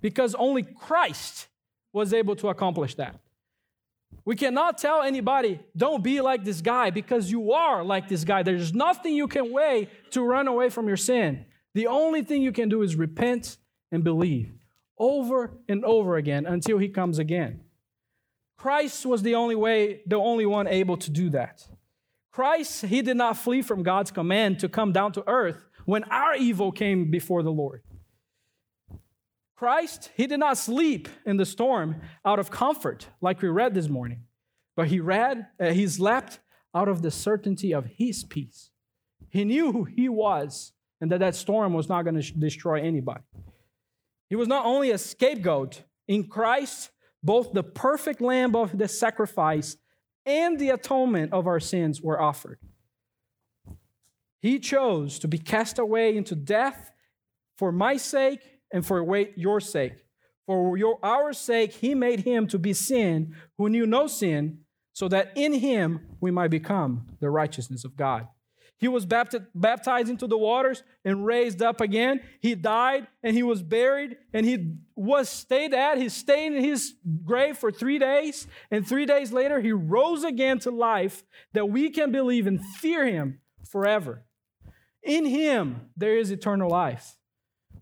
because 0.00 0.34
only 0.34 0.62
Christ 0.62 1.48
was 1.92 2.12
able 2.12 2.34
to 2.36 2.48
accomplish 2.48 2.94
that. 2.96 3.20
We 4.24 4.36
cannot 4.36 4.78
tell 4.78 5.02
anybody, 5.02 5.60
don't 5.76 6.02
be 6.02 6.20
like 6.20 6.44
this 6.44 6.60
guy, 6.62 6.90
because 6.90 7.30
you 7.30 7.52
are 7.52 7.84
like 7.84 8.08
this 8.08 8.24
guy. 8.24 8.42
There's 8.42 8.72
nothing 8.72 9.14
you 9.14 9.28
can 9.28 9.52
weigh 9.52 9.88
to 10.10 10.22
run 10.22 10.48
away 10.48 10.70
from 10.70 10.88
your 10.88 10.96
sin. 10.96 11.44
The 11.74 11.86
only 11.86 12.22
thing 12.22 12.42
you 12.42 12.52
can 12.52 12.68
do 12.68 12.82
is 12.82 12.96
repent 12.96 13.58
and 13.92 14.02
believe 14.02 14.57
over 14.98 15.52
and 15.68 15.84
over 15.84 16.16
again 16.16 16.46
until 16.46 16.78
he 16.78 16.88
comes 16.88 17.18
again. 17.18 17.60
Christ 18.56 19.06
was 19.06 19.22
the 19.22 19.34
only 19.34 19.54
way, 19.54 20.02
the 20.06 20.16
only 20.16 20.44
one 20.44 20.66
able 20.66 20.96
to 20.98 21.10
do 21.10 21.30
that. 21.30 21.66
Christ, 22.32 22.84
he 22.86 23.02
did 23.02 23.16
not 23.16 23.36
flee 23.36 23.62
from 23.62 23.82
God's 23.82 24.10
command 24.10 24.60
to 24.60 24.68
come 24.68 24.92
down 24.92 25.12
to 25.12 25.28
earth 25.28 25.64
when 25.84 26.04
our 26.04 26.34
evil 26.34 26.72
came 26.72 27.10
before 27.10 27.42
the 27.42 27.52
Lord. 27.52 27.82
Christ, 29.56 30.10
he 30.16 30.26
did 30.26 30.38
not 30.38 30.56
sleep 30.56 31.08
in 31.26 31.36
the 31.36 31.46
storm 31.46 32.00
out 32.24 32.38
of 32.38 32.50
comfort, 32.50 33.08
like 33.20 33.42
we 33.42 33.48
read 33.48 33.74
this 33.74 33.88
morning, 33.88 34.22
but 34.76 34.88
he 34.88 35.00
read, 35.00 35.46
uh, 35.60 35.70
he 35.70 35.88
slept 35.88 36.38
out 36.74 36.88
of 36.88 37.02
the 37.02 37.10
certainty 37.10 37.72
of 37.72 37.86
his 37.86 38.22
peace. 38.22 38.70
He 39.30 39.44
knew 39.44 39.72
who 39.72 39.84
he 39.84 40.08
was 40.08 40.72
and 41.00 41.10
that 41.10 41.20
that 41.20 41.34
storm 41.34 41.74
was 41.74 41.88
not 41.88 42.02
going 42.02 42.20
to 42.20 42.32
destroy 42.34 42.80
anybody. 42.80 43.22
He 44.28 44.36
was 44.36 44.48
not 44.48 44.66
only 44.66 44.90
a 44.90 44.98
scapegoat 44.98 45.82
in 46.06 46.28
Christ, 46.28 46.90
both 47.22 47.52
the 47.52 47.62
perfect 47.62 48.20
lamb 48.20 48.54
of 48.54 48.76
the 48.76 48.88
sacrifice 48.88 49.76
and 50.26 50.58
the 50.58 50.70
atonement 50.70 51.32
of 51.32 51.46
our 51.46 51.60
sins 51.60 52.02
were 52.02 52.20
offered. 52.20 52.58
He 54.40 54.58
chose 54.58 55.18
to 55.20 55.28
be 55.28 55.38
cast 55.38 55.78
away 55.78 56.16
into 56.16 56.34
death 56.34 56.90
for 57.56 57.72
my 57.72 57.96
sake 57.96 58.40
and 58.72 58.86
for 58.86 59.02
your 59.36 59.60
sake. 59.60 59.94
For 60.46 60.76
your, 60.76 60.98
our 61.02 61.32
sake, 61.32 61.72
he 61.72 61.94
made 61.94 62.20
him 62.20 62.46
to 62.48 62.58
be 62.58 62.72
sin 62.72 63.34
who 63.56 63.68
knew 63.68 63.86
no 63.86 64.06
sin, 64.06 64.60
so 64.92 65.08
that 65.08 65.32
in 65.36 65.54
him 65.54 66.16
we 66.20 66.30
might 66.30 66.48
become 66.48 67.06
the 67.20 67.30
righteousness 67.30 67.84
of 67.84 67.96
God. 67.96 68.28
He 68.78 68.86
was 68.86 69.06
baptized 69.06 70.08
into 70.08 70.28
the 70.28 70.38
waters 70.38 70.84
and 71.04 71.26
raised 71.26 71.62
up 71.62 71.80
again. 71.80 72.20
He 72.40 72.54
died 72.54 73.08
and 73.24 73.34
he 73.34 73.42
was 73.42 73.60
buried 73.60 74.16
and 74.32 74.46
he 74.46 74.76
was 74.94 75.28
stayed 75.28 75.74
at. 75.74 75.98
He 75.98 76.08
stayed 76.08 76.52
in 76.52 76.62
his 76.62 76.94
grave 77.24 77.58
for 77.58 77.72
three 77.72 77.98
days. 77.98 78.46
And 78.70 78.86
three 78.86 79.04
days 79.04 79.32
later, 79.32 79.60
he 79.60 79.72
rose 79.72 80.22
again 80.22 80.60
to 80.60 80.70
life 80.70 81.24
that 81.54 81.68
we 81.68 81.90
can 81.90 82.12
believe 82.12 82.46
and 82.46 82.64
fear 82.64 83.04
him 83.04 83.40
forever. 83.68 84.22
In 85.02 85.26
him, 85.26 85.90
there 85.96 86.16
is 86.16 86.30
eternal 86.30 86.70
life. 86.70 87.16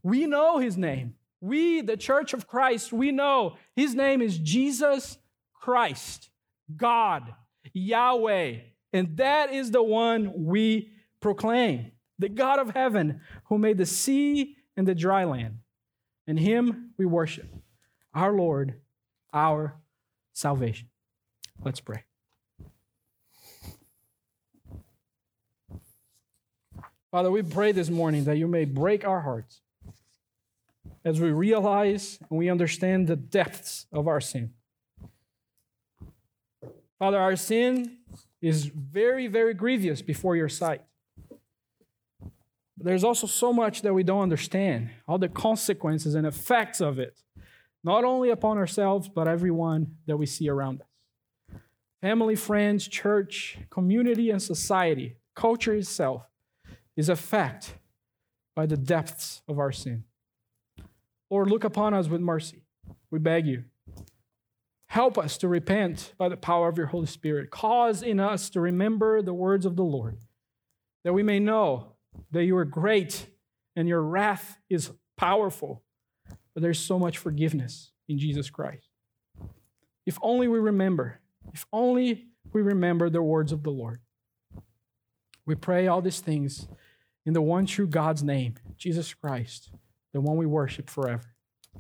We 0.03 0.27
know 0.27 0.59
his 0.59 0.79
name. 0.79 1.17
We, 1.43 1.83
the 1.83 1.99
church 1.99 2.33
of 2.33 2.47
Christ, 2.47 2.91
we 2.93 3.13
know 3.13 3.57
his 3.75 3.95
name 3.95 4.23
is 4.23 4.39
Jesus 4.39 5.19
Christ, 5.53 6.31
God, 6.75 7.35
Yahweh. 7.75 8.57
And 8.97 9.15
that 9.19 9.53
is 9.53 9.73
the 9.73 9.83
one 9.83 10.33
we 10.47 10.91
proclaim. 11.21 11.93
the 12.19 12.29
God 12.29 12.59
of 12.59 12.71
heaven, 12.71 13.21
who 13.45 13.59
made 13.59 13.79
the 13.79 13.87
sea 13.87 14.57
and 14.77 14.89
the 14.89 14.95
dry 14.95 15.25
land. 15.25 15.59
And 16.27 16.39
him 16.39 16.93
we 16.97 17.07
worship, 17.07 17.49
our 18.15 18.33
Lord, 18.33 18.81
our 19.33 19.77
salvation. 20.33 20.89
Let's 21.63 21.81
pray. 21.81 22.05
Father, 27.11 27.31
we 27.31 27.43
pray 27.43 27.73
this 27.73 27.89
morning 27.89 28.25
that 28.25 28.37
you 28.37 28.49
may 28.49 28.65
break 28.65 29.07
our 29.07 29.21
hearts 29.21 29.61
as 31.05 31.21
we 31.21 31.31
realize 31.31 32.19
and 32.29 32.39
we 32.39 32.51
understand 32.51 33.07
the 33.07 33.17
depths 33.17 33.87
of 33.93 34.09
our 34.09 34.21
sin. 34.21 34.53
Father, 36.99 37.19
our 37.19 37.37
sin 37.37 37.99
is 38.47 38.67
very, 38.67 39.27
very 39.27 39.55
grievous 39.55 40.03
before 40.03 40.37
your 40.37 40.49
sight. 40.49 40.83
But 42.21 42.85
there's 42.85 43.05
also 43.05 43.27
so 43.27 43.53
much 43.53 43.83
that 43.83 43.95
we 43.95 44.03
don't 44.03 44.23
understand, 44.23 44.91
all 45.09 45.19
the 45.19 45.29
consequences 45.29 46.15
and 46.15 46.27
effects 46.27 46.81
of 46.81 46.99
it, 46.99 47.23
not 47.83 48.05
only 48.05 48.31
upon 48.31 48.59
ourselves, 48.59 49.09
but 49.09 49.27
everyone 49.27 49.97
that 50.07 50.17
we 50.17 50.27
see 50.27 50.49
around 50.49 50.83
us. 50.83 51.61
Family, 52.03 52.37
friends, 52.37 52.87
church, 52.87 53.59
community, 53.71 54.31
and 54.31 54.41
society, 54.41 55.17
culture 55.35 55.75
itself 55.75 56.23
is 56.97 57.09
affected 57.09 57.75
by 58.55 58.67
the 58.67 58.77
depths 58.77 59.43
of 59.49 59.59
our 59.59 59.73
sin. 59.73 60.05
Lord, 61.31 61.51
look 61.51 61.65
upon 61.65 61.95
us 61.95 62.09
with 62.09 62.21
mercy. 62.21 62.63
We 63.11 63.19
beg 63.19 63.47
you. 63.47 63.65
Help 64.97 65.19
us 65.19 65.37
to 65.37 65.47
repent 65.47 66.15
by 66.17 66.27
the 66.27 66.39
power 66.39 66.71
of 66.71 66.79
your 66.79 66.87
Holy 66.87 67.05
Spirit. 67.05 67.51
Cause 67.51 68.03
in 68.03 68.19
us 68.19 68.49
to 68.49 68.63
remember 68.63 69.21
the 69.21 69.35
words 69.35 69.67
of 69.67 69.77
the 69.77 69.85
Lord, 69.85 70.17
that 71.05 71.13
we 71.13 71.23
may 71.23 71.39
know 71.39 71.97
that 72.31 72.45
you 72.45 72.57
are 72.57 72.65
great 72.65 73.27
and 73.77 73.87
your 73.87 74.01
wrath 74.01 74.57
is 74.71 74.93
powerful, 75.19 75.83
but 76.55 76.63
there's 76.63 76.79
so 76.79 76.99
much 76.99 77.19
forgiveness 77.19 77.93
in 78.09 78.19
Jesus 78.19 78.49
Christ. 78.49 78.89
If 80.07 80.19
only 80.23 80.49
we 80.49 80.59
remember, 80.59 81.21
if 81.53 81.67
only 81.75 82.29
we 82.55 82.63
remember 82.63 83.11
the 83.11 83.21
words 83.21 83.53
of 83.53 83.65
the 83.65 83.71
Lord. 83.71 84.01
We 85.45 85.57
pray 85.57 85.89
all 85.89 86.01
these 86.01 86.21
things 86.21 86.69
in 87.27 87.35
the 87.35 87.43
one 87.43 87.67
true 87.67 87.87
God's 87.87 88.23
name, 88.23 88.55
Jesus 88.79 89.13
Christ, 89.13 89.73
the 90.15 90.23
one 90.23 90.39
we 90.39 90.47
worship 90.47 90.89
forever. 90.89 91.35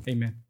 Amen. 0.06 0.42